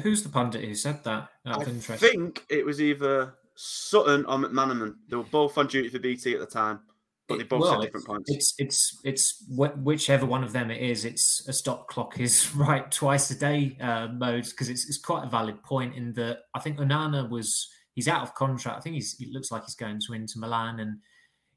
Who's 0.00 0.22
the 0.22 0.28
pundit 0.28 0.64
who 0.64 0.74
said 0.74 1.02
that? 1.04 1.28
I 1.44 1.64
think 1.64 2.44
it 2.48 2.64
was 2.64 2.80
either 2.80 3.34
Sutton 3.56 4.24
or 4.26 4.38
McManaman. 4.38 4.94
They 5.08 5.16
were 5.16 5.24
both 5.24 5.58
on 5.58 5.66
duty 5.66 5.88
for 5.88 5.98
BT 5.98 6.34
at 6.34 6.40
the 6.40 6.46
time, 6.46 6.80
but 7.28 7.38
they 7.38 7.44
both 7.44 7.62
well, 7.62 7.72
said 7.72 7.86
different 7.86 8.06
points. 8.06 8.30
It's 8.30 8.54
it's 8.58 9.00
it's 9.04 9.44
whichever 9.48 10.24
one 10.24 10.44
of 10.44 10.52
them 10.52 10.70
it 10.70 10.80
is. 10.80 11.04
It's 11.04 11.46
a 11.48 11.52
stop 11.52 11.88
clock 11.88 12.20
is 12.20 12.54
right 12.56 12.90
twice 12.90 13.30
a 13.30 13.38
day 13.38 13.76
uh, 13.80 14.08
mode 14.08 14.44
because 14.44 14.68
it's 14.68 14.88
it's 14.88 14.98
quite 14.98 15.24
a 15.24 15.28
valid 15.28 15.62
point 15.62 15.96
in 15.96 16.12
that 16.14 16.40
I 16.54 16.60
think 16.60 16.78
Onana 16.78 17.28
was 17.28 17.68
he's 17.94 18.08
out 18.08 18.22
of 18.22 18.34
contract. 18.34 18.78
I 18.78 18.80
think 18.80 18.94
he's 18.94 19.16
he 19.16 19.32
looks 19.32 19.50
like 19.50 19.64
he's 19.64 19.74
going 19.74 20.00
to 20.06 20.14
Inter 20.14 20.38
Milan 20.38 20.80
and 20.80 20.98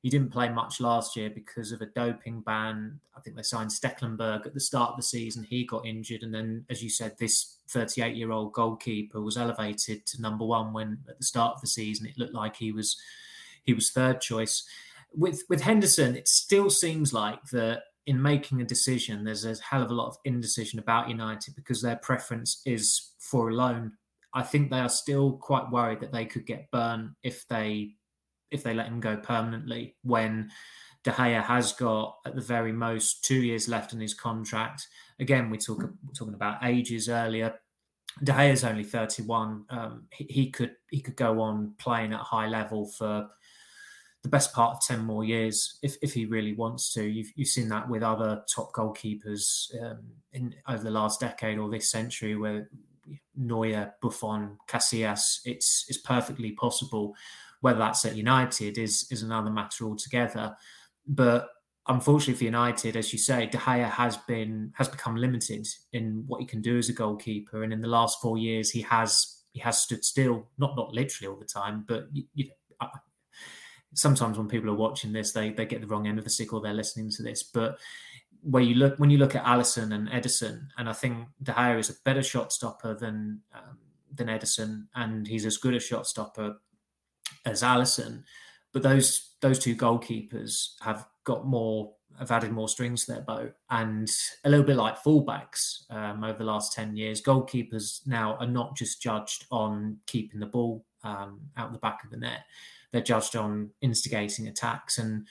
he 0.06 0.12
didn't 0.12 0.32
play 0.32 0.50
much 0.50 0.80
last 0.80 1.16
year 1.16 1.32
because 1.32 1.72
of 1.72 1.82
a 1.82 1.88
doping 1.88 2.42
ban. 2.42 3.00
I 3.18 3.22
think 3.22 3.36
they 3.36 3.42
signed 3.42 3.72
Stekelenburg 3.72 4.46
at 4.46 4.54
the 4.54 4.60
start 4.60 4.92
of 4.92 4.98
the 4.98 5.02
season. 5.02 5.44
He 5.44 5.66
got 5.66 5.84
injured. 5.84 6.22
And 6.22 6.32
then, 6.32 6.64
as 6.70 6.84
you 6.84 6.92
said, 6.92 7.18
this 7.18 7.56
38 7.70 8.16
year 8.16 8.32
old 8.32 8.54
goalkeeper 8.54 9.20
was 9.20 9.36
elevated 9.36 10.06
to 10.06 10.22
number 10.22 10.46
one 10.46 10.74
when 10.74 11.00
at 11.10 11.18
the 11.18 11.24
start 11.24 11.56
of 11.56 11.62
the 11.62 11.66
season 11.66 12.06
it 12.06 12.20
looked 12.20 12.36
like 12.36 12.56
he 12.56 12.72
was 12.72 12.96
he 13.64 13.74
was 13.74 13.90
third 13.90 14.22
choice. 14.22 14.64
With 15.12 15.42
with 15.50 15.62
Henderson, 15.62 16.16
it 16.16 16.28
still 16.28 16.70
seems 16.70 17.12
like 17.12 17.44
that 17.52 17.86
in 18.06 18.22
making 18.22 18.62
a 18.62 18.64
decision, 18.66 19.24
there's 19.24 19.44
a 19.44 19.56
hell 19.60 19.82
of 19.82 19.90
a 19.90 19.96
lot 19.96 20.10
of 20.10 20.18
indecision 20.24 20.78
about 20.78 21.10
United 21.10 21.56
because 21.56 21.82
their 21.82 21.96
preference 21.96 22.62
is 22.64 23.14
for 23.18 23.50
a 23.50 23.56
loan. 23.56 23.94
I 24.36 24.44
think 24.44 24.70
they 24.70 24.82
are 24.82 24.88
still 24.88 25.32
quite 25.38 25.72
worried 25.72 26.02
that 26.02 26.12
they 26.12 26.26
could 26.26 26.46
get 26.46 26.70
burned 26.70 27.16
if 27.24 27.48
they 27.48 27.96
if 28.56 28.64
they 28.64 28.74
let 28.74 28.88
him 28.88 29.00
go 29.00 29.18
permanently 29.18 29.96
when 30.04 30.50
De 31.04 31.12
Gea 31.12 31.44
has 31.44 31.72
got 31.74 32.18
at 32.26 32.36
the 32.36 32.42
very 32.42 32.72
most 32.72 33.24
two 33.24 33.42
years 33.42 33.68
left 33.70 33.94
in 33.94 34.00
his 34.00 34.16
contract. 34.16 34.88
Again, 35.20 35.52
we 35.52 35.58
talk 35.58 35.80
we're 35.80 36.14
talking 36.18 36.34
about 36.34 36.64
ages 36.64 37.08
earlier. 37.10 37.54
De 38.24 38.32
Gea 38.32 38.52
is 38.52 38.64
only 38.64 38.84
31. 38.84 39.66
Um, 39.70 40.08
he, 40.12 40.26
he, 40.30 40.50
could 40.50 40.72
he 40.90 41.02
could 41.02 41.16
go 41.16 41.42
on 41.42 41.74
playing 41.78 42.14
at 42.14 42.22
a 42.22 42.24
high 42.24 42.48
level 42.48 42.88
for 42.88 43.28
the 44.24 44.30
best 44.30 44.54
part 44.54 44.76
of 44.76 44.82
10 44.82 45.06
more 45.06 45.24
years 45.24 45.78
if, 45.84 45.98
if 46.02 46.14
he 46.14 46.26
really 46.26 46.54
wants 46.54 46.92
to. 46.94 47.04
You've, 47.04 47.32
you've 47.36 47.50
seen 47.50 47.70
that 47.70 47.88
with 47.88 48.02
other 48.02 48.42
top 48.54 48.74
goalkeepers 48.74 49.70
um, 49.80 50.00
in 50.34 50.56
over 50.68 50.84
the 50.84 50.90
last 50.90 51.20
decade 51.20 51.60
or 51.60 51.70
this 51.70 51.92
century 51.92 52.36
where 52.36 52.68
Neuer, 53.36 53.94
Buffon, 54.02 54.58
Casillas, 54.68 55.42
it's 55.46 55.86
it's 55.88 56.00
perfectly 56.00 56.54
possible 56.54 57.14
whether 57.62 57.80
that's 57.80 58.06
at 58.06 58.16
United 58.16 58.78
is 58.78 59.08
is 59.12 59.24
another 59.24 59.50
matter 59.50 59.86
altogether. 59.86 60.56
But 61.08 61.50
unfortunately 61.88 62.36
for 62.36 62.44
United, 62.46 62.96
as 62.96 63.14
you 63.14 63.20
say, 63.20 63.46
De 63.46 63.58
Gea 63.58 63.90
has 63.90 64.18
been 64.18 64.74
has 64.76 64.88
become 64.88 65.16
limited 65.16 65.68
in 65.94 66.24
what 66.28 66.42
he 66.42 66.48
can 66.48 66.62
do 66.62 66.78
as 66.78 66.90
a 66.90 66.94
goalkeeper, 66.94 67.64
and 67.64 67.74
in 67.74 67.82
the 67.82 67.88
last 67.88 68.22
four 68.22 68.38
years, 68.38 68.72
he 68.72 68.82
has 68.82 69.44
he 69.54 69.60
has 69.60 69.82
stood 69.82 70.04
still. 70.04 70.48
Not 70.58 70.76
not 70.76 70.94
literally 70.94 71.32
all 71.32 71.40
the 71.40 71.46
time, 71.46 71.86
but 71.88 72.08
you, 72.12 72.24
you 72.34 72.50
know, 72.82 72.90
sometimes 73.94 74.38
when 74.38 74.48
people 74.48 74.70
are 74.70 74.76
watching 74.76 75.14
this, 75.14 75.32
they 75.32 75.52
they 75.52 75.66
get 75.66 75.82
the 75.82 75.88
wrong 75.88 76.08
end 76.08 76.18
of 76.18 76.24
the 76.24 76.30
stick 76.30 76.54
or 76.54 76.62
they're 76.62 76.74
listening 76.74 77.10
to 77.12 77.24
this. 77.24 77.44
But 77.44 77.80
where 78.42 78.64
you 78.64 78.76
look 78.76 78.98
when 79.00 79.10
you 79.10 79.18
look 79.18 79.36
at 79.36 79.46
Alisson 79.46 79.94
and 79.94 80.08
Ederson, 80.10 80.68
and 80.78 80.90
I 80.90 80.94
think 80.94 81.28
De 81.42 81.52
Gea 81.52 81.80
is 81.80 81.90
a 81.90 81.96
better 82.04 82.24
shot 82.24 82.52
stopper 82.52 82.94
than 82.94 83.42
um, 83.54 83.78
than 84.14 84.28
Ederson, 84.28 84.88
and 84.96 85.28
he's 85.28 85.46
as 85.46 85.58
good 85.58 85.76
a 85.76 85.80
shot 85.80 86.08
stopper 86.08 86.58
as 87.46 87.62
Alisson, 87.62 88.24
but 88.74 88.84
those 88.84 89.36
those 89.42 89.60
two 89.60 89.76
goalkeepers 89.76 90.74
have 90.82 91.08
got 91.24 91.46
more 91.46 91.94
have 92.18 92.32
added 92.32 92.52
more 92.52 92.70
strings 92.70 93.06
to 93.06 93.14
their 93.14 93.22
bow, 93.22 93.50
and 93.70 94.10
a 94.46 94.50
little 94.50 94.66
bit 94.66 94.78
like 94.78 95.04
fullbacks 95.04 95.90
um, 95.92 96.24
over 96.24 96.38
the 96.38 96.46
last 96.46 96.74
ten 96.74 96.96
years, 96.96 97.22
goalkeepers 97.22 98.06
now 98.08 98.36
are 98.36 98.48
not 98.48 98.76
just 98.76 99.02
judged 99.02 99.46
on 99.52 99.98
keeping 100.08 100.40
the 100.40 100.46
ball 100.46 100.86
um, 101.04 101.42
out 101.58 101.74
the 101.74 101.80
back 101.80 102.04
of 102.04 102.12
the 102.12 102.18
net; 102.18 102.42
they're 102.92 103.02
judged 103.02 103.36
on 103.36 103.70
instigating 103.82 104.48
attacks. 104.48 104.98
And 104.98 105.28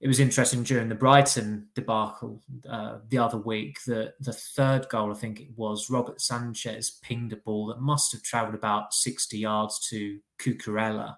it 0.00 0.08
was 0.08 0.20
interesting 0.20 0.62
during 0.62 0.88
the 0.88 0.94
Brighton 0.94 1.68
debacle 1.74 2.42
uh, 2.68 2.98
the 3.08 3.18
other 3.18 3.36
week 3.36 3.78
that 3.86 4.14
the 4.20 4.32
third 4.32 4.88
goal, 4.88 5.10
I 5.10 5.14
think 5.14 5.40
it 5.40 5.50
was, 5.56 5.90
Robert 5.90 6.22
Sanchez 6.22 6.90
pinged 7.02 7.34
a 7.34 7.36
ball 7.36 7.66
that 7.66 7.80
must 7.80 8.12
have 8.12 8.22
travelled 8.22 8.54
about 8.54 8.94
sixty 8.94 9.38
yards 9.38 9.78
to 9.88 10.18
Cucurella 10.38 11.16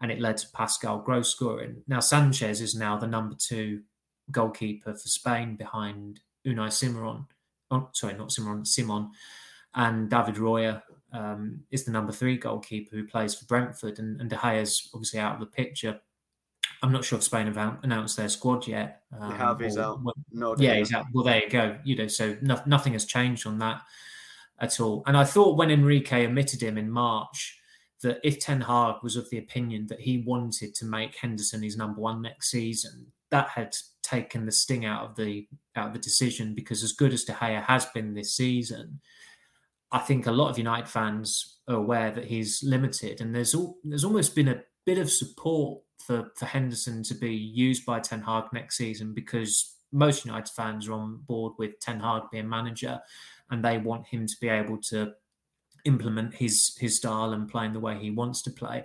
and 0.00 0.10
it 0.10 0.20
led 0.20 0.36
to 0.38 0.48
Pascal 0.52 0.98
Gross 0.98 1.30
scoring. 1.30 1.82
Now 1.86 2.00
Sanchez 2.00 2.60
is 2.60 2.74
now 2.74 2.96
the 2.96 3.06
number 3.06 3.36
two 3.38 3.82
goalkeeper 4.30 4.92
for 4.92 5.08
Spain 5.08 5.56
behind 5.56 6.20
Unai 6.46 6.72
Simon. 6.72 7.26
Oh, 7.70 7.88
sorry, 7.92 8.14
not 8.14 8.32
Simon, 8.32 8.64
Simon, 8.64 9.10
and 9.74 10.10
David 10.10 10.36
Raya 10.36 10.82
um, 11.12 11.60
is 11.70 11.84
the 11.84 11.92
number 11.92 12.12
three 12.12 12.36
goalkeeper 12.36 12.96
who 12.96 13.06
plays 13.06 13.34
for 13.34 13.46
Brentford, 13.46 13.98
and, 13.98 14.20
and 14.20 14.28
De 14.28 14.36
Gea's 14.36 14.90
obviously 14.94 15.20
out 15.20 15.34
of 15.34 15.40
the 15.40 15.46
picture. 15.46 16.00
I'm 16.82 16.92
not 16.92 17.04
sure 17.04 17.18
if 17.18 17.24
Spain 17.24 17.46
have 17.46 17.78
announced 17.82 18.16
their 18.16 18.28
squad 18.28 18.66
yet. 18.66 19.02
Um, 19.18 19.30
they 19.30 19.36
have. 19.36 19.60
He's 19.60 19.78
out. 19.78 20.02
Well, 20.02 20.14
no, 20.32 20.54
yeah, 20.58 20.74
he's 20.74 20.92
out. 20.92 21.06
Well, 21.12 21.24
there 21.24 21.42
you 21.42 21.48
go. 21.48 21.78
You 21.84 21.96
know, 21.96 22.08
so 22.08 22.36
no, 22.42 22.60
nothing 22.66 22.92
has 22.92 23.06
changed 23.06 23.46
on 23.46 23.58
that 23.60 23.80
at 24.58 24.80
all. 24.80 25.02
And 25.06 25.16
I 25.16 25.24
thought 25.24 25.56
when 25.56 25.70
Enrique 25.70 26.26
omitted 26.26 26.62
him 26.62 26.76
in 26.76 26.90
March, 26.90 27.58
that 28.02 28.20
if 28.22 28.38
Ten 28.38 28.60
Hag 28.60 28.96
was 29.02 29.16
of 29.16 29.28
the 29.30 29.38
opinion 29.38 29.86
that 29.88 30.00
he 30.00 30.24
wanted 30.26 30.74
to 30.76 30.84
make 30.84 31.16
Henderson 31.16 31.62
his 31.62 31.76
number 31.76 32.00
one 32.00 32.22
next 32.22 32.50
season, 32.50 33.06
that 33.30 33.48
had 33.48 33.74
taken 34.02 34.44
the 34.44 34.52
sting 34.52 34.84
out 34.84 35.04
of 35.04 35.16
the 35.16 35.48
out 35.76 35.88
of 35.88 35.92
the 35.92 35.98
decision 35.98 36.54
because 36.54 36.82
as 36.82 36.92
good 36.92 37.12
as 37.12 37.24
De 37.24 37.32
Gea 37.32 37.64
has 37.64 37.86
been 37.86 38.14
this 38.14 38.36
season, 38.36 39.00
I 39.90 39.98
think 39.98 40.26
a 40.26 40.32
lot 40.32 40.50
of 40.50 40.58
United 40.58 40.88
fans 40.88 41.58
are 41.68 41.76
aware 41.76 42.10
that 42.10 42.26
he's 42.26 42.62
limited, 42.62 43.20
and 43.20 43.34
there's 43.34 43.54
all, 43.54 43.78
there's 43.84 44.04
almost 44.04 44.34
been 44.34 44.48
a 44.48 44.62
bit 44.84 44.98
of 44.98 45.10
support 45.10 45.80
for 45.98 46.30
for 46.36 46.46
Henderson 46.46 47.02
to 47.04 47.14
be 47.14 47.34
used 47.34 47.86
by 47.86 48.00
Ten 48.00 48.20
Hag 48.20 48.44
next 48.52 48.76
season 48.76 49.14
because 49.14 49.76
most 49.92 50.24
United 50.24 50.52
fans 50.52 50.88
are 50.88 50.92
on 50.92 51.22
board 51.26 51.54
with 51.58 51.78
Ten 51.80 52.00
Hag 52.00 52.22
being 52.30 52.48
manager, 52.48 53.00
and 53.50 53.64
they 53.64 53.78
want 53.78 54.06
him 54.06 54.26
to 54.26 54.34
be 54.40 54.48
able 54.48 54.78
to 54.90 55.12
implement 55.84 56.34
his 56.34 56.76
his 56.78 56.96
style 56.96 57.32
and 57.32 57.48
playing 57.48 57.72
the 57.72 57.80
way 57.80 57.98
he 57.98 58.10
wants 58.10 58.42
to 58.42 58.50
play. 58.50 58.84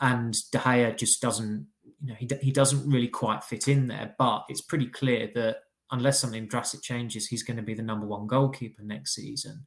And 0.00 0.32
De 0.52 0.58
Gea 0.58 0.96
just 0.96 1.20
doesn't, 1.20 1.66
you 2.00 2.08
know, 2.08 2.14
he, 2.14 2.28
he 2.40 2.52
doesn't 2.52 2.88
really 2.88 3.08
quite 3.08 3.42
fit 3.42 3.66
in 3.66 3.88
there. 3.88 4.14
But 4.18 4.44
it's 4.48 4.60
pretty 4.60 4.86
clear 4.86 5.30
that 5.34 5.56
unless 5.90 6.20
something 6.20 6.46
drastic 6.46 6.82
changes, 6.82 7.26
he's 7.26 7.42
going 7.42 7.56
to 7.56 7.62
be 7.62 7.74
the 7.74 7.82
number 7.82 8.06
one 8.06 8.26
goalkeeper 8.26 8.82
next 8.82 9.14
season. 9.14 9.66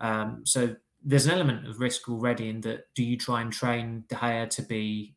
Um, 0.00 0.42
so 0.44 0.76
there's 1.02 1.26
an 1.26 1.32
element 1.32 1.66
of 1.66 1.80
risk 1.80 2.08
already 2.08 2.48
in 2.48 2.60
that. 2.62 2.86
Do 2.94 3.02
you 3.02 3.16
try 3.16 3.40
and 3.40 3.52
train 3.52 4.04
De 4.08 4.16
Gea 4.16 4.50
to 4.50 4.62
be 4.62 5.14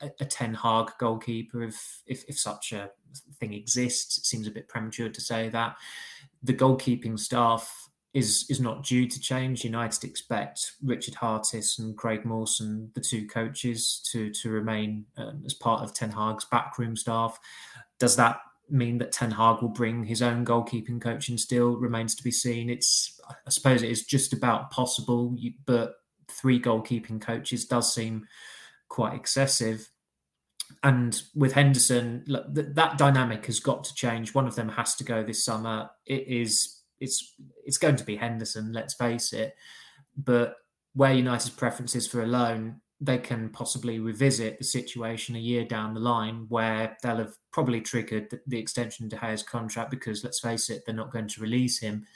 a, 0.00 0.10
a 0.20 0.24
Ten 0.24 0.54
Hag 0.54 0.92
goalkeeper 0.98 1.62
if, 1.62 2.02
if 2.06 2.24
if 2.28 2.38
such 2.38 2.72
a 2.72 2.90
thing 3.38 3.54
exists? 3.54 4.18
It 4.18 4.26
seems 4.26 4.46
a 4.46 4.50
bit 4.50 4.68
premature 4.68 5.08
to 5.08 5.20
say 5.20 5.48
that. 5.48 5.76
The 6.42 6.54
goalkeeping 6.54 7.18
staff 7.18 7.89
is 8.12 8.46
is 8.48 8.60
not 8.60 8.84
due 8.84 9.06
to 9.06 9.20
change. 9.20 9.64
United 9.64 10.04
expect 10.04 10.72
Richard 10.82 11.14
Hartis 11.14 11.78
and 11.78 11.96
Craig 11.96 12.24
Mawson, 12.24 12.90
the 12.94 13.00
two 13.00 13.26
coaches, 13.26 14.00
to 14.10 14.30
to 14.30 14.50
remain 14.50 15.06
um, 15.16 15.42
as 15.46 15.54
part 15.54 15.82
of 15.82 15.94
Ten 15.94 16.10
Hag's 16.10 16.44
backroom 16.44 16.96
staff. 16.96 17.38
Does 17.98 18.16
that 18.16 18.40
mean 18.70 18.98
that 18.98 19.12
Ten 19.12 19.30
Hag 19.30 19.62
will 19.62 19.68
bring 19.68 20.04
his 20.04 20.22
own 20.22 20.44
goalkeeping 20.44 21.00
coaching 21.00 21.36
still 21.36 21.76
remains 21.76 22.14
to 22.14 22.22
be 22.22 22.30
seen. 22.30 22.70
It's 22.70 23.20
I 23.28 23.50
suppose 23.50 23.82
it 23.82 23.90
is 23.90 24.04
just 24.04 24.32
about 24.32 24.70
possible, 24.70 25.36
but 25.66 25.94
three 26.28 26.60
goalkeeping 26.60 27.20
coaches 27.20 27.66
does 27.66 27.92
seem 27.92 28.26
quite 28.88 29.14
excessive. 29.14 29.88
And 30.82 31.20
with 31.34 31.52
Henderson, 31.52 32.24
look, 32.26 32.54
th- 32.54 32.68
that 32.74 32.96
dynamic 32.96 33.46
has 33.46 33.58
got 33.58 33.82
to 33.84 33.94
change. 33.94 34.34
One 34.34 34.46
of 34.46 34.54
them 34.54 34.68
has 34.70 34.94
to 34.96 35.04
go 35.04 35.22
this 35.22 35.44
summer. 35.44 35.90
It 36.06 36.28
is 36.28 36.79
it's 37.00 37.34
it's 37.64 37.78
going 37.78 37.96
to 37.96 38.04
be 38.04 38.16
Henderson, 38.16 38.72
let's 38.72 38.94
face 38.94 39.32
it. 39.32 39.54
But 40.16 40.56
where 40.94 41.12
United's 41.12 41.50
preference 41.50 41.94
is 41.96 42.06
for 42.06 42.22
a 42.22 42.26
loan, 42.26 42.80
they 43.00 43.18
can 43.18 43.48
possibly 43.48 43.98
revisit 43.98 44.58
the 44.58 44.64
situation 44.64 45.34
a 45.34 45.38
year 45.38 45.64
down 45.64 45.94
the 45.94 46.00
line 46.00 46.46
where 46.48 46.96
they'll 47.02 47.16
have 47.16 47.34
probably 47.52 47.80
triggered 47.80 48.28
the, 48.30 48.40
the 48.46 48.58
extension 48.58 49.08
to 49.08 49.16
Gea's 49.16 49.42
contract 49.42 49.90
because 49.90 50.22
let's 50.22 50.40
face 50.40 50.68
it, 50.68 50.82
they're 50.84 50.94
not 50.94 51.12
going 51.12 51.28
to 51.28 51.40
release 51.40 51.78
him. 51.80 52.06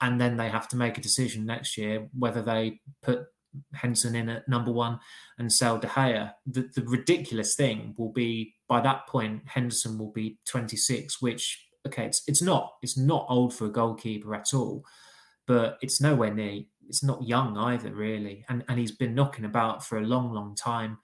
And 0.00 0.20
then 0.20 0.36
they 0.36 0.48
have 0.48 0.68
to 0.68 0.76
make 0.76 0.98
a 0.98 1.02
decision 1.02 1.46
next 1.46 1.78
year 1.78 2.08
whether 2.18 2.42
they 2.42 2.80
put 3.02 3.26
Henson 3.74 4.16
in 4.16 4.28
at 4.28 4.48
number 4.48 4.72
one 4.72 4.98
and 5.38 5.52
sell 5.52 5.78
De 5.78 5.86
Gea. 5.86 6.32
The, 6.46 6.68
the 6.74 6.82
ridiculous 6.82 7.54
thing 7.54 7.94
will 7.96 8.12
be 8.12 8.54
by 8.68 8.80
that 8.80 9.06
point, 9.06 9.42
Henderson 9.46 9.98
will 9.98 10.10
be 10.10 10.38
26, 10.48 11.20
which 11.22 11.63
okay, 11.86 12.06
it's 12.06 12.22
it's 12.26 12.42
not 12.42 12.74
it's 12.82 12.96
not 12.96 13.26
old 13.28 13.54
for 13.54 13.66
a 13.66 13.72
goalkeeper 13.72 14.34
at 14.34 14.54
all, 14.54 14.84
but 15.46 15.78
it's 15.82 16.00
nowhere 16.00 16.32
near 16.34 16.64
it's 16.88 17.02
not 17.02 17.26
young 17.26 17.56
either, 17.56 17.92
really. 17.92 18.44
And 18.48 18.64
and 18.68 18.78
he's 18.78 18.92
been 18.92 19.14
knocking 19.14 19.44
about 19.44 19.84
for 19.84 19.98
a 19.98 20.06
long, 20.06 20.32
long 20.32 20.54
time. 20.54 20.98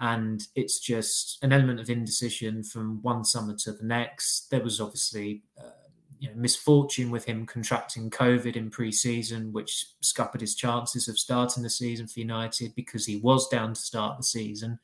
And 0.00 0.42
it's 0.56 0.80
just 0.80 1.42
an 1.42 1.52
element 1.52 1.78
of 1.78 1.88
indecision 1.88 2.64
from 2.64 3.00
one 3.02 3.24
summer 3.24 3.54
to 3.58 3.72
the 3.72 3.84
next. 3.84 4.50
There 4.50 4.62
was 4.62 4.80
obviously 4.80 5.44
uh, 5.58 5.70
you 6.18 6.28
know, 6.28 6.34
misfortune 6.36 7.10
with 7.10 7.24
him 7.24 7.46
contracting 7.46 8.10
COVID 8.10 8.56
in 8.56 8.70
pre-season, 8.70 9.52
which 9.52 9.86
scuppered 10.00 10.40
his 10.40 10.56
chances 10.56 11.06
of 11.06 11.18
starting 11.18 11.62
the 11.62 11.70
season 11.70 12.08
for 12.08 12.20
United 12.20 12.74
because 12.74 13.06
he 13.06 13.16
was 13.16 13.48
down 13.48 13.74
to 13.74 13.80
start 13.80 14.16
the 14.16 14.24
season. 14.24 14.78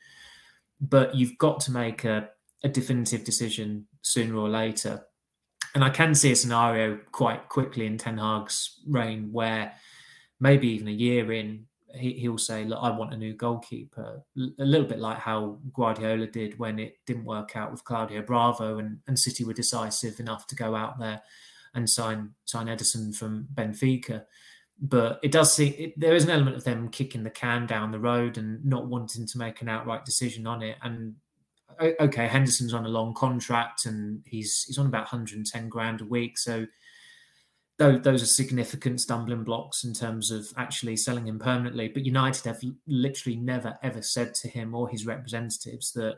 But 0.81 1.15
you've 1.15 1.37
got 1.39 1.61
to 1.61 1.73
make 1.73 2.05
a, 2.05 2.31
a 2.63 2.69
definitive 2.69 3.25
decision 3.25 3.87
sooner 4.03 4.37
or 4.37 4.49
later. 4.49 5.05
And 5.75 5.85
I 5.85 5.91
can 5.91 6.15
see 6.15 6.33
a 6.33 6.37
scenario 6.37 6.99
quite 7.13 7.49
quickly 7.49 7.87
in 7.87 7.97
Ten 7.97 8.19
Hag's 8.19 8.81
reign 8.89 9.31
where 9.33 9.73
maybe 10.41 10.69
even 10.69 10.89
a 10.89 10.93
year 10.93 11.33
in, 11.33 11.67
he, 11.95 12.29
will 12.29 12.39
say, 12.39 12.65
"Look, 12.65 12.79
I 12.81 12.91
want 12.91 13.13
a 13.15 13.17
new 13.17 13.35
goalkeeper." 13.35 14.23
A 14.37 14.65
little 14.65 14.87
bit 14.87 14.99
like 14.99 15.19
how 15.19 15.59
Guardiola 15.73 16.27
did 16.27 16.59
when 16.59 16.79
it 16.79 16.97
didn't 17.07 17.25
work 17.25 17.57
out 17.57 17.73
with 17.73 17.85
Claudio 17.85 18.23
Bravo, 18.23 18.79
and, 18.79 18.99
and 19.07 19.19
City 19.19 19.45
were 19.45 19.53
decisive 19.53 20.21
enough 20.21 20.47
to 20.49 20.55
go 20.55 20.75
out 20.75 20.99
there 20.99 21.21
and 21.75 21.89
sign 21.89 22.31
sign 22.45 22.67
Ederson 22.67 23.15
from 23.15 23.49
Benfica. 23.55 24.25
But 24.81 25.21
it 25.23 25.33
does 25.33 25.53
seem 25.53 25.75
it, 25.77 25.99
there 25.99 26.15
is 26.15 26.25
an 26.25 26.31
element 26.31 26.57
of 26.57 26.65
them 26.65 26.89
kicking 26.89 27.23
the 27.23 27.31
can 27.31 27.67
down 27.67 27.91
the 27.91 28.01
road 28.01 28.39
and 28.39 28.65
not 28.65 28.87
wanting 28.87 29.27
to 29.27 29.39
make 29.39 29.61
an 29.61 29.69
outright 29.69 30.05
decision 30.05 30.47
on 30.47 30.63
it. 30.63 30.77
And 30.83 31.17
okay, 31.81 32.27
Henderson's 32.27 32.75
on 32.75 32.87
a 32.87 32.89
long 32.89 33.15
contract 33.15 33.87
and 33.87 34.23
he's 34.27 34.65
he's 34.67 34.79
on 34.79 34.87
about 34.87 35.13
110 35.13 35.69
grand 35.69 36.01
a 36.01 36.05
week, 36.05 36.39
so 36.39 36.67
those 37.81 38.23
are 38.23 38.27
significant 38.27 39.01
stumbling 39.01 39.43
blocks 39.43 39.85
in 39.85 39.95
terms 39.95 40.31
of 40.31 40.47
actually 40.59 40.97
selling 40.97 41.27
him 41.27 41.39
permanently. 41.39 41.89
But 41.89 42.05
United 42.05 42.45
have 42.45 42.61
literally 42.87 43.39
never 43.39 43.79
ever 43.83 44.03
said 44.03 44.35
to 44.35 44.49
him 44.49 44.75
or 44.75 44.89
his 44.89 45.07
representatives 45.07 45.93
that 45.93 46.17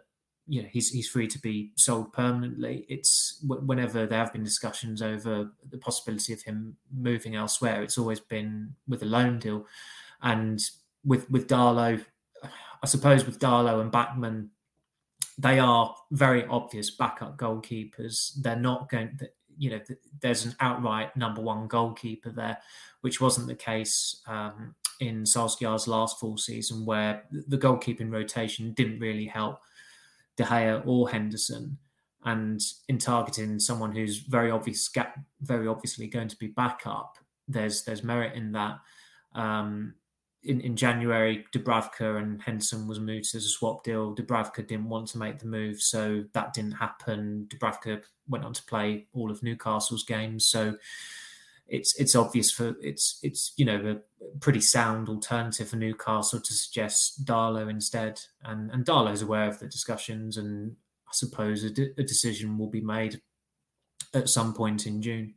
you 0.49 0.61
know 0.61 0.69
he's 0.73 0.91
he's 0.91 1.09
free 1.09 1.29
to 1.29 1.39
be 1.39 1.71
sold 1.77 2.13
permanently. 2.13 2.85
It's 2.89 3.39
whenever 3.47 4.07
there 4.07 4.19
have 4.19 4.33
been 4.33 4.43
discussions 4.43 5.03
over 5.03 5.53
the 5.71 5.79
possibility 5.79 6.33
of 6.33 6.43
him 6.43 6.77
moving 6.93 7.37
elsewhere, 7.37 7.83
it's 7.83 7.99
always 7.99 8.21
been 8.21 8.75
with 8.89 9.03
a 9.03 9.07
loan 9.07 9.39
deal, 9.39 9.67
and 10.21 10.61
with 11.05 11.31
with 11.31 11.47
Darlow, 11.47 12.05
I 12.43 12.87
suppose 12.87 13.25
with 13.25 13.39
Darlow 13.39 13.81
and 13.81 13.93
Bachmann. 13.93 14.51
They 15.43 15.59
are 15.59 15.95
very 16.13 16.47
obvious 16.47 16.93
backup 16.93 17.37
goalkeepers. 17.37 18.41
They're 18.41 18.57
not 18.57 18.89
going 18.89 19.19
you 19.59 19.71
know, 19.71 19.81
there's 20.21 20.45
an 20.45 20.55
outright 20.61 21.17
number 21.17 21.43
one 21.43 21.67
goalkeeper 21.67 22.31
there, 22.31 22.59
which 23.03 23.21
wasn't 23.21 23.47
the 23.47 23.55
case 23.55 24.23
um, 24.27 24.75
in 25.01 25.25
Solskjaer's 25.25 25.89
last 25.89 26.19
full 26.19 26.39
season, 26.39 26.87
where 26.87 27.25
the 27.31 27.59
goalkeeping 27.59 28.11
rotation 28.11 28.73
didn't 28.73 29.01
really 29.01 29.27
help 29.27 29.59
De 30.37 30.45
Gea 30.45 30.83
or 30.87 31.11
Henderson. 31.11 31.77
And 32.25 32.61
in 32.89 32.99
targeting 32.99 33.59
someone 33.59 33.93
who's 33.93 34.19
very 34.19 34.51
obvious, 34.51 34.89
very 35.41 35.67
obviously 35.67 36.07
going 36.07 36.29
to 36.29 36.39
be 36.39 36.49
backup, 36.49 37.19
there's 37.49 37.83
there's 37.83 38.05
merit 38.05 38.35
in 38.37 38.53
that. 38.53 38.79
Um, 39.35 39.95
in, 40.45 40.61
in 40.61 40.77
January, 40.77 41.45
Dubravka 41.53 42.21
and 42.21 42.43
Henson 42.43 42.89
was 42.89 42.99
moved 42.99 43.35
as 43.35 43.45
a 43.45 43.49
swap 43.49 43.85
deal. 43.85 44.15
Dubravka 44.15 44.67
didn't 44.67 44.89
want 44.89 45.09
to 45.09 45.19
make 45.19 45.39
the 45.39 45.47
move, 45.47 45.81
so 45.81 46.25
that 46.33 46.53
didn't 46.53 46.73
happen. 46.73 47.49
Dubravka 47.49 48.03
went 48.29 48.45
on 48.45 48.53
to 48.53 48.63
play 48.65 49.07
all 49.13 49.31
of 49.31 49.43
Newcastle's 49.43 50.05
games, 50.05 50.47
so 50.47 50.77
it's 51.69 51.99
it's 51.99 52.17
obvious 52.17 52.51
for 52.51 52.75
it's 52.83 53.19
it's 53.23 53.53
you 53.57 53.65
know 53.65 53.97
a 53.97 54.39
pretty 54.41 54.61
sound 54.61 55.09
alternative 55.09 55.69
for 55.69 55.77
Newcastle 55.77 56.41
to 56.41 56.53
suggest 56.53 57.25
Darlow 57.25 57.71
instead, 57.71 58.21
and 58.45 58.71
and 58.73 58.85
Darlow's 58.85 59.23
aware 59.23 59.49
of 59.49 59.61
the 59.61 59.69
discussions, 59.69 60.37
and 60.37 60.77
I 61.07 61.13
suppose 61.13 61.63
a, 61.63 61.71
de- 61.71 61.95
a 61.97 62.03
decision 62.03 62.59
will 62.59 62.71
be 62.71 62.81
made 62.81 63.21
at 64.13 64.29
some 64.29 64.55
point 64.55 64.87
in 64.87 65.01
June. 65.01 65.35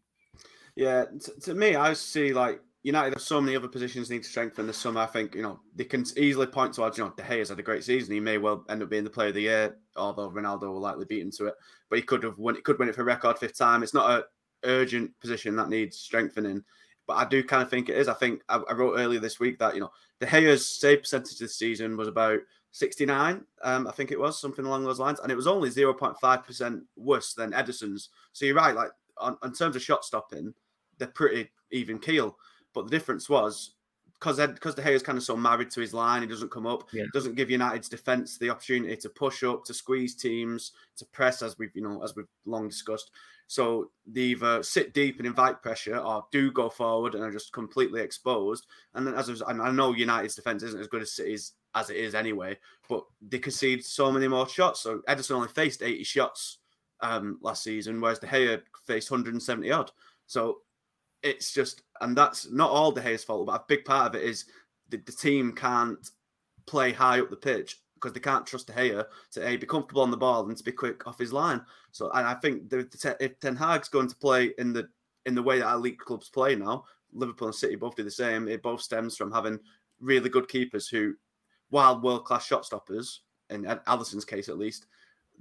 Yeah, 0.76 1.06
t- 1.24 1.32
to 1.44 1.54
me, 1.54 1.76
I 1.76 1.94
see 1.94 2.34
like 2.34 2.62
United 2.86 3.14
have 3.14 3.22
so 3.24 3.42
many 3.42 3.56
other 3.56 3.68
positions 3.68 4.12
need 4.12 4.22
to 4.22 4.30
strengthen 4.30 4.68
this 4.68 4.78
summer. 4.78 5.02
I 5.02 5.08
think 5.08 5.34
you 5.34 5.42
know 5.42 5.60
they 5.76 5.86
can 5.86 6.06
easily 6.18 6.46
point 6.46 6.72
towards 6.72 7.00
you 7.00 7.04
know 7.04 7.14
De 7.18 7.24
Gea's 7.24 7.50
had 7.50 7.58
a 7.58 7.64
great 7.64 7.84
season. 7.84 8.14
He 8.14 8.20
may 8.20 8.38
well 8.38 8.64
end 8.70 8.84
up 8.84 8.92
being 8.92 9.04
the 9.04 9.10
player 9.10 9.30
of 9.30 9.34
the 9.34 9.42
year, 9.42 9.78
although 9.96 10.30
Ronaldo 10.30 10.72
will 10.72 10.82
likely 10.82 11.06
beat 11.06 11.24
him 11.24 11.32
to 11.32 11.48
it. 11.48 11.56
But 11.90 11.98
he 11.98 12.04
could 12.04 12.22
have 12.22 12.38
won. 12.38 12.56
It 12.56 12.64
could 12.64 12.78
win 12.78 12.88
it 12.88 12.94
for 12.94 13.04
record 13.04 13.40
fifth 13.40 13.58
time. 13.58 13.82
It's 13.82 13.96
not 13.96 14.12
a 14.12 14.26
urgent 14.66 15.20
position 15.20 15.56
that 15.56 15.70
needs 15.70 15.98
strengthening. 15.98 16.64
But 17.08 17.16
I 17.16 17.26
do 17.26 17.44
kind 17.44 17.64
of 17.64 17.72
think 17.72 17.90
it 17.90 17.98
is. 17.98 18.08
I 18.08 18.14
think 18.14 18.44
I, 18.50 18.58
I 18.58 18.74
wrote 18.74 19.00
earlier 19.00 19.20
this 19.20 19.40
week 19.40 19.58
that 19.58 19.74
you 19.74 19.82
know 19.82 19.92
De 20.20 20.28
Gea's 20.28 20.68
save 20.68 21.00
percentage 21.00 21.40
this 21.40 21.58
season 21.58 21.98
was 21.98 22.08
about 22.08 22.38
69. 22.70 23.44
Um, 23.64 23.88
I 23.88 23.92
think 23.94 24.12
it 24.12 24.20
was 24.20 24.40
something 24.40 24.64
along 24.64 24.84
those 24.84 25.00
lines, 25.00 25.20
and 25.22 25.32
it 25.32 25.36
was 25.36 25.48
only 25.48 25.72
0.5 25.72 26.46
percent 26.46 26.84
worse 26.96 27.34
than 27.34 27.52
Ederson's. 27.52 28.10
So 28.32 28.46
you're 28.46 28.54
right. 28.54 28.76
Like 28.76 28.92
on, 29.18 29.38
in 29.44 29.54
terms 29.54 29.76
of 29.76 29.82
shot 29.82 30.06
stopping, 30.06 30.54
they're 31.00 31.08
pretty 31.08 31.50
even 31.72 31.98
keel. 31.98 32.38
But 32.76 32.86
the 32.86 32.92
difference 32.92 33.28
was 33.30 33.72
because 34.20 34.38
because 34.38 34.76
De 34.76 34.82
Gea 34.82 34.92
is 34.92 35.04
kind 35.04 35.18
of 35.18 35.24
so 35.24 35.36
married 35.36 35.72
to 35.72 35.82
his 35.82 35.94
line, 35.94 36.22
he 36.22 36.28
doesn't 36.28 36.52
come 36.52 36.68
up, 36.68 36.90
yeah. 36.94 37.06
doesn't 37.14 37.36
give 37.36 37.50
United's 37.50 37.90
defense 37.90 38.38
the 38.38 38.50
opportunity 38.50 38.96
to 38.98 39.10
push 39.10 39.44
up, 39.44 39.66
to 39.66 39.74
squeeze 39.74 40.16
teams, 40.16 40.74
to 40.98 41.06
press, 41.06 41.42
as 41.42 41.58
we've 41.58 41.76
you 41.76 41.82
know 41.82 42.04
as 42.04 42.16
we've 42.16 42.28
long 42.46 42.68
discussed. 42.68 43.12
So 43.48 43.92
they 44.08 44.22
either 44.22 44.64
sit 44.64 44.94
deep 44.94 45.18
and 45.18 45.28
invite 45.28 45.62
pressure, 45.62 45.98
or 45.98 46.26
do 46.32 46.52
go 46.52 46.70
forward 46.70 47.16
and 47.16 47.24
are 47.24 47.32
just 47.32 47.54
completely 47.54 48.02
exposed. 48.02 48.66
And 48.94 49.06
then, 49.06 49.16
as 49.16 49.30
was, 49.30 49.44
I 49.46 49.54
know 49.72 49.94
United's 49.94 50.36
defense 50.36 50.64
isn't 50.64 50.80
as 50.80 50.88
good 50.88 51.02
as 51.02 51.12
City's 51.14 51.54
as 51.76 51.90
it 51.90 51.98
is 51.98 52.16
anyway, 52.16 52.58
but 52.88 53.04
they 53.22 53.38
concede 53.38 53.84
so 53.84 54.12
many 54.12 54.28
more 54.28 54.48
shots. 54.48 54.80
So 54.80 55.00
Ederson 55.10 55.36
only 55.36 55.50
faced 55.50 55.84
80 55.84 56.04
shots 56.06 56.60
um, 57.02 57.38
last 57.42 57.64
season, 57.64 58.00
whereas 58.00 58.20
De 58.20 58.28
Gea 58.28 58.62
faced 58.88 59.12
170 59.12 59.72
odd. 59.72 59.92
So 60.26 60.62
it's 61.26 61.52
just, 61.52 61.82
and 62.02 62.16
that's 62.16 62.52
not 62.52 62.70
all 62.70 62.92
De 62.92 63.02
Gea's 63.02 63.24
fault, 63.24 63.48
but 63.48 63.62
a 63.62 63.66
big 63.68 63.84
part 63.84 64.08
of 64.16 64.22
it 64.22 64.28
is 64.28 64.46
the, 64.90 64.98
the 64.98 65.12
team 65.12 65.54
can't 65.54 66.10
play 66.68 66.92
high 66.92 67.20
up 67.20 67.30
the 67.30 67.36
pitch 67.36 67.82
because 67.96 68.14
they 68.14 68.20
can't 68.20 68.46
trust 68.46 68.68
De 68.68 68.74
Gea 68.74 69.04
to 69.32 69.48
a 69.48 69.58
be 69.58 69.66
comfortable 69.66 70.04
on 70.04 70.12
the 70.12 70.18
ball 70.18 70.48
and 70.48 70.56
to 70.56 70.64
be 70.64 70.72
quick 70.72 71.08
off 71.08 71.18
his 71.18 71.34
line. 71.34 71.62
So, 71.92 72.12
and 72.12 72.28
I 72.28 72.36
think 72.36 72.70
the, 72.70 72.78
the, 72.84 73.18
if 73.20 73.40
Ten 73.40 73.56
Hag's 73.56 73.90
going 73.90 74.08
to 74.08 74.16
play 74.16 74.52
in 74.60 74.72
the 74.72 74.88
in 75.26 75.34
the 75.34 75.42
way 75.42 75.60
that 75.60 75.74
elite 75.74 75.98
clubs 75.98 76.30
play 76.30 76.56
now, 76.56 76.84
Liverpool 77.12 77.48
and 77.48 77.56
City 77.56 77.76
both 77.76 77.96
do 77.96 78.04
the 78.04 78.12
same. 78.12 78.48
It 78.48 78.62
both 78.62 78.82
stems 78.82 79.18
from 79.18 79.32
having 79.32 79.60
really 80.00 80.30
good 80.30 80.48
keepers 80.48 80.88
who, 80.88 81.16
while 81.70 82.00
world 82.00 82.26
class 82.26 82.46
shot 82.46 82.64
stoppers, 82.64 83.22
in 83.50 83.66
Alisson's 83.88 84.26
case 84.26 84.50
at 84.50 84.60
least, 84.60 84.86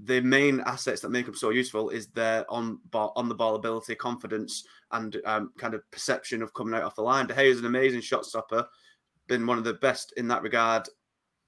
the 0.03 0.20
main 0.20 0.61
assets 0.61 1.01
that 1.01 1.11
make 1.11 1.26
them 1.26 1.34
so 1.34 1.51
useful 1.51 1.90
is 1.90 2.09
their 2.09 2.51
on 2.51 2.78
ball, 2.90 3.12
on 3.16 3.28
the 3.28 3.34
ball 3.34 3.55
ability, 3.55 3.95
confidence, 3.95 4.64
and 4.92 5.20
um, 5.24 5.53
kind 5.57 5.74
of 5.74 5.88
perception 5.90 6.42
of 6.42 6.53
coming 6.55 6.74
out 6.74 6.82
off 6.82 6.97
the 6.97 7.03
line. 7.03 7.26
De 7.26 7.34
Gea 7.34 7.45
is 7.45 7.61
an 7.61 7.66
amazing 7.66 8.01
shot 8.01 8.24
stopper, 8.24 8.66
been 9.28 9.47
one 9.47 9.59
of 9.59 9.64
the 9.64 9.74
best 9.74 10.12
in 10.16 10.28
that 10.28 10.42
regard. 10.42 10.88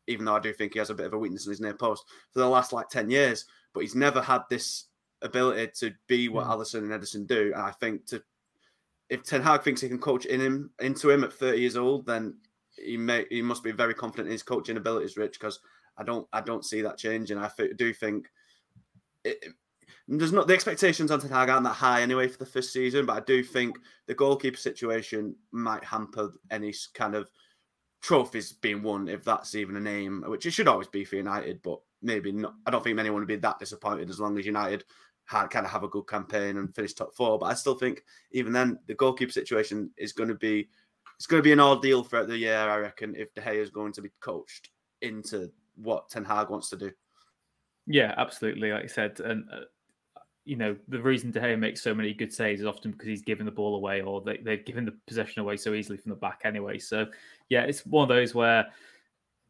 Even 0.09 0.25
though 0.25 0.37
I 0.37 0.41
do 0.41 0.53
think 0.53 0.73
he 0.73 0.79
has 0.79 0.91
a 0.91 0.95
bit 0.95 1.07
of 1.07 1.15
a 1.15 1.19
weakness 1.19 1.47
in 1.47 1.51
his 1.51 1.61
near 1.61 1.75
post 1.75 2.05
for 2.33 2.39
the 2.39 2.49
last 2.49 2.73
like 2.73 2.89
ten 2.89 3.11
years, 3.11 3.45
but 3.75 3.81
he's 3.81 3.97
never 3.97 4.23
had 4.23 4.43
this 4.49 4.85
ability 5.23 5.73
to 5.81 5.93
be 6.07 6.29
what 6.29 6.47
mm. 6.47 6.51
Alisson 6.51 6.79
and 6.79 6.91
Ederson 6.91 7.27
do. 7.27 7.53
And 7.55 7.63
I 7.63 7.73
think 7.73 8.07
to 8.07 8.23
if 9.09 9.23
Ten 9.23 9.43
Hag 9.43 9.63
thinks 9.63 9.81
he 9.81 9.89
can 9.89 9.99
coach 9.99 10.27
in 10.27 10.41
him 10.41 10.71
into 10.81 11.11
him 11.11 11.25
at 11.25 11.33
30 11.33 11.59
years 11.59 11.77
old, 11.77 12.07
then 12.07 12.37
he 12.77 12.97
may 12.97 13.25
he 13.31 13.43
must 13.43 13.63
be 13.63 13.73
very 13.73 13.95
confident 13.95 14.29
in 14.29 14.33
his 14.33 14.43
coaching 14.43 14.77
abilities, 14.77 15.17
Rich. 15.17 15.39
Because 15.39 15.61
I 15.97 16.05
don't 16.05 16.27
I 16.33 16.41
don't 16.41 16.65
see 16.65 16.83
that 16.83 16.99
changing. 16.99 17.39
I 17.39 17.51
do 17.77 17.93
think 17.93 18.29
it, 19.27 19.45
there's 20.09 20.33
not 20.33 20.47
the 20.47 20.55
expectations 20.55 21.11
on 21.11 21.21
Ten 21.21 21.31
Hag 21.31 21.49
aren't 21.49 21.65
that 21.65 21.71
high 21.71 22.03
anyway 22.03 22.29
for 22.29 22.39
the 22.39 22.47
first 22.47 22.73
season, 22.73 23.07
but 23.07 23.17
I 23.17 23.21
do 23.21 23.43
think 23.43 23.79
the 24.07 24.15
goalkeeper 24.15 24.57
situation 24.57 25.35
might 25.51 25.85
hamper 25.85 26.33
any 26.51 26.73
kind 26.95 27.15
of 27.15 27.31
trophies 28.03 28.53
being 28.53 28.83
won 28.83 29.09
if 29.09 29.25
that's 29.25 29.55
even 29.55 29.77
a 29.77 29.81
name, 29.81 30.23
which 30.27 30.47
it 30.47 30.53
should 30.53 30.69
always 30.69 30.89
be 30.89 31.05
for 31.05 31.17
United, 31.17 31.61
but 31.63 31.81
maybe 32.03 32.31
not. 32.31 32.55
I 32.67 32.71
don't 32.71 32.85
think 32.85 32.99
anyone 32.99 33.21
would 33.21 33.29
be 33.29 33.37
that 33.37 33.59
disappointed 33.59 34.09
as 34.11 34.21
long 34.21 34.39
as 34.39 34.47
United 34.47 34.85
had 35.25 35.51
kind 35.51 35.67
of 35.67 35.73
have 35.73 35.83
a 35.83 35.89
good 35.89 36.07
campaign 36.07 36.57
and 36.57 36.73
finish 36.73 36.95
top 36.95 37.15
four. 37.17 37.39
But 37.39 37.47
I 37.47 37.55
still 37.55 37.75
think 37.75 38.05
even 38.31 38.53
then 38.53 38.79
the 38.87 38.95
goalkeeper 38.95 39.33
situation 39.33 39.91
is 39.97 40.13
going 40.13 40.29
to 40.29 40.37
be 40.37 40.69
it's 41.17 41.27
going 41.27 41.43
to 41.43 41.45
be 41.45 41.53
an 41.53 41.61
ordeal 41.61 42.05
throughout 42.05 42.29
the 42.29 42.37
year. 42.37 42.57
I 42.57 42.77
reckon 42.77 43.17
if 43.17 43.35
De 43.35 43.41
Gea 43.41 43.57
is 43.57 43.71
going 43.71 43.93
to 43.95 44.03
be 44.03 44.11
coached 44.21 44.71
into 45.03 45.51
what 45.75 46.09
Ten 46.09 46.25
Hag 46.25 46.51
wants 46.51 46.69
to 46.71 46.77
do. 46.77 46.93
Yeah, 47.87 48.15
absolutely. 48.17 48.73
Like 48.73 48.85
I 48.85 48.89
said, 48.89 49.21
and 49.21 49.45
uh, 49.53 49.61
you 50.45 50.57
know 50.57 50.77
the 50.89 51.01
reason 51.01 51.31
De 51.31 51.41
Gea 51.41 51.59
makes 51.59 51.83
so 51.83 51.95
many 51.95 52.13
good 52.13 52.33
saves 52.33 52.61
is 52.61 52.67
often 52.67 52.93
because 52.93 53.09
he's 53.09 53.23
given 53.23 53.47
the 53.47 53.53
ball 53.53 53.77
away 53.77 54.01
or 54.01 54.21
they, 54.21 54.39
they've 54.39 54.65
given 54.65 54.85
the 54.85 54.95
possession 55.07 55.41
away 55.43 55.57
so 55.57 55.75
easily 55.75 55.97
from 55.99 56.11
the 56.11 56.17
back 56.17 56.43
anyway. 56.45 56.79
So 56.79 57.07
yeah, 57.49 57.63
it's 57.63 57.85
one 57.87 58.03
of 58.03 58.09
those 58.09 58.35
where 58.35 58.67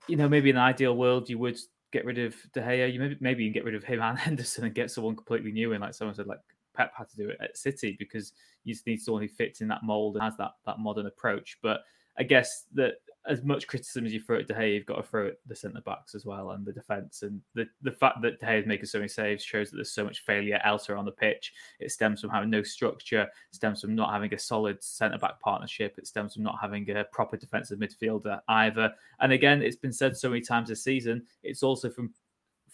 you 0.08 0.16
know 0.16 0.28
maybe 0.28 0.50
in 0.50 0.56
an 0.56 0.62
ideal 0.62 0.96
world 0.96 1.28
you 1.28 1.38
would 1.38 1.58
get 1.92 2.04
rid 2.04 2.18
of 2.18 2.34
De 2.52 2.60
Gea. 2.60 2.92
You 2.92 3.00
maybe 3.00 3.16
maybe 3.20 3.44
you 3.44 3.50
can 3.50 3.54
get 3.54 3.64
rid 3.64 3.74
of 3.74 3.84
him 3.84 4.00
and 4.02 4.18
Henderson 4.18 4.64
and 4.64 4.74
get 4.74 4.90
someone 4.90 5.16
completely 5.16 5.52
new 5.52 5.72
in, 5.72 5.80
like 5.80 5.94
someone 5.94 6.14
said, 6.14 6.26
like 6.26 6.40
Pep 6.74 6.92
had 6.96 7.08
to 7.10 7.16
do 7.16 7.28
it 7.30 7.38
at 7.40 7.56
City 7.56 7.96
because 7.98 8.32
you 8.64 8.74
just 8.74 8.86
need 8.86 9.00
someone 9.00 9.22
who 9.22 9.28
fits 9.28 9.60
in 9.60 9.68
that 9.68 9.82
mold 9.82 10.16
and 10.16 10.22
has 10.22 10.36
that 10.36 10.52
that 10.66 10.78
modern 10.78 11.06
approach. 11.06 11.58
But 11.62 11.80
I 12.18 12.22
guess 12.22 12.64
that 12.74 12.94
as 13.28 13.42
much 13.42 13.66
criticism 13.66 14.06
as 14.06 14.12
you 14.12 14.20
throw 14.20 14.38
at 14.38 14.46
De 14.46 14.54
Gea, 14.54 14.74
you've 14.74 14.86
got 14.86 14.96
to 14.96 15.02
throw 15.02 15.28
at 15.28 15.36
the 15.46 15.56
centre 15.56 15.80
backs 15.80 16.14
as 16.14 16.24
well 16.24 16.50
and 16.50 16.64
the 16.64 16.72
defence. 16.72 17.22
And 17.22 17.40
the, 17.54 17.66
the 17.82 17.90
fact 17.90 18.22
that 18.22 18.40
De 18.40 18.46
Gea 18.46 18.60
is 18.60 18.66
making 18.66 18.86
so 18.86 18.98
many 18.98 19.08
saves 19.08 19.44
shows 19.44 19.70
that 19.70 19.76
there's 19.76 19.92
so 19.92 20.04
much 20.04 20.24
failure 20.24 20.60
elsewhere 20.64 20.98
on 20.98 21.04
the 21.04 21.12
pitch. 21.12 21.52
It 21.80 21.90
stems 21.90 22.20
from 22.20 22.30
having 22.30 22.50
no 22.50 22.62
structure, 22.62 23.26
stems 23.52 23.80
from 23.80 23.94
not 23.94 24.12
having 24.12 24.32
a 24.32 24.38
solid 24.38 24.82
centre 24.82 25.18
back 25.18 25.40
partnership, 25.40 25.96
it 25.98 26.06
stems 26.06 26.34
from 26.34 26.42
not 26.42 26.58
having 26.60 26.88
a 26.90 27.04
proper 27.04 27.36
defensive 27.36 27.78
midfielder 27.78 28.40
either. 28.48 28.92
And 29.20 29.32
again, 29.32 29.62
it's 29.62 29.76
been 29.76 29.92
said 29.92 30.16
so 30.16 30.28
many 30.28 30.40
times 30.40 30.68
this 30.68 30.84
season, 30.84 31.24
it's 31.42 31.62
also 31.62 31.90
from 31.90 32.12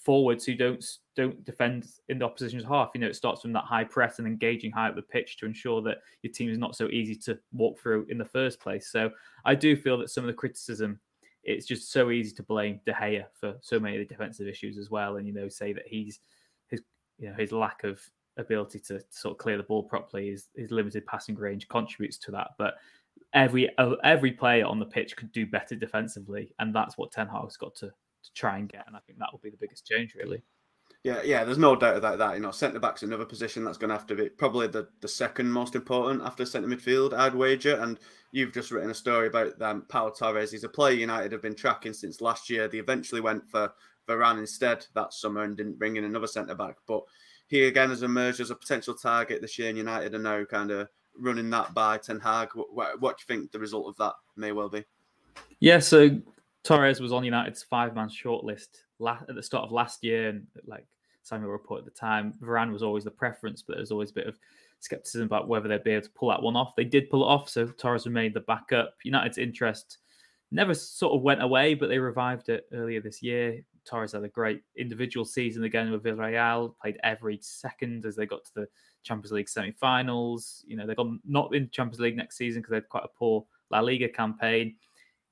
forwards 0.05 0.45
who 0.45 0.55
don't 0.55 0.85
don't 1.15 1.45
defend 1.45 1.87
in 2.09 2.19
the 2.19 2.25
opposition's 2.25 2.65
half. 2.65 2.91
You 2.95 3.01
know, 3.01 3.07
it 3.07 3.17
starts 3.17 3.43
from 3.43 3.53
that 3.53 3.65
high 3.65 3.85
press 3.85 4.19
and 4.19 4.27
engaging 4.27 4.73
high 4.73 4.89
up 4.89 4.97
the 4.97 5.03
pitch 5.03 5.37
to 5.39 5.47
ensure 5.47 5.83
that 5.83 5.99
your 6.23 6.33
team 6.33 6.51
is 6.51 6.59
not 6.59 6.77
so 6.77 6.89
easy 6.89 7.15
to 7.17 7.39
walk 7.53 7.79
through 7.79 8.07
in 8.09 8.19
the 8.19 8.25
first 8.25 8.61
place. 8.61 8.91
So 8.91 9.11
I 9.45 9.55
do 9.55 9.77
feel 9.77 9.99
that 9.99 10.11
some 10.11 10.25
of 10.25 10.29
the 10.29 10.35
criticism, 10.35 10.99
it's 11.45 11.67
just 11.67 11.93
so 11.93 12.11
easy 12.11 12.33
to 12.35 12.43
blame 12.43 12.81
De 12.87 12.93
Gea 12.93 13.25
for 13.39 13.55
so 13.61 13.79
many 13.79 13.97
of 13.97 14.01
the 14.01 14.13
defensive 14.13 14.49
issues 14.49 14.79
as 14.79 14.91
well, 14.91 15.17
and 15.17 15.27
you 15.27 15.33
know, 15.33 15.49
say 15.49 15.73
that 15.73 15.87
he's 15.87 16.21
his 16.69 16.83
you 17.19 17.29
know 17.29 17.35
his 17.39 17.53
lack 17.53 17.85
of 17.85 18.01
ability 18.39 18.79
to 18.81 19.01
sort 19.11 19.33
of 19.33 19.39
clear 19.39 19.59
the 19.59 19.63
ball 19.63 19.83
properly, 19.83 20.31
his, 20.31 20.49
his 20.57 20.71
limited 20.71 21.07
passing 21.07 21.35
range 21.35 21.69
contributes 21.69 22.19
to 22.19 22.31
that, 22.33 22.49
but. 22.59 22.75
Every 23.35 23.71
every 24.05 24.33
player 24.33 24.67
on 24.67 24.79
the 24.79 24.85
pitch 24.85 25.17
could 25.17 25.33
do 25.33 25.47
better 25.47 25.75
defensively, 25.75 26.55
and 26.59 26.75
that's 26.75 26.99
what 26.99 27.13
Ten 27.13 27.29
Hag's 27.29 27.57
got 27.57 27.75
to 27.77 27.91
to 28.23 28.33
try 28.35 28.59
and 28.59 28.69
get. 28.69 28.87
And 28.87 28.97
I 28.97 29.01
think 29.01 29.19
that 29.19 29.29
will 29.33 29.41
be 29.41 29.51
the 29.51 29.57
biggest 29.57 29.87
change, 29.87 30.15
really. 30.15 30.43
Yeah, 31.05 31.21
yeah, 31.25 31.43
there's 31.43 31.59
no 31.59 31.75
doubt 31.75 31.97
about 31.97 32.19
that. 32.19 32.35
You 32.35 32.41
know, 32.41 32.53
centre 32.53 32.79
back's 32.79 33.03
another 33.03 33.25
position 33.25 33.65
that's 33.65 33.79
going 33.79 33.89
to 33.89 33.97
have 33.97 34.07
to 34.07 34.15
be 34.15 34.29
probably 34.29 34.69
the, 34.69 34.87
the 35.01 35.09
second 35.09 35.51
most 35.51 35.75
important 35.75 36.23
after 36.23 36.45
centre 36.45 36.69
midfield, 36.69 37.13
I'd 37.13 37.35
wager. 37.35 37.77
And 37.81 37.99
you've 38.31 38.53
just 38.53 38.71
written 38.71 38.91
a 38.91 38.95
story 38.95 39.27
about 39.27 39.61
um, 39.61 39.85
Pau 39.89 40.11
Torres. 40.11 40.53
He's 40.53 40.63
a 40.63 40.69
player 40.69 40.95
United 40.95 41.33
have 41.33 41.43
been 41.43 41.57
tracking 41.57 41.93
since 41.93 42.21
last 42.21 42.49
year. 42.49 42.69
They 42.69 42.79
eventually 42.79 43.21
went 43.21 43.51
for 43.51 43.73
Varane 44.09 44.39
instead 44.39 44.87
that 44.95 45.13
summer 45.13 45.43
and 45.43 45.57
didn't 45.57 45.79
bring 45.79 45.97
in 45.97 46.05
another 46.05 46.29
centre 46.29 46.55
back. 46.55 46.77
But 46.87 47.03
he 47.49 47.65
again 47.65 47.91
has 47.91 48.03
emerged 48.03 48.41
as 48.41 48.51
a 48.51 48.55
potential 48.55 48.95
target 48.95 49.43
this 49.43 49.59
year, 49.59 49.69
and 49.69 49.79
United 49.79 50.15
are 50.15 50.19
now 50.19 50.45
kind 50.45 50.71
of 50.71 50.89
running 51.19 51.51
that 51.51 51.75
by 51.75 51.99
Ten 51.99 52.21
Hag. 52.21 52.51
What, 52.55 53.01
what 53.01 53.19
do 53.19 53.23
you 53.23 53.37
think 53.37 53.51
the 53.51 53.59
result 53.59 53.89
of 53.89 53.97
that 53.97 54.15
may 54.37 54.53
well 54.53 54.69
be? 54.69 54.85
Yeah, 55.61 55.81
so 55.81 56.21
Torres 56.65 57.01
was 57.01 57.13
on 57.13 57.25
United's 57.25 57.63
five-man 57.63 58.09
shortlist 58.09 58.69
at 59.05 59.35
the 59.35 59.43
start 59.43 59.65
of 59.65 59.73
last 59.73 60.05
year, 60.05 60.29
and 60.29 60.47
like 60.67 60.87
Samuel 61.23 61.51
reported 61.51 61.87
at 61.87 61.95
the 61.95 61.99
time, 61.99 62.35
Varane 62.43 62.73
was 62.73 62.83
always 62.83 63.05
the 63.05 63.11
preference, 63.11 63.63
but 63.63 63.77
there's 63.77 63.91
always 63.91 64.11
a 64.11 64.15
bit 64.15 64.27
of 64.27 64.39
skepticism 64.79 65.27
about 65.27 65.49
whether 65.49 65.69
they'd 65.69 65.85
be 65.85 65.93
able 65.93 66.05
to 66.05 66.11
pull 66.11 66.29
that 66.29 66.43
one 66.43 66.57
off. 66.57 66.77
They 66.77 66.85
did 66.85 67.11
pull 67.11 67.23
it 67.23 67.29
off, 67.29 67.49
so 67.49 67.67
Torres 67.67 68.07
remained 68.07 68.35
the 68.35 68.41
backup. 68.41 68.95
United's 69.05 69.39
interest 69.39 69.99
never 70.51 70.75
sort 70.75 71.15
of 71.15 71.23
went 71.23 71.43
away, 71.43 71.75
but 71.75 71.89
they 71.89 71.99
revived 71.99 72.49
it 72.49 72.67
earlier 72.73 73.01
this 73.01 73.23
year. 73.23 73.61
Torres 73.85 74.13
had 74.13 74.23
a 74.23 74.29
great 74.29 74.63
individual 74.77 75.25
season 75.25 75.65
again 75.65 75.91
with 75.91 76.05
Villarreal, 76.05 76.75
played 76.81 76.99
every 77.03 77.39
second 77.41 78.05
as 78.05 78.15
they 78.15 78.27
got 78.27 78.45
to 78.45 78.55
the 78.55 78.69
Champions 79.03 79.33
League 79.33 79.49
semi-finals. 79.49 80.65
You 80.67 80.77
know, 80.77 80.87
they 80.87 80.95
got 80.95 81.09
not 81.27 81.55
in 81.55 81.71
Champions 81.71 82.01
League 82.01 82.17
next 82.17 82.37
season 82.37 82.61
because 82.61 82.71
they 82.71 82.77
had 82.77 82.89
quite 82.89 83.05
a 83.05 83.19
poor 83.19 83.45
La 83.71 83.81
Liga 83.81 84.09
campaign 84.09 84.77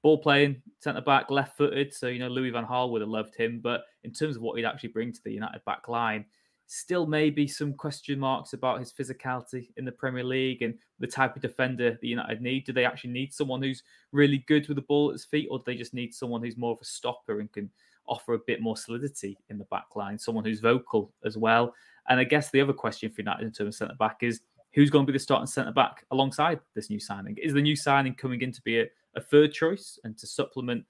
ball 0.03 0.19
playing, 0.19 0.63
centre 0.81 1.01
back, 1.01 1.31
left 1.31 1.57
footed. 1.57 1.93
So, 1.93 2.09
you 2.09 2.19
know, 2.19 2.29
Louis 2.29 2.51
Van 2.51 2.67
Gaal 2.67 2.91
would 2.91 3.03
have 3.03 3.11
loved 3.11 3.35
him. 3.35 3.61
But 3.63 3.85
in 4.05 4.13
terms 4.13 4.37
of 4.37 4.43
what 4.43 4.57
he'd 4.57 4.65
actually 4.65 4.91
bring 4.91 5.13
to 5.13 5.21
the 5.25 5.33
United 5.33 5.65
back 5.65 5.89
line, 5.89 6.25
still 6.67 7.05
maybe 7.05 7.49
some 7.49 7.75
question 7.75 8.19
marks 8.19 8.53
about 8.53 8.79
his 8.79 8.93
physicality 8.93 9.71
in 9.77 9.85
the 9.85 9.91
Premier 9.91 10.23
League 10.23 10.63
and 10.63 10.75
the 11.01 11.07
type 11.07 11.35
of 11.35 11.43
defender 11.43 11.99
the 12.01 12.09
United 12.09 12.41
need. 12.41 12.65
Do 12.65 12.73
they 12.73 12.85
actually 12.85 13.11
need 13.11 13.35
someone 13.35 13.61
who's 13.61 13.83
really 14.13 14.45
good 14.47 14.69
with 14.69 14.77
the 14.77 14.83
ball 14.83 15.11
at 15.11 15.15
his 15.15 15.25
feet, 15.25 15.49
or 15.51 15.59
do 15.59 15.65
they 15.67 15.75
just 15.75 15.95
need 15.95 16.15
someone 16.15 16.43
who's 16.43 16.57
more 16.57 16.73
of 16.73 16.79
a 16.81 16.85
stopper 16.85 17.41
and 17.41 17.51
can 17.53 17.69
offer 18.07 18.35
a 18.35 18.41
bit 18.47 18.63
more 18.63 18.77
solidity 18.77 19.37
in 19.49 19.59
the 19.59 19.65
back 19.65 19.97
line, 19.97 20.19
someone 20.19 20.45
who's 20.45 20.61
vocal 20.61 21.13
as 21.25 21.37
well? 21.37 21.75
And 22.09 22.21
I 22.21 22.25
guess 22.25 22.51
the 22.51 22.61
other 22.61 22.73
question 22.73 23.11
for 23.11 23.21
United 23.21 23.45
in 23.45 23.53
terms 23.53 23.75
of 23.75 23.75
centre 23.75 23.97
back 23.99 24.19
is 24.23 24.41
who's 24.73 24.91
going 24.91 25.05
to 25.07 25.13
be 25.13 25.19
the 25.19 25.23
starting 25.23 25.49
centre 25.49 25.73
back 25.73 26.05
alongside 26.13 26.61
this 26.75 26.89
new 26.89 27.01
signing? 27.01 27.37
Is 27.43 27.53
the 27.53 27.63
new 27.63 27.75
signing 27.75 28.15
coming 28.15 28.41
in 28.43 28.53
to 28.53 28.63
be 28.63 28.81
a 28.81 28.87
a 29.15 29.21
third 29.21 29.53
choice 29.53 29.99
and 30.05 30.17
to 30.19 30.27
supplement 30.27 30.85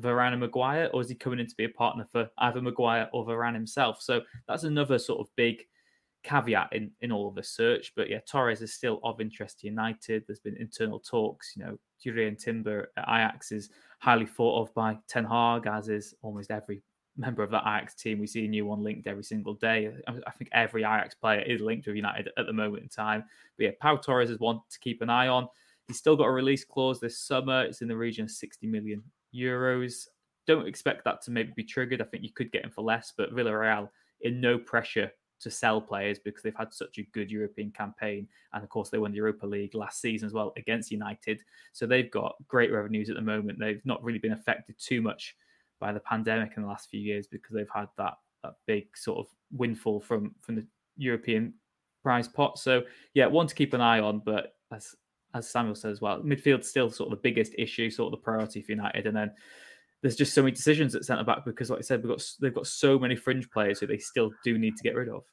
Varane 0.00 0.32
and 0.32 0.40
Maguire, 0.40 0.90
or 0.92 1.00
is 1.00 1.08
he 1.08 1.14
coming 1.14 1.38
in 1.38 1.46
to 1.46 1.56
be 1.56 1.64
a 1.64 1.70
partner 1.70 2.06
for 2.10 2.28
either 2.38 2.60
Maguire 2.60 3.08
or 3.12 3.24
Varane 3.26 3.54
himself? 3.54 4.02
So 4.02 4.20
that's 4.46 4.64
another 4.64 4.98
sort 4.98 5.20
of 5.20 5.34
big 5.36 5.62
caveat 6.22 6.68
in, 6.72 6.90
in 7.00 7.12
all 7.12 7.28
of 7.28 7.34
the 7.34 7.42
search. 7.42 7.92
But 7.96 8.10
yeah, 8.10 8.18
Torres 8.28 8.60
is 8.60 8.74
still 8.74 9.00
of 9.04 9.20
interest 9.20 9.60
to 9.60 9.68
United. 9.68 10.24
There's 10.26 10.40
been 10.40 10.56
internal 10.56 11.00
talks. 11.00 11.54
You 11.56 11.64
know, 11.64 11.78
Jurrien 12.04 12.38
Timber 12.38 12.90
at 12.96 13.04
Ajax 13.04 13.52
is 13.52 13.70
highly 14.00 14.26
thought 14.26 14.62
of 14.62 14.74
by 14.74 14.98
Ten 15.08 15.24
Hag, 15.24 15.66
as 15.66 15.88
is 15.88 16.14
almost 16.22 16.50
every 16.50 16.82
member 17.16 17.42
of 17.42 17.50
that 17.50 17.62
Ajax 17.62 17.94
team. 17.94 18.18
We 18.18 18.26
see 18.26 18.44
a 18.44 18.48
new 18.48 18.66
one 18.66 18.82
linked 18.82 19.06
every 19.06 19.24
single 19.24 19.54
day. 19.54 19.90
I 20.06 20.30
think 20.32 20.50
every 20.52 20.82
Ajax 20.82 21.14
player 21.14 21.40
is 21.40 21.60
linked 21.62 21.86
with 21.86 21.96
United 21.96 22.28
at 22.36 22.44
the 22.46 22.52
moment 22.52 22.82
in 22.82 22.88
time. 22.88 23.24
But 23.56 23.64
yeah, 23.64 23.70
Pau 23.80 23.96
Torres 23.96 24.28
is 24.28 24.40
one 24.40 24.60
to 24.68 24.78
keep 24.80 25.00
an 25.00 25.08
eye 25.08 25.28
on. 25.28 25.48
He's 25.88 25.98
still 25.98 26.16
got 26.16 26.26
a 26.26 26.32
release 26.32 26.64
clause 26.64 27.00
this 27.00 27.20
summer. 27.20 27.64
It's 27.64 27.80
in 27.80 27.88
the 27.88 27.96
region 27.96 28.24
of 28.24 28.30
60 28.30 28.66
million 28.66 29.02
euros. 29.34 30.08
Don't 30.46 30.66
expect 30.66 31.04
that 31.04 31.22
to 31.22 31.30
maybe 31.30 31.52
be 31.54 31.64
triggered. 31.64 32.00
I 32.00 32.04
think 32.04 32.22
you 32.22 32.32
could 32.32 32.52
get 32.52 32.64
him 32.64 32.70
for 32.70 32.82
less, 32.82 33.12
but 33.16 33.34
Villarreal 33.34 33.88
in 34.22 34.40
no 34.40 34.58
pressure 34.58 35.10
to 35.38 35.50
sell 35.50 35.80
players 35.80 36.18
because 36.18 36.42
they've 36.42 36.56
had 36.56 36.72
such 36.72 36.98
a 36.98 37.02
good 37.12 37.30
European 37.30 37.70
campaign. 37.70 38.26
And 38.52 38.62
of 38.62 38.70
course, 38.70 38.90
they 38.90 38.98
won 38.98 39.10
the 39.10 39.18
Europa 39.18 39.46
League 39.46 39.74
last 39.74 40.00
season 40.00 40.26
as 40.26 40.32
well 40.32 40.52
against 40.56 40.90
United. 40.90 41.40
So 41.72 41.86
they've 41.86 42.10
got 42.10 42.36
great 42.48 42.72
revenues 42.72 43.10
at 43.10 43.16
the 43.16 43.22
moment. 43.22 43.58
They've 43.58 43.84
not 43.84 44.02
really 44.02 44.18
been 44.18 44.32
affected 44.32 44.76
too 44.78 45.02
much 45.02 45.36
by 45.78 45.92
the 45.92 46.00
pandemic 46.00 46.52
in 46.56 46.62
the 46.62 46.68
last 46.68 46.88
few 46.88 47.00
years 47.00 47.26
because 47.26 47.54
they've 47.54 47.68
had 47.72 47.88
that, 47.98 48.14
that 48.42 48.54
big 48.66 48.96
sort 48.96 49.18
of 49.18 49.26
windfall 49.52 50.00
from, 50.00 50.34
from 50.40 50.54
the 50.56 50.66
European 50.96 51.52
prize 52.02 52.28
pot. 52.28 52.58
So, 52.58 52.82
yeah, 53.14 53.26
one 53.26 53.46
to 53.46 53.54
keep 53.54 53.74
an 53.74 53.80
eye 53.82 54.00
on. 54.00 54.22
But 54.24 54.54
as 54.72 54.94
as 55.36 55.48
Samuel 55.48 55.74
says 55.74 55.92
as 55.92 56.00
well, 56.00 56.22
midfield's 56.22 56.68
still 56.68 56.90
sort 56.90 57.12
of 57.12 57.18
the 57.18 57.22
biggest 57.22 57.54
issue, 57.58 57.90
sort 57.90 58.12
of 58.12 58.18
the 58.18 58.24
priority 58.24 58.62
for 58.62 58.72
United. 58.72 59.06
And 59.06 59.16
then 59.16 59.30
there's 60.02 60.16
just 60.16 60.34
so 60.34 60.42
many 60.42 60.52
decisions 60.52 60.94
at 60.94 61.04
centre 61.04 61.24
back 61.24 61.44
because, 61.44 61.70
like 61.70 61.78
I 61.78 61.82
said, 61.82 62.02
we've 62.02 62.10
got 62.10 62.24
they've 62.40 62.54
got 62.54 62.66
so 62.66 62.98
many 62.98 63.16
fringe 63.16 63.50
players 63.50 63.80
who 63.80 63.86
they 63.86 63.98
still 63.98 64.30
do 64.44 64.58
need 64.58 64.76
to 64.76 64.82
get 64.82 64.94
rid 64.94 65.08
of. 65.08 65.24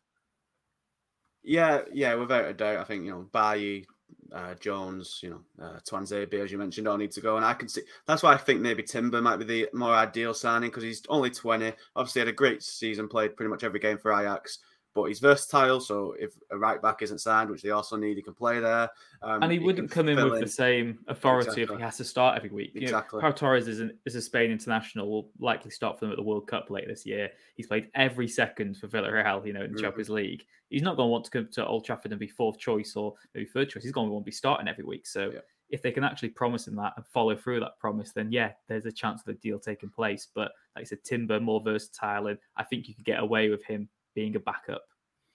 Yeah, 1.44 1.82
yeah, 1.92 2.16
without 2.16 2.46
a 2.46 2.54
doubt. 2.54 2.78
I 2.78 2.84
think 2.84 3.06
you 3.06 3.12
know 3.12 3.30
Bailly, 3.34 3.86
uh, 4.34 4.56
Jones, 4.56 5.20
you 5.22 5.30
know, 5.30 5.66
uh, 5.66 5.80
Tuanzebe, 5.80 6.34
as 6.36 6.52
you 6.52 6.58
mentioned, 6.58 6.88
all 6.88 6.98
need 6.98 7.12
to 7.12 7.22
go. 7.22 7.36
And 7.36 7.46
I 7.46 7.54
can 7.54 7.68
see 7.68 7.82
that's 8.08 8.24
why 8.24 8.34
I 8.34 8.38
think 8.38 8.62
maybe 8.62 8.84
Timber 8.84 9.22
might 9.22 9.38
be 9.38 9.46
the 9.46 9.70
more 9.74 9.94
ideal 9.94 10.34
signing 10.34 10.70
because 10.70 10.84
he's 10.84 11.04
only 11.10 11.30
20. 11.30 11.74
Obviously, 11.96 12.22
had 12.22 12.28
a 12.30 12.34
great 12.34 12.64
season, 12.64 13.08
played 13.08 13.36
pretty 13.36 13.50
much 13.50 13.64
every 13.64 13.80
game 13.80 13.98
for 13.98 14.14
Ajax 14.14 14.60
but 14.94 15.06
he's 15.06 15.20
versatile. 15.20 15.80
So 15.80 16.16
if 16.20 16.34
a 16.52 16.58
right 16.58 16.82
back 16.82 17.02
isn't 17.02 17.20
signed, 17.20 17.50
which 17.50 17.62
they 17.62 17.72
also 17.72 17.96
need, 17.96 18.18
he 18.18 18.24
can 18.24 18.34
play 18.34 18.60
there. 18.60 18.90
Um, 19.22 19.44
and 19.44 19.52
he, 19.52 19.58
he 19.58 19.66
wouldn't 19.66 19.90
come 19.90 20.08
in 20.08 20.24
with 20.24 20.36
in. 20.36 20.42
the 20.42 20.48
same 20.48 21.00
authority 21.08 21.48
exactly. 21.48 21.64
if 21.64 21.80
he 21.80 21.84
has 21.84 21.98
to 21.98 22.04
start 22.04 22.38
every 22.38 22.50
week. 22.50 22.74
Exactly. 22.76 23.18
You 23.18 23.24
know, 23.24 23.32
Pau 23.32 23.36
Torres 23.36 23.68
is, 23.68 23.80
an, 23.80 23.98
is 24.06 24.16
a 24.16 24.22
Spain 24.22 24.52
international. 24.52 25.10
Will 25.10 25.30
likely 25.40 25.72
start 25.72 25.98
for 25.98 26.06
them 26.06 26.12
at 26.12 26.18
the 26.18 26.24
World 26.24 26.48
Cup 26.48 26.70
later 26.70 26.88
this 26.88 27.06
year. 27.06 27.30
He's 27.56 27.68
played 27.68 27.90
every 27.96 28.28
second 28.28 28.78
for 28.78 28.88
Villarreal. 28.88 29.46
You 29.46 29.54
know, 29.54 29.62
in 29.62 29.72
the 29.72 29.78
mm-hmm. 29.78 29.84
Champions 29.84 30.10
League. 30.10 30.46
He's 30.70 30.84
not 30.84 30.96
going 30.98 31.08
to 31.08 31.12
want 31.12 31.26
to 31.26 31.32
come 31.32 31.48
to 31.54 31.66
Old 31.66 31.86
Trafford 31.86 32.12
and 32.12 32.20
be 32.20 32.28
fourth 32.28 32.58
choice 32.58 32.96
or 32.96 33.14
maybe 33.34 33.46
third 33.46 33.70
choice. 33.70 33.84
He's 33.84 33.92
going 33.92 34.08
to 34.08 34.14
want 34.14 34.26
to 34.26 34.30
be 34.30 34.32
starting 34.32 34.68
every 34.68 34.86
week. 34.86 35.08
So. 35.08 35.32
Yeah. 35.34 35.40
If 35.70 35.82
they 35.82 35.92
can 35.92 36.04
actually 36.04 36.30
promise 36.30 36.68
him 36.68 36.76
that 36.76 36.94
and 36.98 37.06
follow 37.08 37.36
through 37.36 37.62
that 37.62 37.80
promise, 37.80 38.12
then 38.12 38.32
yeah, 38.32 38.52
there's 38.68 38.86
a 38.86 38.92
chance 38.92 39.22
of 39.22 39.26
the 39.26 39.34
deal 39.34 39.58
taking 39.58 39.90
place. 39.90 40.28
But 40.36 40.52
like 40.76 40.82
I 40.82 40.84
said, 40.84 41.04
Timber 41.04 41.40
more 41.40 41.62
versatile, 41.62 42.28
and 42.28 42.38
I 42.58 42.64
think 42.64 42.88
you 42.88 42.94
could 42.94 43.06
get 43.06 43.20
away 43.20 43.50
with 43.50 43.64
him 43.64 43.90
being 44.16 44.36
a 44.36 44.40
backup. 44.40 44.84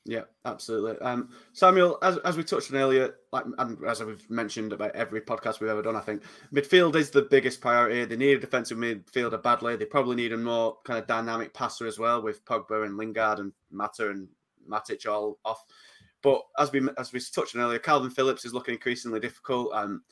Yeah, 0.04 0.22
absolutely. 0.46 0.98
Um, 1.00 1.28
Samuel, 1.52 1.98
as, 2.02 2.16
as 2.18 2.36
we 2.36 2.42
touched 2.42 2.72
on 2.72 2.78
earlier, 2.78 3.16
like 3.30 3.44
and 3.58 3.84
as 3.84 4.02
we've 4.02 4.30
mentioned 4.30 4.72
about 4.72 4.94
every 4.94 5.20
podcast 5.20 5.60
we've 5.60 5.68
ever 5.68 5.82
done, 5.82 5.96
I 5.96 6.00
think 6.00 6.22
midfield 6.50 6.96
is 6.96 7.10
the 7.10 7.22
biggest 7.22 7.60
priority. 7.60 8.06
They 8.06 8.16
need 8.16 8.38
a 8.38 8.40
defensive 8.40 8.78
midfielder 8.78 9.42
badly. 9.42 9.76
They 9.76 9.84
probably 9.84 10.16
need 10.16 10.32
a 10.32 10.38
more 10.38 10.78
kind 10.84 10.98
of 10.98 11.06
dynamic 11.06 11.52
passer 11.52 11.86
as 11.86 11.98
well, 11.98 12.22
with 12.22 12.42
Pogba 12.46 12.86
and 12.86 12.96
Lingard 12.96 13.38
and 13.38 13.52
Mata 13.70 14.08
and 14.08 14.28
Matic 14.66 15.06
all 15.06 15.38
off. 15.44 15.66
But 16.22 16.42
as 16.58 16.72
we 16.72 16.88
as 16.96 17.12
we 17.12 17.20
touched 17.20 17.54
on 17.54 17.60
earlier, 17.60 17.78
Kalvin 17.78 18.12
Phillips 18.12 18.46
is 18.46 18.54
looking 18.54 18.74
increasingly 18.74 19.20
difficult. 19.20 19.74
Um, 19.74 20.02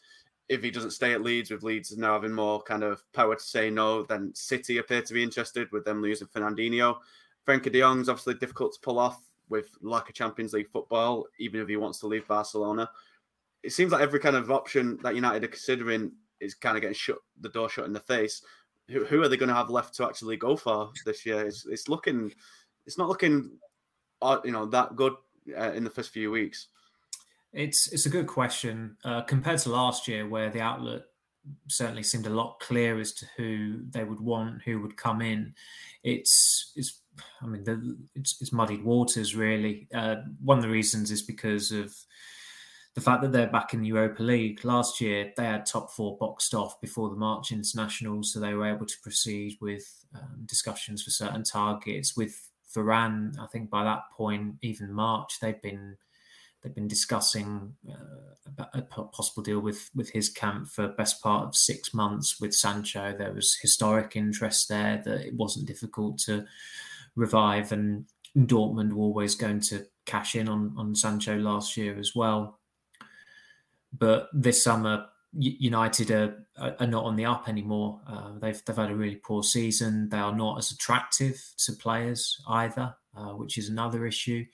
if 0.49 0.63
he 0.63 0.71
doesn't 0.71 0.91
stay 0.91 1.13
at 1.13 1.23
Leeds, 1.23 1.51
with 1.51 1.63
Leeds 1.63 1.97
now 1.97 2.13
having 2.13 2.33
more 2.33 2.63
kind 2.63 2.85
of 2.85 3.03
power 3.13 3.35
to 3.35 3.43
say 3.43 3.71
no, 3.71 4.03
then 4.03 4.33
City 4.35 4.79
appear 4.79 5.03
to 5.03 5.15
be 5.15 5.23
interested 5.23 5.73
with 5.73 5.85
them 5.85 6.03
losing 6.03 6.29
Fernandinho. 6.29 6.99
Frenkie 7.47 7.73
de 7.73 7.81
Jong's 7.81 8.09
obviously 8.09 8.35
difficult 8.35 8.75
to 8.75 8.81
pull 8.81 8.99
off 8.99 9.21
with 9.49 9.69
lack 9.81 10.09
of 10.09 10.15
Champions 10.15 10.53
League 10.53 10.69
football, 10.69 11.27
even 11.39 11.61
if 11.61 11.69
he 11.69 11.77
wants 11.77 12.01
to 12.01 12.07
leave 12.07 12.27
Barcelona. 12.27 12.91
It 13.63 13.73
seems 13.73 13.93
like 13.93 14.03
every 14.03 14.21
kind 14.21 14.37
of 14.37 14.51
option 14.51 14.99
that 15.03 15.15
United 15.15 15.45
are 15.45 15.49
considering 15.49 16.13
is 16.41 16.55
kind 16.55 16.77
of 16.77 16.83
getting 16.83 16.95
shut 16.95 17.19
the 17.41 17.49
door 17.49 17.69
shut 17.69 17.87
in 17.87 17.93
the 17.93 18.01
face. 18.01 18.43
Who, 18.89 19.05
who 19.05 19.23
are 19.23 19.29
they 19.29 19.37
going 19.37 19.49
to 19.49 19.55
have 19.55 19.71
left 19.71 19.95
to 19.97 20.05
actually 20.05 20.37
go 20.37 20.57
for 20.57 20.91
this 21.05 21.25
year? 21.27 21.47
It's, 21.47 21.67
it's 21.67 21.89
looking, 21.89 22.33
it's 22.87 22.99
not 22.99 23.09
looking, 23.09 23.51
uh, 24.23 24.39
you 24.45 24.53
know, 24.53 24.67
that 24.67 24.97
good 24.97 25.15
uh, 25.57 25.73
in 25.73 25.85
the 25.85 25.91
first 25.91 26.11
few 26.11 26.31
weeks. 26.31 26.69
It's 27.53 27.91
it's 27.93 28.07
a 28.07 28.11
good 28.11 28.27
question 28.27 28.97
uh, 29.05 29.23
compared 29.23 29.61
to 29.61 29.71
last 29.71 30.07
year, 30.07 30.29
where 30.29 30.51
the 30.51 30.61
outlet 30.61 31.05
certainly 31.69 32.03
seemed 32.03 32.27
a 32.27 32.31
lot 32.31 32.61
clearer 32.61 33.01
as 33.01 33.13
to 33.15 33.27
who 33.37 33.81
they 33.91 34.05
would 34.05 34.21
want, 34.21 34.63
who 34.63 34.81
would 34.83 34.97
come 34.97 35.23
in. 35.23 35.55
It's 36.03 36.73
it's 36.77 37.01
I 37.43 37.47
mean, 37.47 37.65
the, 37.65 37.97
it's, 38.15 38.41
it's, 38.41 38.53
muddied 38.53 38.85
waters, 38.85 39.35
really. 39.35 39.89
Uh, 39.95 40.17
one 40.43 40.59
of 40.59 40.65
the 40.65 40.71
reasons 40.71 41.11
is 41.11 41.23
because 41.23 41.73
of 41.73 41.95
the 42.97 43.01
fact 43.01 43.23
that 43.23 43.31
they're 43.31 43.47
back 43.47 43.75
in 43.75 43.83
the 43.83 43.89
Europa 43.89 44.23
League. 44.23 44.65
Last 44.65 45.01
year, 45.01 45.33
they 45.37 45.45
had 45.45 45.67
top 45.67 45.93
four 45.93 46.17
boxed 46.17 46.55
off 46.55 46.81
before 46.81 47.11
the 47.11 47.17
March 47.17 47.53
international, 47.53 48.23
so 48.23 48.41
they 48.41 48.55
were 48.55 48.67
able 48.67 48.87
to 48.87 49.01
proceed 49.03 49.59
with 49.61 50.05
um, 50.15 50.45
discussions 50.47 51.03
for 51.03 51.11
certain 51.11 51.45
targets. 51.45 52.17
With 52.17 52.51
Varane, 52.75 53.39
I 53.39 53.47
think 53.47 53.69
by 53.69 53.85
that 53.85 54.11
point, 54.17 54.57
even 54.63 54.93
March, 54.93 55.39
they've 55.41 55.61
been 55.61 55.97
they've 56.63 56.75
been 56.75 56.89
discussing 56.89 57.75
uh, 57.89 58.65
a 58.73 58.83
possible 58.83 59.43
deal 59.43 59.61
with 59.61 59.91
with 59.95 60.11
his 60.11 60.31
camp 60.31 60.69
for 60.69 60.89
best 60.89 61.23
part 61.23 61.45
of 61.45 61.55
six 61.55 61.93
months. 61.93 62.41
With 62.41 62.55
Sancho, 62.55 63.15
there 63.17 63.33
was 63.33 63.59
historic 63.61 64.17
interest 64.17 64.71
there 64.71 65.03
that 65.05 65.27
it 65.27 65.35
wasn't 65.35 65.67
difficult 65.67 66.19
to 66.21 66.47
revive, 67.17 67.73
and 67.73 68.07
Dortmund 68.37 68.93
were 68.93 69.05
always 69.05 69.35
going 69.35 69.61
to 69.61 69.87
cash 70.05 70.37
in 70.37 70.49
on 70.49 70.75
on 70.77 70.95
Sancho 70.95 71.37
last 71.37 71.77
year 71.77 71.99
as 71.99 72.15
well. 72.15 72.61
But 73.99 74.29
this 74.33 74.63
summer, 74.63 75.07
United 75.33 76.11
are, 76.11 76.47
are 76.59 76.87
not 76.87 77.05
on 77.05 77.17
the 77.17 77.25
up 77.25 77.49
anymore. 77.49 78.01
Uh, 78.07 78.39
they've 78.39 78.63
they've 78.65 78.77
had 78.77 78.91
a 78.91 78.97
really 78.97 79.17
poor 79.17 79.43
season. 79.43 80.09
They 80.09 80.19
are 80.19 80.35
not 80.35 80.59
as 80.59 80.71
attractive 80.71 81.43
to 81.59 81.73
players 81.73 82.41
either, 82.49 82.95
uh, 83.17 83.33
which 83.33 83.59
is 83.59 83.69
another 83.69 84.07
issue. 84.07 84.45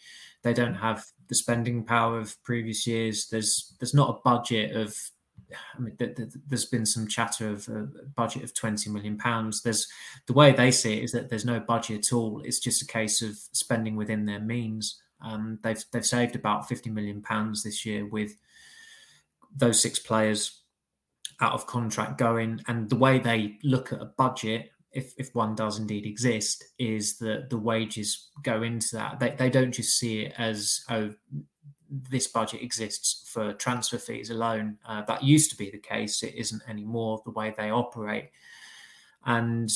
They 0.42 0.52
don't 0.52 0.74
have 0.74 1.04
the 1.28 1.34
spending 1.34 1.84
power 1.84 2.18
of 2.18 2.42
previous 2.42 2.86
years. 2.86 3.28
There's 3.28 3.74
there's 3.78 3.94
not 3.94 4.10
a 4.10 4.20
budget 4.24 4.74
of 4.74 4.96
I 5.76 5.80
mean, 5.80 5.96
th- 5.96 6.16
th- 6.16 6.30
there's 6.46 6.64
been 6.66 6.86
some 6.86 7.06
chatter 7.06 7.50
of 7.50 7.68
a 7.68 7.88
budget 8.14 8.44
of 8.44 8.54
20 8.54 8.90
million 8.90 9.18
pounds. 9.18 9.62
There's 9.62 9.86
the 10.26 10.32
way 10.32 10.52
they 10.52 10.70
see 10.70 10.98
it 10.98 11.04
is 11.04 11.12
that 11.12 11.30
there's 11.30 11.44
no 11.44 11.60
budget 11.60 12.06
at 12.06 12.12
all. 12.12 12.42
It's 12.44 12.60
just 12.60 12.82
a 12.82 12.86
case 12.86 13.22
of 13.22 13.36
spending 13.52 13.96
within 13.96 14.26
their 14.26 14.40
means. 14.40 15.00
Um, 15.20 15.58
they've 15.62 15.82
they've 15.92 16.06
saved 16.06 16.34
about 16.34 16.68
50 16.68 16.90
million 16.90 17.22
pounds 17.22 17.62
this 17.62 17.86
year 17.86 18.06
with 18.06 18.36
those 19.56 19.80
six 19.80 19.98
players 19.98 20.62
out 21.40 21.52
of 21.52 21.66
contract 21.66 22.18
going. 22.18 22.60
And 22.68 22.88
the 22.88 22.96
way 22.96 23.18
they 23.18 23.58
look 23.62 23.92
at 23.92 24.00
a 24.00 24.06
budget, 24.06 24.70
if 24.92 25.12
if 25.16 25.34
one 25.34 25.54
does 25.54 25.78
indeed 25.78 26.06
exist, 26.06 26.64
is 26.78 27.18
that 27.18 27.50
the 27.50 27.58
wages 27.58 28.30
go 28.42 28.62
into 28.62 28.96
that. 28.96 29.20
They 29.20 29.30
they 29.30 29.50
don't 29.50 29.72
just 29.72 29.98
see 29.98 30.22
it 30.22 30.34
as 30.38 30.84
oh 30.90 31.14
this 31.92 32.26
budget 32.26 32.62
exists 32.62 33.28
for 33.28 33.52
transfer 33.52 33.98
fees 33.98 34.30
alone. 34.30 34.78
Uh, 34.86 35.02
that 35.02 35.22
used 35.22 35.50
to 35.50 35.56
be 35.56 35.70
the 35.70 35.78
case. 35.78 36.22
It 36.22 36.34
isn't 36.34 36.62
anymore 36.66 37.20
the 37.24 37.30
way 37.30 37.54
they 37.56 37.70
operate. 37.70 38.30
And 39.26 39.70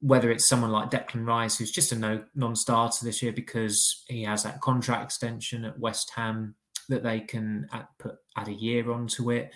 whether 0.00 0.32
it's 0.32 0.48
someone 0.48 0.72
like 0.72 0.90
Declan 0.90 1.26
Rice, 1.26 1.56
who's 1.56 1.70
just 1.70 1.92
a 1.92 1.96
no, 1.96 2.24
non-starter 2.34 3.04
this 3.04 3.22
year 3.22 3.32
because 3.32 4.02
he 4.08 4.24
has 4.24 4.42
that 4.42 4.60
contract 4.60 5.04
extension 5.04 5.64
at 5.64 5.78
West 5.78 6.10
Ham 6.16 6.56
that 6.88 7.04
they 7.04 7.20
can 7.20 7.68
add, 7.72 7.86
put 7.98 8.16
add 8.36 8.48
a 8.48 8.52
year 8.52 8.90
onto 8.90 9.30
it. 9.30 9.52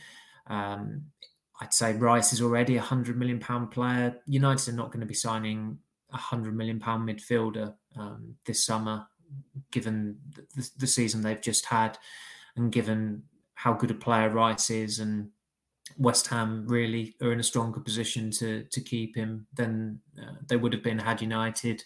Um, 0.47 1.07
I'd 1.61 1.75
say 1.75 1.95
Rice 1.95 2.33
is 2.33 2.41
already 2.41 2.77
a 2.77 2.83
hundred 2.83 3.19
million 3.19 3.41
pound 3.41 3.73
player. 3.73 4.17
United 4.27 4.73
are 4.73 4.77
not 4.77 4.93
going 4.93 5.01
to 5.01 5.07
be 5.07 5.15
signing 5.15 5.79
a 6.13 6.17
hundred 6.17 6.57
million 6.57 6.79
pound 6.79 7.09
midfielder 7.09 7.75
um, 7.97 8.37
this 8.45 8.65
summer 8.65 9.07
given 9.71 10.19
the, 10.55 10.71
the, 10.79 10.87
season 10.87 11.23
they've 11.23 11.41
just 11.41 11.67
had, 11.67 11.99
and 12.57 12.73
given 12.73 13.23
how 13.55 13.73
good 13.73 13.91
a 13.91 13.95
player 13.95 14.29
Rice 14.31 14.71
is, 14.71 14.99
and 14.99 15.31
West 15.99 16.27
Ham 16.29 16.67
really 16.67 17.15
are 17.21 17.33
in 17.33 17.41
a 17.41 17.45
stronger 17.45 17.81
position 17.81 18.31
to 18.33 18.65
to 18.65 18.81
keep 18.81 19.17
him 19.17 19.47
than 19.55 20.01
uh, 20.21 20.35
they 20.49 20.57
would 20.57 20.73
have 20.73 20.83
been 20.83 20.99
had 20.99 21.23
United 21.23 21.83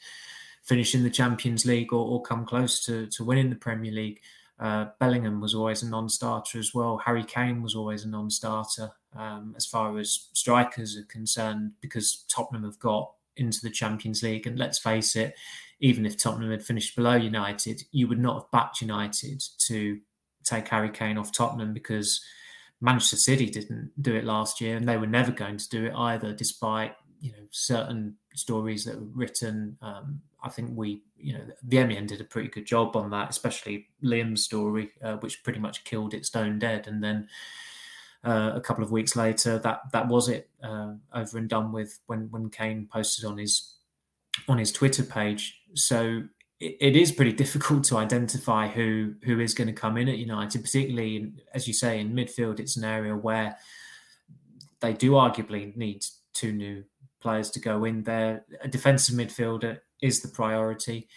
finished 0.63 0.93
finishing 0.93 1.03
the 1.03 1.11
Champions 1.11 1.65
League 1.65 1.93
or, 1.93 2.07
or 2.07 2.23
come 2.23 2.45
close 2.45 2.85
to 2.85 3.07
to 3.09 3.25
winning 3.25 3.51
the 3.51 3.57
Premier 3.57 3.93
League. 3.93 4.21
Uh, 4.59 4.87
Bellingham 4.99 5.41
was 5.41 5.55
always 5.55 5.83
a 5.83 5.89
non-starter 5.89 6.59
as 6.59 6.75
well. 6.75 6.99
Harry 6.99 7.25
Kane 7.25 7.63
was 7.63 7.75
always 7.75 8.05
a 8.05 8.09
non-starter 8.09 8.91
um, 9.17 9.55
as 9.57 9.65
far 9.65 9.99
as 9.99 10.29
strikers 10.35 10.99
are 10.99 11.05
concerned 11.05 11.73
because 11.81 12.25
Tottenham 12.29 12.65
have 12.65 12.79
got 12.79 13.11
into 13.37 13.61
the 13.63 13.71
Champions 13.71 14.23
League. 14.23 14.47
And 14.47 14.59
let's 14.59 14.79
face 14.79 15.17
it, 15.17 15.35
even 15.81 16.05
if 16.07 16.17
Tottenham 16.17 16.51
had 16.51 16.63
finished 16.63 16.95
below 16.95 17.15
United, 17.15 17.83
you 17.91 18.07
would 18.09 18.19
not 18.19 18.35
have 18.35 18.51
backed 18.51 18.81
United 18.81 19.43
to 19.67 19.99
take 20.45 20.69
Harry 20.69 20.91
Kane 20.91 21.19
off 21.19 21.33
Tottenham 21.33 21.73
because 21.73 22.21
Manchester 22.81 23.17
City 23.17 23.47
didn't 23.47 23.91
do 24.01 24.15
it 24.15 24.25
last 24.25 24.61
year, 24.61 24.77
and 24.77 24.89
they 24.89 24.97
were 24.97 25.07
never 25.07 25.33
going 25.33 25.57
to 25.57 25.69
do 25.69 25.87
it 25.87 25.95
either, 25.95 26.33
despite 26.33 26.95
you 27.21 27.33
know 27.33 27.47
certain 27.51 28.17
stories 28.35 28.85
that 28.85 28.99
were 28.99 29.07
written. 29.15 29.77
Um, 29.83 30.21
I 30.43 30.49
think 30.49 30.71
we, 30.75 31.03
you 31.19 31.35
know, 31.35 31.45
the 31.63 31.85
MEN 31.85 32.07
did 32.07 32.23
a 32.23 32.25
pretty 32.25 32.49
good 32.49 32.65
job 32.65 32.97
on 32.97 33.11
that, 33.11 33.29
especially 33.29 33.89
Liam's 34.03 34.45
story, 34.45 34.91
uh, 35.03 35.17
which 35.17 35.43
pretty 35.43 35.59
much 35.59 35.85
killed 35.85 36.15
it 36.15 36.27
stone 36.27 36.59
dead, 36.59 36.87
and 36.87 37.03
then. 37.03 37.29
Uh, 38.23 38.53
a 38.55 38.61
couple 38.61 38.85
of 38.85 38.91
weeks 38.91 39.17
later, 39.17 39.59
that 39.59 39.81
that 39.93 40.07
was 40.07 40.29
it, 40.29 40.51
uh, 40.63 40.93
over 41.15 41.39
and 41.39 41.49
done 41.49 41.73
with. 41.73 41.99
When 42.07 42.31
when 42.31 42.51
Kane 42.51 42.87
posted 42.93 43.25
on 43.25 43.39
his 43.39 43.77
on 44.47 44.59
his 44.59 44.73
Twitter 44.73 45.03
page 45.03 45.61
so 45.75 46.23
it, 46.59 46.77
it 46.81 46.97
is 46.97 47.13
pretty 47.13 47.33
difficult 47.45 47.85
to 47.85 47.97
identify 47.97 48.69
who 48.69 49.15
who 49.25 49.41
is 49.41 49.55
going 49.55 49.69
to 49.69 49.73
come 49.73 49.97
in 49.97 50.09
at 50.09 50.19
United, 50.19 50.63
particularly 50.63 51.33
as 51.55 51.67
you 51.67 51.75
say 51.75 52.01
in 52.01 52.13
midfield. 52.13 52.61
It's 52.61 52.77
an 52.77 52.85
area 52.85 53.17
where 53.17 53.57
they 54.81 54.93
do 54.93 55.13
arguably 55.13 55.77
need 55.77 56.05
two 56.33 56.53
new 56.53 56.85
players 57.21 57.51
to 57.51 57.61
go 57.61 57.85
in 57.85 58.03
there. 58.05 58.45
A 58.63 58.69
defensive 58.69 59.15
midfielder 59.15 59.79
is 60.01 60.23
the 60.23 60.29
priority, 60.29 61.09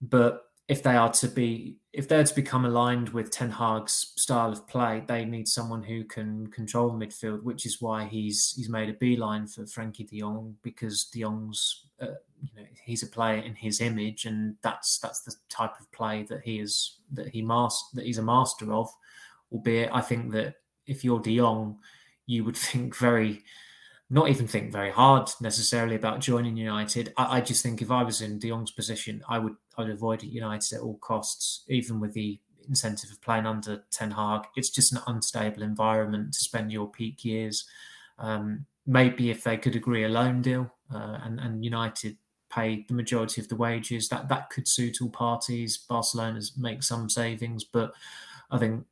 but 0.00 0.42
if 0.68 0.82
they 0.82 0.96
are 0.96 1.12
to 1.12 1.28
be 1.28 1.76
if 1.94 2.08
they're 2.08 2.24
to 2.24 2.34
become 2.34 2.64
aligned 2.64 3.10
with 3.10 3.30
Ten 3.30 3.50
Hag's 3.50 4.12
style 4.16 4.50
of 4.50 4.66
play, 4.66 5.04
they 5.06 5.24
need 5.24 5.46
someone 5.46 5.82
who 5.82 6.02
can 6.04 6.48
control 6.48 6.90
midfield, 6.90 7.44
which 7.44 7.66
is 7.66 7.80
why 7.80 8.04
he's 8.04 8.52
he's 8.56 8.68
made 8.68 8.90
a 8.90 8.94
beeline 8.94 9.46
for 9.46 9.62
Frenkie 9.62 10.08
De 10.08 10.20
Jong 10.20 10.56
because 10.62 11.04
De 11.04 11.20
Jong's 11.20 11.86
uh, 12.02 12.06
you 12.42 12.48
know 12.56 12.66
he's 12.84 13.04
a 13.04 13.06
player 13.06 13.38
in 13.38 13.54
his 13.54 13.80
image, 13.80 14.24
and 14.24 14.56
that's 14.60 14.98
that's 14.98 15.20
the 15.20 15.34
type 15.48 15.78
of 15.78 15.90
play 15.92 16.24
that 16.24 16.42
he 16.42 16.58
is 16.58 16.98
that 17.12 17.28
he 17.28 17.42
master 17.42 17.84
that 17.94 18.06
he's 18.06 18.18
a 18.18 18.22
master 18.22 18.72
of. 18.72 18.90
albeit 19.52 19.90
I 19.92 20.00
think 20.00 20.32
that 20.32 20.56
if 20.86 21.04
you're 21.04 21.20
De 21.20 21.36
Jong, 21.36 21.78
you 22.26 22.42
would 22.42 22.56
think 22.72 22.96
very, 22.96 23.44
not 24.10 24.28
even 24.28 24.46
think 24.46 24.70
very 24.70 24.90
hard 24.90 25.30
necessarily 25.40 25.96
about 25.96 26.20
joining 26.20 26.56
United. 26.56 27.12
I, 27.16 27.38
I 27.38 27.40
just 27.40 27.62
think 27.62 27.80
if 27.80 27.90
I 27.90 28.02
was 28.02 28.20
in 28.20 28.38
De 28.38 28.48
Jong's 28.48 28.70
position, 28.70 29.22
I 29.28 29.38
would 29.38 29.56
I'd 29.76 29.90
avoid 29.90 30.22
United 30.22 30.76
at 30.76 30.82
all 30.82 30.98
costs, 30.98 31.64
even 31.68 32.00
with 32.00 32.12
the 32.12 32.38
incentive 32.68 33.10
of 33.10 33.20
playing 33.22 33.46
under 33.46 33.84
Ten 33.90 34.10
Hag. 34.10 34.42
It's 34.56 34.70
just 34.70 34.92
an 34.92 35.00
unstable 35.06 35.62
environment 35.62 36.32
to 36.34 36.40
spend 36.40 36.72
your 36.72 36.90
peak 36.90 37.24
years. 37.24 37.64
Um, 38.18 38.66
maybe 38.86 39.30
if 39.30 39.42
they 39.42 39.56
could 39.56 39.76
agree 39.76 40.04
a 40.04 40.08
loan 40.08 40.42
deal 40.42 40.72
uh, 40.94 41.18
and, 41.24 41.40
and 41.40 41.64
United 41.64 42.16
pay 42.50 42.84
the 42.86 42.94
majority 42.94 43.40
of 43.40 43.48
the 43.48 43.56
wages, 43.56 44.08
that 44.08 44.28
that 44.28 44.50
could 44.50 44.68
suit 44.68 44.98
all 45.02 45.10
parties. 45.10 45.76
Barcelona's 45.76 46.52
make 46.56 46.82
some 46.82 47.08
savings, 47.10 47.64
but 47.64 47.92
I 48.50 48.58
think 48.58 48.84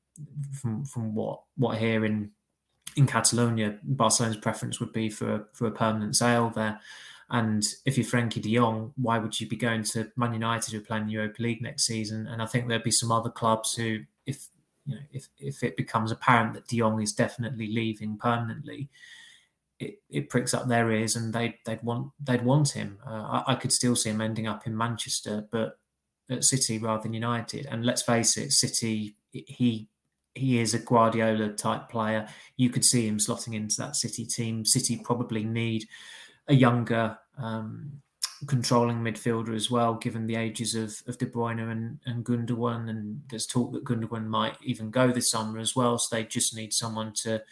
from 0.60 0.84
from 0.84 1.14
what 1.14 1.42
what 1.56 1.76
I 1.76 1.78
hear 1.78 2.04
in 2.96 3.06
Catalonia, 3.06 3.78
Barcelona's 3.82 4.36
preference 4.36 4.80
would 4.80 4.92
be 4.92 5.08
for 5.08 5.48
for 5.52 5.66
a 5.66 5.72
permanent 5.72 6.16
sale 6.16 6.50
there. 6.50 6.80
And 7.30 7.66
if 7.86 7.96
you're 7.96 8.06
Frenkie 8.06 8.42
de 8.42 8.56
Jong, 8.56 8.92
why 8.96 9.18
would 9.18 9.40
you 9.40 9.48
be 9.48 9.56
going 9.56 9.84
to 9.84 10.12
Man 10.16 10.34
United 10.34 10.72
who 10.72 10.78
are 10.78 10.84
playing 10.84 11.06
the 11.06 11.14
Europa 11.14 11.42
League 11.42 11.62
next 11.62 11.84
season? 11.84 12.26
And 12.26 12.42
I 12.42 12.46
think 12.46 12.68
there'd 12.68 12.82
be 12.82 12.90
some 12.90 13.10
other 13.10 13.30
clubs 13.30 13.74
who, 13.74 14.00
if 14.26 14.48
you 14.84 14.96
know, 14.96 15.00
if 15.12 15.28
if 15.38 15.62
it 15.62 15.76
becomes 15.76 16.12
apparent 16.12 16.54
that 16.54 16.68
de 16.68 16.78
Jong 16.78 17.00
is 17.00 17.12
definitely 17.12 17.68
leaving 17.68 18.18
permanently, 18.18 18.90
it, 19.80 20.02
it 20.10 20.28
pricks 20.28 20.52
up 20.52 20.68
their 20.68 20.90
ears 20.90 21.16
and 21.16 21.32
they 21.32 21.58
they'd 21.64 21.82
want 21.82 22.12
they'd 22.22 22.44
want 22.44 22.68
him. 22.68 22.98
Uh, 23.06 23.42
I, 23.46 23.52
I 23.52 23.54
could 23.54 23.72
still 23.72 23.96
see 23.96 24.10
him 24.10 24.20
ending 24.20 24.46
up 24.46 24.66
in 24.66 24.76
Manchester, 24.76 25.46
but 25.50 25.78
at 26.30 26.44
City 26.44 26.78
rather 26.78 27.02
than 27.02 27.14
United. 27.14 27.66
And 27.66 27.84
let's 27.84 28.02
face 28.02 28.36
it, 28.36 28.52
City 28.52 29.16
he 29.32 29.88
he 30.34 30.58
is 30.58 30.74
a 30.74 30.78
Guardiola 30.78 31.50
type 31.50 31.88
player. 31.88 32.28
You 32.56 32.70
could 32.70 32.84
see 32.84 33.06
him 33.06 33.18
slotting 33.18 33.54
into 33.54 33.76
that 33.78 33.96
City 33.96 34.24
team. 34.24 34.64
City 34.64 34.96
probably 34.96 35.44
need 35.44 35.86
a 36.48 36.54
younger, 36.54 37.18
um, 37.38 38.00
controlling 38.46 38.98
midfielder 38.98 39.54
as 39.54 39.70
well, 39.70 39.94
given 39.94 40.26
the 40.26 40.36
ages 40.36 40.74
of, 40.74 41.00
of 41.06 41.18
De 41.18 41.26
Bruyne 41.26 41.70
and, 41.70 41.98
and 42.06 42.24
Gundogan. 42.24 42.88
And 42.88 43.22
there's 43.30 43.46
talk 43.46 43.72
that 43.72 43.84
Gundogan 43.84 44.26
might 44.26 44.56
even 44.62 44.90
go 44.90 45.12
this 45.12 45.30
summer 45.30 45.58
as 45.58 45.76
well. 45.76 45.98
So 45.98 46.16
they 46.16 46.24
just 46.24 46.56
need 46.56 46.72
someone 46.72 47.12
to, 47.22 47.42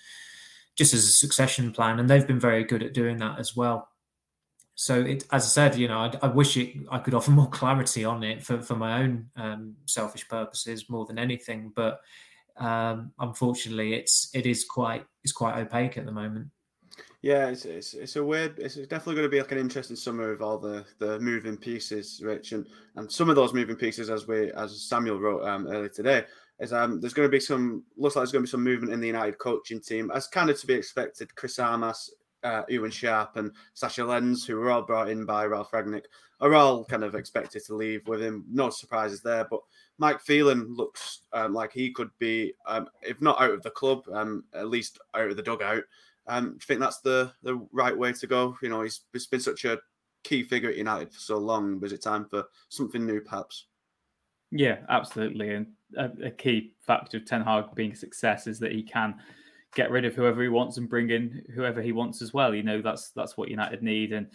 just 0.75 0.95
as 0.95 1.05
a 1.05 1.13
succession 1.13 1.73
plan. 1.73 2.01
And 2.01 2.09
they've 2.09 2.27
been 2.27 2.41
very 2.41 2.65
good 2.65 2.83
at 2.83 2.95
doing 2.95 3.19
that 3.19 3.39
as 3.39 3.55
well. 3.55 3.89
So, 4.75 5.03
it, 5.03 5.25
as 5.31 5.45
I 5.45 5.49
said, 5.49 5.77
you 5.77 5.89
know, 5.89 5.99
I, 5.99 6.13
I 6.23 6.29
wish 6.29 6.57
it, 6.57 6.75
I 6.91 7.01
could 7.01 7.13
offer 7.13 7.31
more 7.33 7.51
clarity 7.51 8.07
on 8.07 8.23
it 8.23 8.43
for, 8.43 8.63
for 8.63 8.77
my 8.77 9.03
own 9.03 9.29
um, 9.37 9.77
selfish 9.85 10.27
purposes 10.27 10.89
more 10.89 11.05
than 11.05 11.19
anything. 11.19 11.71
But 11.77 12.01
um, 12.61 13.13
unfortunately, 13.19 13.95
it's 13.95 14.31
it 14.35 14.47
is 14.47 14.65
quite 14.65 15.05
it's 15.25 15.33
quite 15.33 15.59
opaque 15.59 15.99
at 15.99 16.07
the 16.07 16.13
moment. 16.13 16.49
Yeah, 17.23 17.49
it's, 17.49 17.67
it's, 17.67 17.93
it's 17.93 18.17
a 18.17 18.25
weird. 18.25 18.59
It's 18.59 18.77
definitely 18.77 19.17
going 19.17 19.27
to 19.27 19.31
be 19.31 19.41
like 19.41 19.53
an 19.53 19.59
interesting 19.59 19.97
summer 19.97 20.33
of 20.33 20.41
all 20.41 20.59
the, 20.59 20.87
the 20.99 21.21
moving 21.21 21.57
pieces, 21.57 22.23
Rich, 22.25 22.53
and, 22.53 22.67
and 22.97 23.13
some 23.13 23.29
of 23.29 23.37
those 23.37 23.53
moving 23.53 23.77
pieces, 23.77 24.09
as 24.09 24.27
we 24.27 24.51
as 24.53 24.83
Samuel 24.83 25.21
wrote 25.21 25.45
um, 25.47 25.67
earlier 25.67 25.91
today, 25.91 26.25
is 26.61 26.73
um, 26.73 26.99
there's 26.99 27.13
going 27.13 27.29
to 27.29 27.33
be 27.33 27.41
some 27.41 27.85
looks 27.99 28.17
like 28.17 28.23
there's 28.23 28.33
going 28.33 28.43
to 28.43 28.49
be 28.49 28.51
some 28.51 28.65
movement 28.65 28.95
in 28.95 29.01
the 29.01 29.07
United 29.07 29.37
coaching 29.39 29.81
team, 29.81 30.11
as 30.15 30.29
kind 30.29 30.49
of 30.49 30.59
to 30.61 30.67
be 30.67 30.75
expected. 30.75 31.35
Chris 31.35 31.59
Armas, 31.59 32.11
uh, 32.43 32.63
Ewan 32.69 32.91
Sharp, 32.91 33.37
and 33.37 33.53
Sasha 33.75 34.05
Lenz, 34.05 34.47
who 34.47 34.57
were 34.57 34.71
all 34.71 34.83
brought 34.83 35.11
in 35.11 35.27
by 35.27 35.45
Ralph 35.45 35.73
Rangnick, 35.73 36.05
are 36.41 36.55
all 36.55 36.87
kind 36.87 37.05
of 37.05 37.15
expected 37.15 37.63
to 37.67 37.75
leave 37.75 38.07
with 38.09 38.23
him. 38.23 38.47
No 38.51 38.71
surprises 38.71 39.21
there, 39.21 39.47
but 39.51 39.61
Mike 40.01 40.23
Phelan 40.23 40.75
looks 40.75 41.21
um, 41.35 41.53
like 41.53 41.73
he 41.73 41.93
could 41.93 42.11
be, 42.19 42.55
um, 42.67 42.89
if 43.03 43.21
not 43.21 43.39
out 43.39 43.51
of 43.51 43.63
the 43.63 43.71
club, 43.71 44.03
um, 44.15 44.45
at 44.55 44.71
least 44.71 44.99
out 45.15 45.29
of 45.29 45.37
the 45.37 45.43
dugout. 45.43 45.85
Um, 46.27 46.55
you 46.55 46.61
think 46.67 46.81
that's 46.81 47.01
the 47.01 47.33
the 47.43 47.57
right 47.71 47.97
way 47.97 48.15
to 48.15 48.27
go? 48.27 48.57
You 48.63 48.71
know, 48.71 48.81
he's, 48.81 49.03
he's 49.13 49.27
been 49.27 49.41
such 49.41 49.67
a 49.67 49.79
key 50.25 50.43
figure 50.43 50.71
at 50.71 50.79
United 50.79 51.13
for 51.13 51.21
so 51.21 51.37
long. 51.37 51.81
Was 51.81 51.93
it 51.93 52.03
time 52.03 52.25
for 52.25 52.45
something 52.71 53.05
new, 53.05 53.21
perhaps? 53.21 53.67
Yeah, 54.51 54.79
absolutely. 54.89 55.55
And 55.55 55.67
a, 55.97 56.11
a, 56.29 56.31
key 56.31 56.73
factor 56.81 57.19
of 57.19 57.27
Ten 57.27 57.43
Hag 57.43 57.75
being 57.75 57.93
a 57.93 57.97
success 57.97 58.47
is 58.47 58.59
that 58.61 58.73
he 58.73 58.83
can 58.83 59.15
get 59.75 59.91
rid 59.91 60.07
of 60.07 60.15
whoever 60.15 60.43
he 60.43 60.49
wants 60.49 60.79
and 60.79 60.89
bring 60.89 61.11
in 61.11 61.43
whoever 61.55 61.83
he 61.83 61.93
wants 61.93 62.23
as 62.23 62.33
well. 62.33 62.55
You 62.55 62.63
know, 62.63 62.81
that's 62.81 63.11
that's 63.11 63.37
what 63.37 63.51
United 63.51 63.83
need. 63.83 64.15
And 64.15 64.29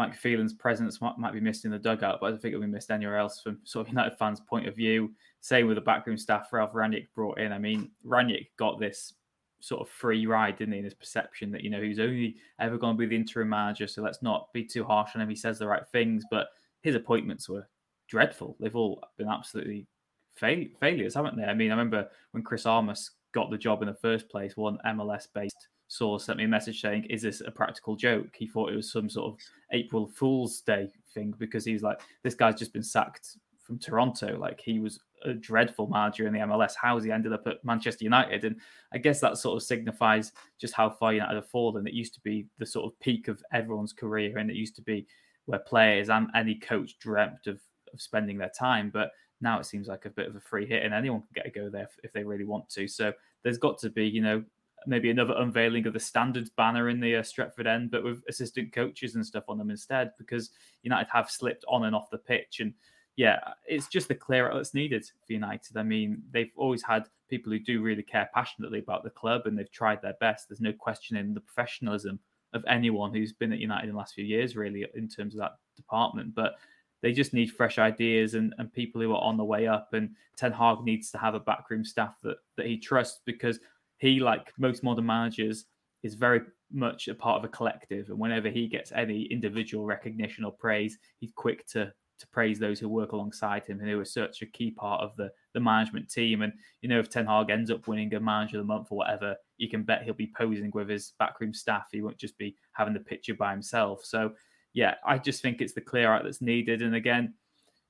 Mike 0.00 0.16
Phelan's 0.16 0.54
presence 0.54 0.98
might, 1.02 1.18
might 1.18 1.34
be 1.34 1.40
missed 1.40 1.66
in 1.66 1.70
the 1.70 1.78
dugout, 1.78 2.20
but 2.20 2.26
I 2.26 2.30
don't 2.30 2.40
think 2.40 2.54
it'll 2.54 2.64
be 2.64 2.72
missed 2.72 2.90
anywhere 2.90 3.18
else 3.18 3.42
from 3.42 3.58
sort 3.64 3.86
of 3.86 3.90
United 3.90 4.16
fans' 4.16 4.40
point 4.40 4.66
of 4.66 4.74
view. 4.74 5.12
Same 5.42 5.66
with 5.66 5.74
the 5.74 5.82
backroom 5.82 6.16
staff 6.16 6.50
Ralph 6.50 6.72
Rangnick 6.72 7.08
brought 7.14 7.38
in. 7.38 7.52
I 7.52 7.58
mean, 7.58 7.90
Rangnick 8.06 8.46
got 8.56 8.80
this 8.80 9.12
sort 9.60 9.82
of 9.82 9.90
free 9.90 10.24
ride, 10.24 10.56
didn't 10.56 10.72
he, 10.72 10.78
in 10.78 10.86
his 10.86 10.94
perception 10.94 11.50
that, 11.50 11.62
you 11.62 11.68
know, 11.68 11.82
he's 11.82 12.00
only 12.00 12.36
ever 12.58 12.78
going 12.78 12.96
to 12.96 12.98
be 12.98 13.04
the 13.04 13.14
interim 13.14 13.50
manager. 13.50 13.86
So 13.86 14.00
let's 14.00 14.22
not 14.22 14.50
be 14.54 14.64
too 14.64 14.84
harsh 14.84 15.10
on 15.14 15.20
him. 15.20 15.28
He 15.28 15.36
says 15.36 15.58
the 15.58 15.68
right 15.68 15.86
things, 15.92 16.24
but 16.30 16.48
his 16.80 16.94
appointments 16.94 17.46
were 17.46 17.68
dreadful. 18.08 18.56
They've 18.58 18.74
all 18.74 19.04
been 19.18 19.28
absolutely 19.28 19.86
fail- 20.34 20.64
failures, 20.80 21.14
haven't 21.14 21.36
they? 21.36 21.44
I 21.44 21.52
mean, 21.52 21.70
I 21.70 21.74
remember 21.74 22.08
when 22.30 22.42
Chris 22.42 22.64
Armas 22.64 23.10
got 23.32 23.50
the 23.50 23.58
job 23.58 23.82
in 23.82 23.88
the 23.88 23.94
first 24.00 24.30
place, 24.30 24.56
one 24.56 24.78
MLS 24.86 25.26
based 25.34 25.68
source 25.90 26.24
sent 26.24 26.38
me 26.38 26.44
a 26.44 26.48
message 26.48 26.80
saying, 26.80 27.04
Is 27.10 27.22
this 27.22 27.42
a 27.44 27.50
practical 27.50 27.96
joke? 27.96 28.28
He 28.36 28.46
thought 28.46 28.72
it 28.72 28.76
was 28.76 28.92
some 28.92 29.10
sort 29.10 29.32
of 29.32 29.38
April 29.72 30.06
Fool's 30.06 30.60
Day 30.60 30.88
thing 31.12 31.34
because 31.36 31.64
he's 31.64 31.82
like, 31.82 32.00
This 32.22 32.34
guy's 32.34 32.54
just 32.54 32.72
been 32.72 32.82
sacked 32.82 33.36
from 33.58 33.78
Toronto. 33.78 34.38
Like, 34.38 34.60
he 34.60 34.78
was 34.78 35.00
a 35.24 35.34
dreadful 35.34 35.88
manager 35.88 36.26
in 36.28 36.32
the 36.32 36.38
MLS. 36.38 36.74
How 36.80 36.94
has 36.94 37.04
he 37.04 37.10
ended 37.10 37.32
up 37.32 37.46
at 37.46 37.64
Manchester 37.64 38.04
United? 38.04 38.44
And 38.44 38.56
I 38.92 38.98
guess 38.98 39.20
that 39.20 39.36
sort 39.36 39.56
of 39.56 39.66
signifies 39.66 40.32
just 40.60 40.74
how 40.74 40.90
far 40.90 41.12
United 41.12 41.34
have 41.34 41.48
fallen. 41.48 41.86
It 41.86 41.92
used 41.92 42.14
to 42.14 42.20
be 42.20 42.46
the 42.58 42.66
sort 42.66 42.86
of 42.86 42.98
peak 43.00 43.26
of 43.26 43.42
everyone's 43.52 43.92
career, 43.92 44.38
and 44.38 44.48
it 44.48 44.56
used 44.56 44.76
to 44.76 44.82
be 44.82 45.06
where 45.46 45.58
players 45.58 46.08
and 46.08 46.28
any 46.36 46.54
coach 46.54 46.98
dreamt 47.00 47.48
of, 47.48 47.58
of 47.92 48.00
spending 48.00 48.38
their 48.38 48.52
time. 48.56 48.90
But 48.94 49.10
now 49.40 49.58
it 49.58 49.66
seems 49.66 49.88
like 49.88 50.04
a 50.04 50.10
bit 50.10 50.28
of 50.28 50.36
a 50.36 50.40
free 50.40 50.66
hit, 50.66 50.84
and 50.84 50.94
anyone 50.94 51.22
can 51.22 51.42
get 51.42 51.46
a 51.46 51.50
go 51.50 51.68
there 51.68 51.88
if 52.04 52.12
they 52.12 52.22
really 52.22 52.44
want 52.44 52.68
to. 52.70 52.86
So 52.86 53.12
there's 53.42 53.58
got 53.58 53.78
to 53.78 53.90
be, 53.90 54.06
you 54.06 54.22
know, 54.22 54.44
maybe 54.86 55.10
another 55.10 55.34
unveiling 55.38 55.86
of 55.86 55.92
the 55.92 56.00
standards 56.00 56.50
banner 56.50 56.88
in 56.88 57.00
the 57.00 57.16
uh, 57.16 57.22
Stretford 57.22 57.66
end, 57.66 57.90
but 57.90 58.04
with 58.04 58.22
assistant 58.28 58.72
coaches 58.72 59.14
and 59.14 59.24
stuff 59.24 59.44
on 59.48 59.58
them 59.58 59.70
instead, 59.70 60.12
because 60.18 60.50
United 60.82 61.08
have 61.12 61.30
slipped 61.30 61.64
on 61.68 61.84
and 61.84 61.94
off 61.94 62.10
the 62.10 62.18
pitch. 62.18 62.60
And 62.60 62.74
yeah, 63.16 63.38
it's 63.66 63.88
just 63.88 64.08
the 64.08 64.14
clear 64.14 64.50
out 64.50 64.54
that's 64.54 64.74
needed 64.74 65.04
for 65.04 65.32
United. 65.32 65.76
I 65.76 65.82
mean, 65.82 66.22
they've 66.30 66.52
always 66.56 66.82
had 66.82 67.06
people 67.28 67.52
who 67.52 67.58
do 67.58 67.82
really 67.82 68.02
care 68.02 68.30
passionately 68.32 68.78
about 68.78 69.04
the 69.04 69.10
club 69.10 69.42
and 69.46 69.58
they've 69.58 69.70
tried 69.70 70.02
their 70.02 70.16
best. 70.20 70.48
There's 70.48 70.60
no 70.60 70.72
questioning 70.72 71.34
the 71.34 71.40
professionalism 71.40 72.18
of 72.52 72.64
anyone 72.66 73.12
who's 73.12 73.32
been 73.32 73.52
at 73.52 73.60
United 73.60 73.88
in 73.88 73.92
the 73.92 73.98
last 73.98 74.14
few 74.14 74.24
years, 74.24 74.56
really, 74.56 74.86
in 74.94 75.08
terms 75.08 75.34
of 75.34 75.40
that 75.40 75.56
department. 75.76 76.34
But 76.34 76.56
they 77.02 77.12
just 77.12 77.32
need 77.32 77.52
fresh 77.52 77.78
ideas 77.78 78.34
and, 78.34 78.54
and 78.58 78.72
people 78.72 79.00
who 79.00 79.12
are 79.12 79.22
on 79.22 79.36
the 79.36 79.44
way 79.44 79.66
up. 79.66 79.92
And 79.92 80.10
Ten 80.36 80.52
Hag 80.52 80.82
needs 80.82 81.10
to 81.12 81.18
have 81.18 81.34
a 81.34 81.40
backroom 81.40 81.84
staff 81.84 82.14
that, 82.22 82.36
that 82.56 82.66
he 82.66 82.76
trusts 82.76 83.20
because 83.24 83.58
he, 84.00 84.18
like 84.20 84.52
most 84.58 84.82
modern 84.82 85.06
managers, 85.06 85.66
is 86.02 86.14
very 86.14 86.40
much 86.72 87.08
a 87.08 87.14
part 87.14 87.38
of 87.38 87.44
a 87.44 87.48
collective. 87.48 88.08
And 88.08 88.18
whenever 88.18 88.48
he 88.48 88.66
gets 88.66 88.92
any 88.92 89.22
individual 89.24 89.84
recognition 89.84 90.44
or 90.44 90.52
praise, 90.52 90.98
he's 91.18 91.32
quick 91.34 91.66
to 91.68 91.92
to 92.18 92.26
praise 92.28 92.58
those 92.58 92.78
who 92.78 92.86
work 92.86 93.12
alongside 93.12 93.64
him 93.64 93.80
and 93.80 93.88
who 93.88 93.98
are 93.98 94.04
such 94.04 94.42
a 94.42 94.46
key 94.46 94.70
part 94.70 95.00
of 95.00 95.16
the 95.16 95.30
the 95.54 95.60
management 95.60 96.10
team. 96.10 96.42
And 96.42 96.52
you 96.82 96.88
know, 96.88 96.98
if 96.98 97.08
Ten 97.08 97.26
Hag 97.26 97.50
ends 97.50 97.70
up 97.70 97.86
winning 97.88 98.12
a 98.14 98.20
manager 98.20 98.58
of 98.58 98.64
the 98.64 98.72
month 98.72 98.88
or 98.90 98.98
whatever, 98.98 99.36
you 99.56 99.68
can 99.68 99.82
bet 99.82 100.02
he'll 100.02 100.14
be 100.14 100.32
posing 100.36 100.70
with 100.74 100.88
his 100.88 101.12
backroom 101.18 101.54
staff. 101.54 101.88
He 101.92 102.02
won't 102.02 102.18
just 102.18 102.36
be 102.38 102.56
having 102.72 102.94
the 102.94 103.00
picture 103.00 103.34
by 103.34 103.52
himself. 103.52 104.04
So 104.04 104.32
yeah, 104.72 104.94
I 105.04 105.18
just 105.18 105.42
think 105.42 105.60
it's 105.60 105.72
the 105.72 105.80
clear 105.80 106.12
out 106.12 106.24
that's 106.24 106.42
needed. 106.42 106.82
And 106.82 106.94
again, 106.94 107.34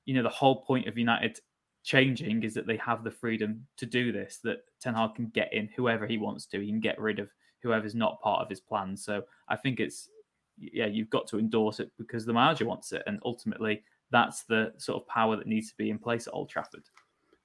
you 0.05 0.15
know, 0.15 0.23
the 0.23 0.29
whole 0.29 0.63
point 0.63 0.87
of 0.87 0.97
United 0.97 1.39
changing 1.83 2.43
is 2.43 2.53
that 2.53 2.67
they 2.67 2.77
have 2.77 3.03
the 3.03 3.11
freedom 3.11 3.65
to 3.77 3.85
do 3.85 4.11
this, 4.11 4.39
that 4.43 4.59
Ten 4.79 4.93
Hag 4.93 5.15
can 5.15 5.27
get 5.27 5.51
in 5.53 5.69
whoever 5.75 6.05
he 6.07 6.17
wants 6.17 6.45
to. 6.47 6.59
He 6.59 6.67
can 6.67 6.79
get 6.79 6.99
rid 6.99 7.19
of 7.19 7.29
whoever's 7.63 7.95
not 7.95 8.21
part 8.21 8.41
of 8.41 8.49
his 8.49 8.59
plan. 8.59 8.95
So 8.95 9.23
I 9.49 9.55
think 9.55 9.79
it's, 9.79 10.09
yeah, 10.57 10.85
you've 10.85 11.09
got 11.09 11.27
to 11.27 11.39
endorse 11.39 11.79
it 11.79 11.91
because 11.97 12.25
the 12.25 12.33
manager 12.33 12.65
wants 12.65 12.91
it. 12.91 13.03
And 13.07 13.19
ultimately, 13.25 13.83
that's 14.11 14.43
the 14.43 14.73
sort 14.77 15.01
of 15.01 15.07
power 15.07 15.35
that 15.37 15.47
needs 15.47 15.69
to 15.69 15.77
be 15.77 15.89
in 15.89 15.97
place 15.97 16.27
at 16.27 16.33
Old 16.33 16.49
Trafford. 16.49 16.83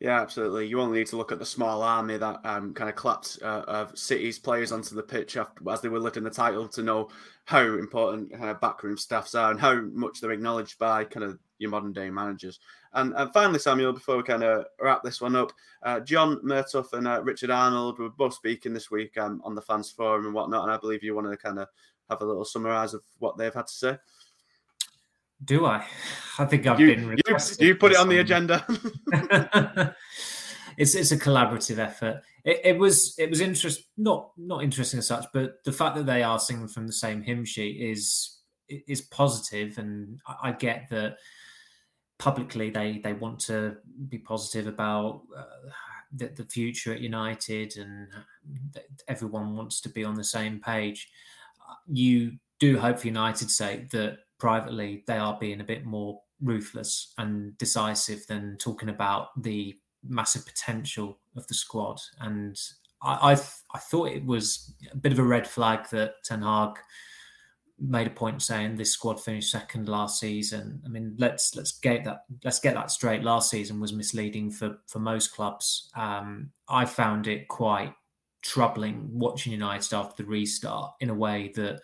Yeah, 0.01 0.21
absolutely. 0.21 0.67
You 0.67 0.81
only 0.81 0.99
need 0.99 1.07
to 1.09 1.17
look 1.17 1.33
at 1.33 1.39
the 1.39 1.47
small 1.47 1.83
army 1.83 2.19
that 2.19 2.41
um, 2.45 2.75
kind 2.75 2.91
of 2.91 2.97
clapped 2.97 3.39
uh, 3.43 3.65
of 3.67 3.97
City's 3.99 4.39
players 4.39 4.71
onto 4.71 4.95
the 4.95 5.03
pitch 5.03 5.39
after, 5.39 5.71
as 5.71 5.81
they 5.81 5.89
were 5.89 5.99
lifting 5.99 6.25
the 6.25 6.31
title 6.31 6.69
to 6.69 6.83
know 6.83 7.09
how 7.47 7.63
important 7.63 8.31
of 8.33 8.61
backroom 8.61 8.99
staffs 8.99 9.35
are 9.35 9.51
and 9.51 9.59
how 9.59 9.81
much 9.93 10.21
they're 10.21 10.33
acknowledged 10.33 10.79
by 10.79 11.05
kind 11.05 11.25
of 11.25 11.39
your 11.59 11.71
modern 11.71 11.95
day 11.95 12.11
managers. 12.11 12.61
And, 12.93 13.15
and 13.17 13.33
finally, 13.33 13.59
Samuel, 13.59 13.95
before 13.95 14.19
we 14.19 14.23
kind 14.23 14.43
of 14.43 14.67
wrap 14.83 15.03
this 15.03 15.23
one 15.23 15.35
up, 15.35 15.53
uh, 15.83 16.01
John 16.01 16.41
Murtough 16.45 16.93
and 16.93 17.09
uh, 17.09 17.23
Richard 17.23 17.51
Arnold 17.51 17.99
were 17.99 18.11
both 18.11 18.35
speaking 18.35 18.75
this 18.75 18.91
week 18.91 19.17
um, 19.17 19.41
on 19.45 19.55
the 19.55 19.63
fans 19.63 19.91
forum 19.91 20.27
and 20.27 20.35
whatnot. 20.35 20.65
And 20.65 20.73
I 20.73 20.77
believe 20.77 21.03
you 21.03 21.15
wanted 21.15 21.31
to 21.31 21.37
kind 21.39 21.59
of 21.59 21.69
have 22.11 22.21
a 22.21 22.27
little 22.27 22.45
summarise 22.45 22.93
of 22.93 23.03
what 23.19 23.39
they've 23.39 23.55
had 23.55 23.67
to 23.67 23.73
say. 23.73 23.97
Do 25.45 25.67
I? 25.67 25.85
I 26.39 26.45
think 26.47 26.67
I've 26.67 26.81
you, 26.81 26.87
been. 26.87 27.05
You, 27.05 27.37
you 27.61 27.75
put 27.77 27.93
it 27.93 27.99
on 27.99 28.09
the 28.09 28.19
agenda. 28.19 28.65
it's 30.79 30.95
it's 30.95 31.13
a 31.13 31.19
collaborative 31.19 31.79
effort. 31.79 32.23
it, 32.45 32.61
it 32.65 32.79
was 32.79 33.15
it 33.19 33.29
was 33.29 33.41
interest 33.41 33.83
not 33.97 34.31
not 34.39 34.63
interesting 34.63 34.99
as 34.99 35.07
such, 35.07 35.27
but 35.33 35.63
the 35.65 35.73
fact 35.73 35.97
that 35.97 36.07
they 36.07 36.23
are 36.23 36.39
singing 36.39 36.69
from 36.69 36.87
the 36.87 36.93
same 36.93 37.23
hymn 37.23 37.45
sheet 37.45 37.81
is 37.81 38.39
is 38.69 39.03
positive, 39.03 39.79
and 39.79 40.21
I, 40.27 40.49
I 40.49 40.53
get 40.53 40.89
that 40.91 41.17
publicly 42.19 42.71
they 42.71 43.01
they 43.03 43.13
want 43.13 43.41
to 43.41 43.77
be 44.09 44.19
positive 44.19 44.67
about 44.67 45.23
uh, 45.37 45.71
the, 46.15 46.29
the 46.29 46.45
future 46.45 46.93
at 46.93 47.01
United, 47.01 47.77
and 47.77 48.09
everyone 49.09 49.57
wants 49.57 49.81
to 49.83 49.89
be 49.89 50.05
on 50.05 50.15
the 50.15 50.25
same 50.25 50.61
page. 50.61 51.11
You 51.89 52.39
do 52.59 52.79
hope 52.79 53.01
for 53.01 53.09
United's 53.09 53.57
sake 53.57 53.91
that 53.91 54.19
privately 54.39 55.05
they 55.07 55.17
are 55.17 55.39
being 55.39 55.61
a 55.61 55.65
bit 55.65 55.85
more 55.85 56.21
ruthless 56.41 57.15
and 57.19 57.57
decisive 57.59 58.27
than 58.27 58.57
talking 58.59 58.89
about 58.89 59.41
the 59.43 59.77
massive 60.09 60.45
potential 60.45 61.19
of 61.37 61.47
the 61.47 61.55
squad. 61.55 62.01
And 62.21 62.61
I, 63.03 63.33
I, 63.33 63.41
I 63.75 63.79
thought 63.79 64.11
it 64.11 64.25
was 64.25 64.75
a 64.93 64.97
bit 64.97 65.13
of 65.13 65.19
a 65.19 65.25
red 65.25 65.47
flag 65.47 65.89
that 65.91 66.23
Ten 66.25 66.43
Hag 66.43 66.79
made 67.79 68.07
a 68.07 68.11
point 68.11 68.43
saying 68.43 68.77
this 68.77 68.93
squad 68.93 69.21
finished 69.21 69.51
second 69.51 69.89
last 69.89 70.19
season. 70.19 70.81
I 70.85 70.89
mean, 70.89 71.15
let's 71.19 71.55
let's 71.55 71.73
get 71.73 72.05
that 72.05 72.25
let's 72.45 72.61
get 72.61 72.75
that 72.75 72.91
straight. 72.91 73.23
Last 73.23 73.51
season 73.51 73.81
was 73.81 73.93
misleading 73.93 74.51
for 74.51 74.79
for 74.87 74.99
most 74.99 75.35
clubs. 75.35 75.91
Um, 75.95 76.51
I 76.69 76.85
found 76.85 77.27
it 77.27 77.49
quite 77.49 77.95
troubling 78.43 79.09
watching 79.13 79.53
United 79.53 79.95
after 79.95 80.23
the 80.23 80.29
restart 80.29 80.95
in 81.01 81.11
a 81.11 81.15
way 81.15 81.53
that 81.57 81.81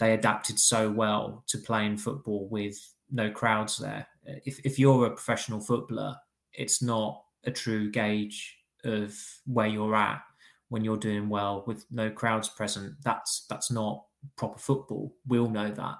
they 0.00 0.14
adapted 0.14 0.58
so 0.58 0.90
well 0.90 1.44
to 1.46 1.58
playing 1.58 1.98
football 1.98 2.48
with 2.48 2.76
no 3.10 3.30
crowds 3.30 3.76
there. 3.76 4.06
If 4.24 4.58
if 4.64 4.78
you're 4.78 5.06
a 5.06 5.10
professional 5.10 5.60
footballer, 5.60 6.16
it's 6.52 6.82
not 6.82 7.22
a 7.44 7.50
true 7.50 7.90
gauge 7.90 8.56
of 8.84 9.14
where 9.46 9.66
you're 9.66 9.94
at 9.94 10.22
when 10.70 10.84
you're 10.84 10.96
doing 10.96 11.28
well 11.28 11.64
with 11.66 11.84
no 11.90 12.10
crowds 12.10 12.48
present. 12.48 12.94
That's 13.04 13.44
that's 13.48 13.70
not 13.70 14.04
proper 14.36 14.58
football. 14.58 15.14
We 15.28 15.38
all 15.38 15.50
know 15.50 15.70
that. 15.70 15.96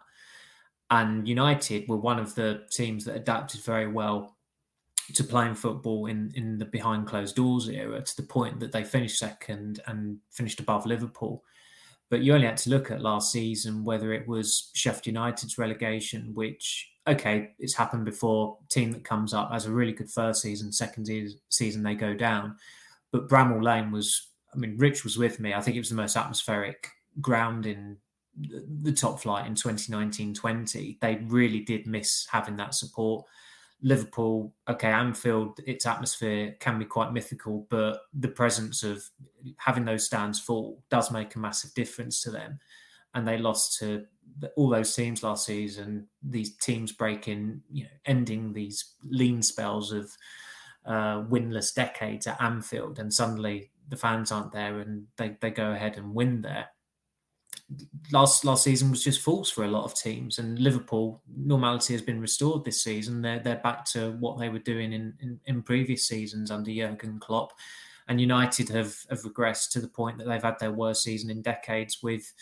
And 0.91 1.29
United 1.29 1.87
were 1.89 1.97
one 1.99 2.19
of 2.19 2.35
the 2.35 2.63
teams 2.73 3.05
that 3.05 3.17
adapted 3.17 3.61
very 3.63 3.87
well 3.87 4.37
to 5.15 5.25
playing 5.25 5.55
football 5.57 6.07
in, 6.07 6.33
in 6.35 6.59
the 6.59 6.65
behind 6.65 7.07
closed 7.07 7.37
doors 7.37 7.69
era 7.69 8.01
to 8.01 8.17
the 8.17 8.23
point 8.23 8.61
that 8.61 8.73
they 8.73 8.83
finished 8.83 9.19
second 9.19 9.81
and 9.87 10.19
finished 10.31 10.59
above 10.59 10.87
Liverpool. 10.87 11.45
But 12.11 12.23
you 12.23 12.35
only 12.35 12.47
had 12.47 12.57
to 12.59 12.71
look 12.71 12.91
at 12.91 13.01
last 13.01 13.33
season, 13.33 13.85
whether 13.85 14.13
it 14.13 14.27
was 14.29 14.71
Sheffield 14.75 15.07
United's 15.07 15.59
relegation, 15.59 16.35
which, 16.35 16.91
okay, 17.07 17.53
it's 17.59 17.75
happened 17.75 18.05
before. 18.05 18.59
Team 18.69 18.91
that 18.93 19.05
comes 19.05 19.33
up 19.33 19.53
has 19.53 19.67
a 19.67 19.73
really 19.73 19.93
good 19.93 20.11
first 20.11 20.43
season, 20.43 20.73
second 20.73 21.09
season 21.49 21.83
they 21.83 21.95
go 21.95 22.13
down. 22.13 22.57
But 23.13 23.29
Bramall 23.29 23.63
Lane 23.63 23.93
was, 23.93 24.29
I 24.53 24.59
mean, 24.59 24.77
Rich 24.77 25.05
was 25.05 25.17
with 25.17 25.39
me. 25.41 25.55
I 25.55 25.61
think 25.61 25.77
it 25.77 25.81
was 25.81 25.89
the 25.89 25.95
most 25.95 26.17
atmospheric 26.17 26.89
ground 27.21 27.67
in 27.67 27.97
the 28.83 28.93
top 28.93 29.21
flight 29.21 29.47
in 29.47 29.55
2019-20 29.55 30.99
they 31.01 31.17
really 31.27 31.61
did 31.61 31.87
miss 31.87 32.27
having 32.31 32.57
that 32.57 32.75
support 32.75 33.27
liverpool 33.83 34.53
okay 34.69 34.91
anfield 34.91 35.59
its 35.67 35.87
atmosphere 35.87 36.55
can 36.61 36.79
be 36.79 36.85
quite 36.85 37.13
mythical 37.15 37.67
but 37.71 38.03
the 38.13 38.29
presence 38.29 38.83
of 38.83 39.03
having 39.57 39.85
those 39.85 40.05
stands 40.05 40.39
full 40.39 40.83
does 40.91 41.11
make 41.11 41.35
a 41.35 41.39
massive 41.39 41.73
difference 41.75 42.23
to 42.23 42.31
them. 42.31 42.59
And 43.15 43.27
they 43.27 43.39
lost 43.39 43.79
to 43.81 44.05
all 44.57 44.69
those 44.69 44.95
teams 44.95 45.23
last 45.23 45.45
season 45.45 46.07
these 46.23 46.57
teams 46.57 46.93
breaking 46.93 47.61
you 47.71 47.83
know 47.83 47.91
ending 48.07 48.53
these 48.53 48.95
lean 49.03 49.43
spells 49.43 49.91
of 49.93 50.11
uh, 50.87 51.23
winless 51.23 51.75
decades 51.75 52.29
at 52.29 52.41
anfield 52.41 53.01
and 53.01 53.13
suddenly 53.13 53.71
the 53.89 53.97
fans 53.97 54.31
aren't 54.31 54.53
there 54.53 54.79
and 54.79 55.05
they, 55.17 55.37
they 55.41 55.51
go 55.51 55.73
ahead 55.73 55.97
and 55.97 56.15
win 56.15 56.41
there 56.41 56.69
last 58.13 58.45
last 58.45 58.65
season 58.65 58.91
was 58.91 59.05
just 59.05 59.21
false 59.21 59.51
for 59.51 59.65
a 59.65 59.71
lot 59.71 59.85
of 59.85 59.95
teams. 59.95 60.39
And 60.39 60.59
Liverpool 60.59 61.23
normality 61.37 61.95
has 61.95 62.03
been 62.03 62.21
restored 62.21 62.65
this 62.65 62.83
season. 62.83 63.23
They're 63.23 63.41
they're 63.41 63.57
back 63.57 63.85
to 63.87 64.13
what 64.21 64.39
they 64.39 64.49
were 64.49 64.59
doing 64.59 64.93
in 64.93 65.15
in, 65.21 65.41
in 65.47 65.63
previous 65.63 66.07
seasons 66.07 66.51
under 66.51 66.73
Jurgen 66.73 67.19
Klopp. 67.21 67.53
And 68.09 68.21
United 68.21 68.69
have 68.71 68.97
have 69.09 69.23
regressed 69.23 69.71
to 69.73 69.81
the 69.81 69.89
point 69.89 70.19
that 70.19 70.27
they've 70.27 70.43
had 70.43 70.59
their 70.59 70.73
worst 70.73 71.03
season 71.03 71.31
in 71.31 71.43
decades 71.43 71.99
with 72.03 72.33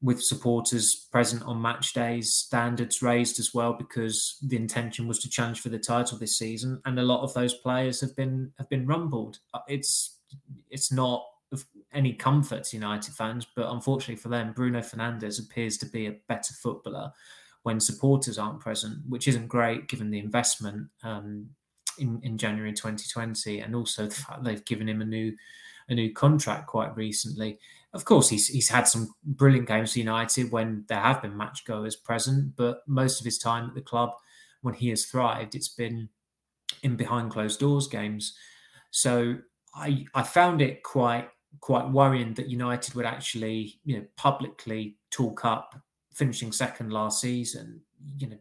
with 0.00 0.22
supporters 0.22 1.08
present 1.10 1.42
on 1.42 1.60
match 1.60 1.92
days, 1.92 2.32
standards 2.32 3.02
raised 3.02 3.40
as 3.40 3.52
well 3.52 3.72
because 3.72 4.38
the 4.42 4.56
intention 4.56 5.08
was 5.08 5.18
to 5.18 5.28
challenge 5.28 5.60
for 5.60 5.70
the 5.70 5.78
title 5.78 6.18
this 6.18 6.38
season, 6.38 6.80
and 6.84 6.98
a 6.98 7.02
lot 7.02 7.22
of 7.22 7.34
those 7.34 7.54
players 7.54 8.00
have 8.00 8.14
been 8.16 8.52
have 8.58 8.68
been 8.68 8.86
rumbled. 8.86 9.38
Uh, 9.54 9.60
it's 9.68 10.18
it's 10.70 10.92
not 10.92 11.24
any 11.98 12.12
comfort 12.12 12.62
to 12.62 12.76
United 12.76 13.12
fans, 13.12 13.44
but 13.56 13.70
unfortunately 13.70 14.14
for 14.14 14.28
them, 14.28 14.52
Bruno 14.52 14.78
Fernandes 14.78 15.44
appears 15.44 15.76
to 15.78 15.86
be 15.86 16.06
a 16.06 16.16
better 16.28 16.54
footballer 16.54 17.12
when 17.64 17.80
supporters 17.80 18.38
aren't 18.38 18.60
present, 18.60 18.98
which 19.08 19.26
isn't 19.26 19.48
great 19.48 19.88
given 19.88 20.08
the 20.08 20.20
investment 20.20 20.86
um, 21.02 21.48
in, 21.98 22.20
in 22.22 22.38
January 22.38 22.72
2020, 22.72 23.58
and 23.58 23.74
also 23.74 24.06
the 24.06 24.14
fact 24.14 24.44
they've 24.44 24.64
given 24.64 24.88
him 24.88 25.02
a 25.02 25.04
new 25.04 25.34
a 25.88 25.94
new 25.94 26.12
contract 26.12 26.68
quite 26.68 26.94
recently. 26.96 27.58
Of 27.92 28.04
course, 28.04 28.28
he's 28.28 28.46
he's 28.46 28.68
had 28.68 28.86
some 28.86 29.12
brilliant 29.24 29.66
games 29.66 29.92
for 29.92 29.98
United 29.98 30.52
when 30.52 30.84
there 30.88 31.00
have 31.00 31.22
been 31.22 31.36
match 31.36 31.64
goers 31.64 31.96
present, 31.96 32.54
but 32.54 32.82
most 32.86 33.18
of 33.18 33.24
his 33.24 33.38
time 33.38 33.68
at 33.68 33.74
the 33.74 33.80
club, 33.80 34.10
when 34.62 34.74
he 34.74 34.90
has 34.90 35.06
thrived, 35.06 35.56
it's 35.56 35.68
been 35.68 36.10
in 36.84 36.94
behind 36.94 37.32
closed 37.32 37.58
doors 37.58 37.88
games. 37.88 38.34
So 38.92 39.38
I 39.74 40.06
I 40.14 40.22
found 40.22 40.62
it 40.62 40.84
quite 40.84 41.28
quite 41.60 41.88
worrying 41.88 42.34
that 42.34 42.48
United 42.48 42.94
would 42.94 43.06
actually, 43.06 43.80
you 43.84 43.96
know, 43.96 44.04
publicly 44.16 44.96
talk 45.10 45.44
up 45.44 45.74
finishing 46.14 46.52
second 46.52 46.92
last 46.92 47.20
season. 47.20 47.80
You 48.18 48.30
know, 48.30 48.38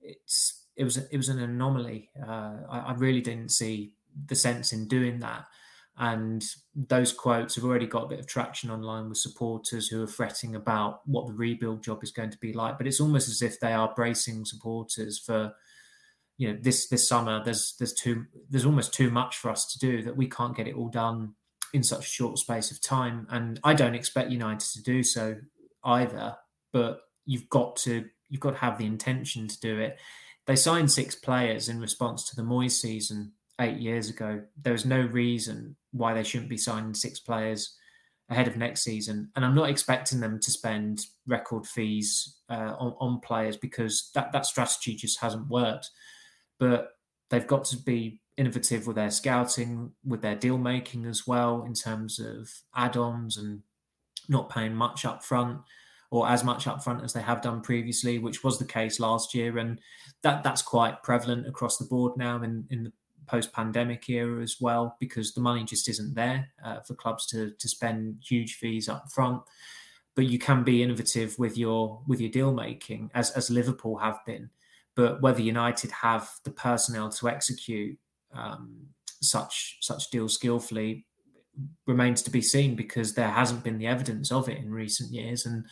it's 0.00 0.66
it 0.76 0.84
was 0.84 0.96
it 0.96 1.16
was 1.16 1.28
an 1.28 1.40
anomaly. 1.40 2.10
Uh, 2.20 2.56
I, 2.70 2.78
I, 2.78 2.94
really 2.94 3.20
didn't 3.20 3.50
see 3.50 3.94
the 4.26 4.34
sense 4.34 4.72
in 4.72 4.88
doing 4.88 5.20
that. 5.20 5.44
And 5.96 6.44
those 6.74 7.12
quotes 7.12 7.54
have 7.54 7.64
already 7.64 7.86
got 7.86 8.04
a 8.04 8.08
bit 8.08 8.18
of 8.18 8.26
traction 8.26 8.68
online 8.68 9.08
with 9.08 9.18
supporters 9.18 9.86
who 9.86 10.02
are 10.02 10.08
fretting 10.08 10.56
about 10.56 11.06
what 11.06 11.28
the 11.28 11.32
rebuild 11.32 11.84
job 11.84 12.02
is 12.02 12.10
going 12.10 12.30
to 12.30 12.38
be 12.38 12.52
like. 12.52 12.78
But 12.78 12.88
it's 12.88 13.00
almost 13.00 13.28
as 13.28 13.42
if 13.42 13.60
they 13.60 13.72
are 13.72 13.94
bracing 13.94 14.44
supporters 14.44 15.20
for, 15.20 15.54
you 16.36 16.48
know, 16.48 16.58
this 16.60 16.88
this 16.88 17.08
summer. 17.08 17.44
There's 17.44 17.76
there's 17.78 17.92
too 17.92 18.24
there's 18.50 18.66
almost 18.66 18.92
too 18.92 19.10
much 19.10 19.36
for 19.36 19.50
us 19.50 19.66
to 19.72 19.78
do 19.78 20.02
that 20.02 20.16
we 20.16 20.28
can't 20.28 20.56
get 20.56 20.66
it 20.66 20.74
all 20.74 20.88
done 20.88 21.34
in 21.74 21.82
such 21.82 22.06
a 22.06 22.08
short 22.08 22.38
space 22.38 22.70
of 22.70 22.80
time. 22.80 23.26
And 23.30 23.60
I 23.64 23.74
don't 23.74 23.96
expect 23.96 24.30
United 24.30 24.60
to 24.74 24.82
do 24.82 25.02
so 25.02 25.36
either. 25.84 26.36
But 26.72 27.00
you've 27.26 27.48
got 27.50 27.76
to 27.76 28.06
you've 28.30 28.40
got 28.40 28.52
to 28.52 28.58
have 28.58 28.78
the 28.78 28.86
intention 28.86 29.48
to 29.48 29.60
do 29.60 29.78
it. 29.80 29.98
They 30.46 30.56
signed 30.56 30.90
six 30.90 31.14
players 31.14 31.68
in 31.68 31.80
response 31.80 32.28
to 32.28 32.36
the 32.36 32.42
Moyes 32.42 32.72
season 32.72 33.32
eight 33.60 33.78
years 33.78 34.08
ago. 34.08 34.42
There 34.62 34.74
is 34.74 34.86
no 34.86 35.00
reason 35.00 35.76
why 35.92 36.14
they 36.14 36.22
shouldn't 36.22 36.50
be 36.50 36.56
signing 36.56 36.94
six 36.94 37.18
players 37.20 37.76
ahead 38.28 38.46
of 38.46 38.56
next 38.56 38.82
season. 38.82 39.30
And 39.34 39.44
I'm 39.44 39.54
not 39.54 39.68
expecting 39.68 40.20
them 40.20 40.40
to 40.40 40.50
spend 40.50 41.06
record 41.26 41.66
fees 41.66 42.36
uh, 42.48 42.74
on, 42.78 42.94
on 43.00 43.20
players 43.20 43.56
because 43.56 44.10
that, 44.14 44.32
that 44.32 44.46
strategy 44.46 44.94
just 44.94 45.20
hasn't 45.20 45.48
worked. 45.48 45.90
But 46.58 46.88
they've 47.30 47.46
got 47.46 47.64
to 47.66 47.76
be 47.76 48.20
innovative 48.36 48.86
with 48.86 48.96
their 48.96 49.10
scouting, 49.10 49.92
with 50.04 50.22
their 50.22 50.34
deal 50.34 50.58
making 50.58 51.06
as 51.06 51.26
well, 51.26 51.62
in 51.64 51.74
terms 51.74 52.18
of 52.18 52.50
add 52.74 52.96
ons 52.96 53.36
and 53.36 53.62
not 54.28 54.48
paying 54.48 54.74
much 54.74 55.04
up 55.04 55.22
front 55.22 55.60
or 56.10 56.28
as 56.28 56.44
much 56.44 56.66
up 56.66 56.82
front 56.82 57.02
as 57.02 57.12
they 57.12 57.22
have 57.22 57.42
done 57.42 57.60
previously, 57.60 58.18
which 58.18 58.44
was 58.44 58.58
the 58.58 58.64
case 58.64 59.00
last 59.00 59.34
year. 59.34 59.58
And 59.58 59.80
that 60.22 60.42
that's 60.42 60.62
quite 60.62 61.02
prevalent 61.02 61.46
across 61.46 61.76
the 61.76 61.84
board 61.84 62.16
now 62.16 62.42
in, 62.42 62.64
in 62.70 62.84
the 62.84 62.92
post 63.26 63.52
pandemic 63.52 64.08
era 64.08 64.42
as 64.42 64.60
well, 64.60 64.96
because 65.00 65.32
the 65.32 65.40
money 65.40 65.64
just 65.64 65.88
isn't 65.88 66.14
there 66.14 66.48
uh, 66.64 66.80
for 66.80 66.94
clubs 66.94 67.26
to, 67.26 67.50
to 67.58 67.68
spend 67.68 68.18
huge 68.22 68.54
fees 68.54 68.88
up 68.88 69.10
front. 69.10 69.42
But 70.14 70.26
you 70.26 70.38
can 70.38 70.62
be 70.62 70.82
innovative 70.82 71.36
with 71.38 71.58
your 71.58 72.00
with 72.06 72.20
your 72.20 72.30
deal 72.30 72.52
making, 72.52 73.10
as 73.14 73.30
as 73.32 73.50
Liverpool 73.50 73.96
have 73.96 74.18
been. 74.24 74.50
But 74.94 75.20
whether 75.20 75.42
United 75.42 75.90
have 75.90 76.30
the 76.44 76.52
personnel 76.52 77.08
to 77.10 77.28
execute 77.28 77.98
um, 78.36 78.86
such 79.22 79.78
such 79.80 80.10
deals 80.10 80.34
skillfully 80.34 81.06
remains 81.86 82.22
to 82.22 82.30
be 82.30 82.42
seen 82.42 82.74
because 82.74 83.14
there 83.14 83.30
hasn't 83.30 83.62
been 83.62 83.78
the 83.78 83.86
evidence 83.86 84.32
of 84.32 84.48
it 84.48 84.58
in 84.58 84.70
recent 84.70 85.12
years, 85.12 85.46
and 85.46 85.64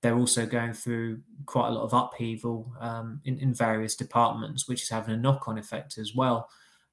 they're 0.00 0.16
also 0.16 0.46
going 0.46 0.72
through 0.72 1.20
quite 1.46 1.68
a 1.68 1.72
lot 1.72 1.84
of 1.84 1.92
upheaval 1.92 2.72
um, 2.80 3.20
in, 3.24 3.38
in 3.38 3.52
various 3.52 3.96
departments, 3.96 4.68
which 4.68 4.82
is 4.82 4.88
having 4.88 5.14
a 5.14 5.18
knock-on 5.18 5.58
effect 5.58 5.98
as 5.98 6.14
well. 6.14 6.48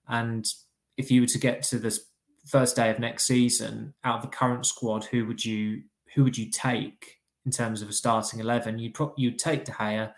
And 0.08 0.46
if 0.98 1.12
you 1.12 1.22
were 1.22 1.28
to 1.28 1.40
get 1.40 1.64
to 1.64 1.80
this 1.80 2.00
first 2.48 2.76
day 2.76 2.90
of 2.90 3.00
next 3.00 3.26
season, 3.26 3.94
out 4.04 4.18
of 4.18 4.22
the 4.22 4.36
current 4.36 4.66
squad, 4.66 5.06
who 5.06 5.26
would 5.26 5.44
you 5.44 5.84
who 6.14 6.24
would 6.24 6.38
you 6.38 6.50
take 6.50 7.18
in 7.46 7.52
terms 7.52 7.82
of 7.82 7.90
a 7.90 7.94
starting 7.94 8.40
eleven? 8.40 8.80
You'd 8.80 8.94
pro- 8.94 9.14
you'd 9.18 9.40
take 9.40 9.66
De 9.66 9.72
Gea, 9.72 10.12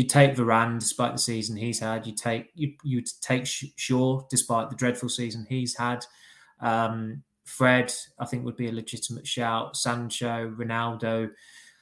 you 0.00 0.06
take 0.06 0.34
Varane 0.34 0.80
despite 0.80 1.12
the 1.12 1.18
season 1.18 1.58
he's 1.58 1.78
had. 1.78 2.06
You 2.06 2.14
take 2.14 2.50
you 2.54 2.72
you 2.82 3.02
take 3.20 3.46
Shaw 3.46 4.22
despite 4.30 4.70
the 4.70 4.76
dreadful 4.76 5.10
season 5.10 5.44
he's 5.46 5.76
had. 5.76 6.06
Um, 6.60 7.22
Fred, 7.44 7.92
I 8.18 8.24
think, 8.24 8.46
would 8.46 8.56
be 8.56 8.68
a 8.68 8.72
legitimate 8.72 9.26
shout. 9.26 9.76
Sancho, 9.76 10.54
Ronaldo. 10.56 11.32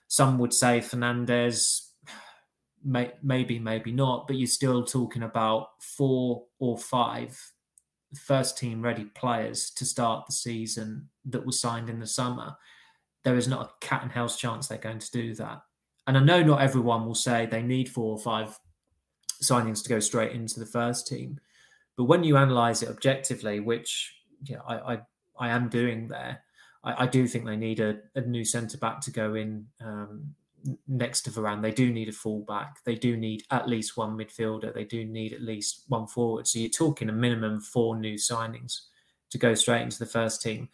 Some 0.09 0.37
would 0.39 0.53
say 0.53 0.81
Fernandes, 0.81 1.91
may, 2.85 3.12
maybe, 3.23 3.61
maybe 3.61 3.93
not, 3.93 4.27
but 4.27 4.35
you're 4.35 4.49
still 4.49 4.85
talking 4.85 5.23
about 5.23 5.69
four 5.81 6.43
or 6.59 6.77
five 6.77 7.39
first 8.16 8.59
team 8.59 8.83
ready 8.83 9.05
players 9.05 9.71
to 9.77 9.85
start 9.85 10.27
the 10.27 10.33
season 10.33 11.09
that 11.27 11.47
were 11.47 11.53
signed 11.53 11.89
in 11.89 12.01
the 12.01 12.07
summer. 12.07 12.57
There 13.23 13.37
is 13.37 13.47
not 13.47 13.66
a 13.66 13.87
cat 13.87 14.03
and 14.03 14.11
house 14.11 14.37
chance 14.37 14.66
they're 14.66 14.79
going 14.79 14.99
to 14.99 15.11
do 15.12 15.37
that. 15.37 15.62
And 16.09 16.17
I 16.17 16.21
know 16.21 16.43
not 16.43 16.63
everyone 16.63 17.05
will 17.05 17.15
say 17.15 17.45
they 17.45 17.61
need 17.61 17.87
four 17.87 18.13
or 18.13 18.19
five 18.19 18.59
signings 19.43 19.83
to 19.83 19.91
go 19.91 20.01
straight 20.01 20.33
into 20.33 20.59
the 20.59 20.65
first 20.65 21.07
team. 21.07 21.39
But 21.99 22.05
when 22.05 22.25
you 22.25 22.39
analyze 22.39 22.83
it 22.83 22.89
objectively, 22.89 23.61
which 23.61 24.17
I, 24.67 24.75
I, 24.77 24.99
I 25.39 25.49
am 25.51 25.69
doing 25.69 26.09
there, 26.09 26.43
I, 26.83 27.05
I, 27.05 27.07
do 27.07 27.27
think 27.27 27.45
they 27.45 27.57
need 27.57 27.81
a, 27.81 27.99
a 28.15 28.23
new 28.23 28.43
centre 28.43 28.79
back 28.79 29.03
to 29.03 29.11
go 29.11 29.35
in 29.35 29.67
um, 29.85 30.35
next 30.87 31.23
to 31.23 31.31
Varane. 31.31 31.61
They 31.61 31.73
do 31.73 31.93
need 31.93 32.09
a 32.09 32.13
fullback. 32.13 32.83
They 32.85 32.95
do 32.95 33.15
need 33.19 33.43
at 33.51 33.69
least 33.69 33.99
one 33.99 34.17
midfielder. 34.17 34.73
They 34.73 34.85
do 34.85 35.05
need 35.05 35.35
at 35.35 35.43
least 35.43 35.85
one 35.89 36.07
forward. 36.07 36.47
So 36.47 36.59
you're 36.59 36.71
talking 36.71 37.11
a 37.11 37.13
minimum 37.13 37.61
four 37.61 37.99
new 37.99 38.15
signings 38.15 38.81
to 39.29 39.37
go 39.37 39.53
straight 39.53 39.83
into 39.83 39.99
the 39.99 40.07
first 40.07 40.41
team. 40.41 40.71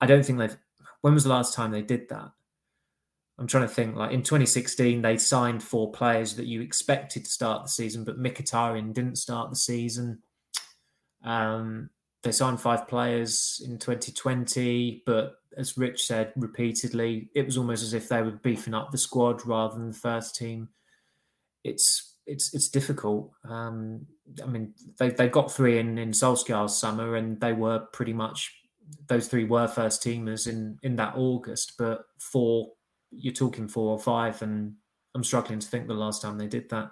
I 0.00 0.06
don't 0.06 0.24
think 0.24 0.38
they've. 0.38 0.56
When 1.00 1.14
was 1.14 1.24
the 1.24 1.30
last 1.30 1.54
time 1.54 1.72
they 1.72 1.82
did 1.82 2.08
that? 2.10 2.30
I'm 3.38 3.46
trying 3.46 3.66
to 3.66 3.74
think. 3.74 3.96
Like 3.96 4.12
in 4.12 4.22
2016, 4.22 5.02
they 5.02 5.16
signed 5.16 5.62
four 5.62 5.90
players 5.90 6.36
that 6.36 6.46
you 6.46 6.60
expected 6.60 7.24
to 7.24 7.30
start 7.30 7.64
the 7.64 7.68
season, 7.68 8.04
but 8.04 8.18
Mkhitaryan 8.18 8.92
didn't 8.94 9.16
start 9.16 9.50
the 9.50 9.56
season. 9.56 10.22
Um, 11.24 11.90
they 12.22 12.32
signed 12.32 12.60
five 12.60 12.86
players 12.86 13.60
in 13.64 13.78
2020, 13.78 15.02
but 15.04 15.36
as 15.56 15.76
Rich 15.76 16.06
said 16.06 16.32
repeatedly, 16.36 17.28
it 17.34 17.44
was 17.44 17.56
almost 17.56 17.82
as 17.82 17.94
if 17.94 18.08
they 18.08 18.22
were 18.22 18.32
beefing 18.32 18.74
up 18.74 18.90
the 18.90 18.98
squad 18.98 19.44
rather 19.46 19.76
than 19.76 19.88
the 19.88 19.96
first 19.96 20.36
team. 20.36 20.68
It's 21.64 22.14
it's 22.26 22.54
it's 22.54 22.68
difficult. 22.68 23.30
Um, 23.44 24.06
I 24.42 24.46
mean, 24.46 24.74
they 24.98 25.10
they 25.10 25.28
got 25.28 25.52
three 25.52 25.78
in 25.78 25.98
in 25.98 26.10
Solskjaer's 26.10 26.76
summer, 26.76 27.16
and 27.16 27.40
they 27.40 27.52
were 27.52 27.80
pretty 27.92 28.12
much 28.12 28.54
those 29.08 29.28
three 29.28 29.44
were 29.44 29.68
first 29.68 30.02
teamers 30.02 30.46
in 30.46 30.78
in 30.82 30.96
that 30.96 31.14
August. 31.16 31.74
But 31.78 32.04
four, 32.18 32.72
you're 33.16 33.32
talking 33.34 33.68
four 33.68 33.90
or 33.90 33.98
five, 33.98 34.42
and 34.42 34.74
I'm 35.14 35.24
struggling 35.24 35.58
to 35.58 35.66
think 35.66 35.86
the 35.86 35.94
last 35.94 36.22
time 36.22 36.38
they 36.38 36.46
did 36.46 36.68
that. 36.70 36.90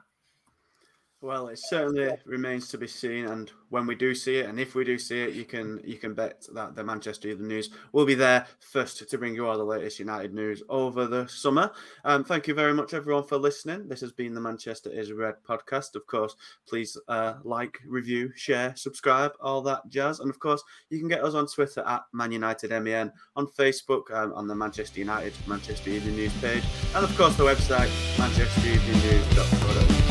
Well, 1.23 1.47
it 1.47 1.61
certainly 1.61 2.11
remains 2.27 2.67
to 2.71 2.79
be 2.79 2.89
seen, 2.89 3.27
and 3.27 3.49
when 3.69 3.87
we 3.87 3.95
do 3.95 4.13
see 4.13 4.39
it, 4.39 4.47
and 4.47 4.59
if 4.59 4.75
we 4.75 4.83
do 4.83 4.99
see 4.99 5.23
it, 5.23 5.35
you 5.35 5.45
can 5.45 5.81
you 5.85 5.95
can 5.95 6.15
bet 6.15 6.49
that 6.53 6.75
the 6.75 6.83
Manchester 6.83 7.29
Evening 7.29 7.47
News 7.47 7.71
will 7.93 8.05
be 8.05 8.17
there 8.17 8.45
first 8.59 9.09
to 9.09 9.19
bring 9.19 9.37
you 9.37 9.47
all 9.47 9.57
the 9.57 9.63
latest 9.63 10.01
United 10.01 10.35
news 10.35 10.65
over 10.69 11.07
the 11.07 11.29
summer. 11.29 11.71
Um, 12.05 12.25
thank 12.25 12.49
you 12.49 12.55
very 12.55 12.75
much, 12.75 12.93
everyone, 12.93 13.23
for 13.23 13.39
listening. 13.39 13.87
This 13.87 14.01
has 14.01 14.11
been 14.11 14.35
the 14.35 14.41
Manchester 14.41 14.91
is 14.91 15.13
Red 15.13 15.37
podcast. 15.49 15.95
Of 15.95 16.09
course, 16.09 16.35
please 16.67 16.99
uh, 17.07 17.35
like, 17.45 17.79
review, 17.87 18.33
share, 18.35 18.75
subscribe, 18.75 19.31
all 19.41 19.63
that 19.63 19.89
jazz, 19.89 20.19
and 20.19 20.29
of 20.29 20.41
course, 20.41 20.65
you 20.91 20.99
can 20.99 21.07
get 21.07 21.23
us 21.23 21.35
on 21.35 21.47
Twitter 21.47 21.85
at 21.87 22.03
Man 22.13 22.33
United 22.33 22.71
MEN, 22.83 23.13
on 23.37 23.47
Facebook, 23.47 24.11
um, 24.13 24.33
on 24.33 24.49
the 24.49 24.57
Manchester 24.57 24.99
United 24.99 25.35
Manchester 25.47 25.91
Evening 25.91 26.17
News 26.17 26.37
page, 26.41 26.65
and 26.97 27.05
of 27.05 27.17
course 27.17 27.37
the 27.37 27.45
website 27.45 27.91
manchestereveningnews.co.uk. 28.17 30.02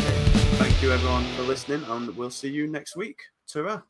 Thank 0.82 0.90
you 0.90 0.96
everyone 0.96 1.26
for 1.36 1.44
listening, 1.44 1.84
and 1.90 2.18
we'll 2.18 2.32
see 2.32 2.50
you 2.50 2.66
next 2.66 2.96
week. 2.96 3.22
Ta 3.46 3.84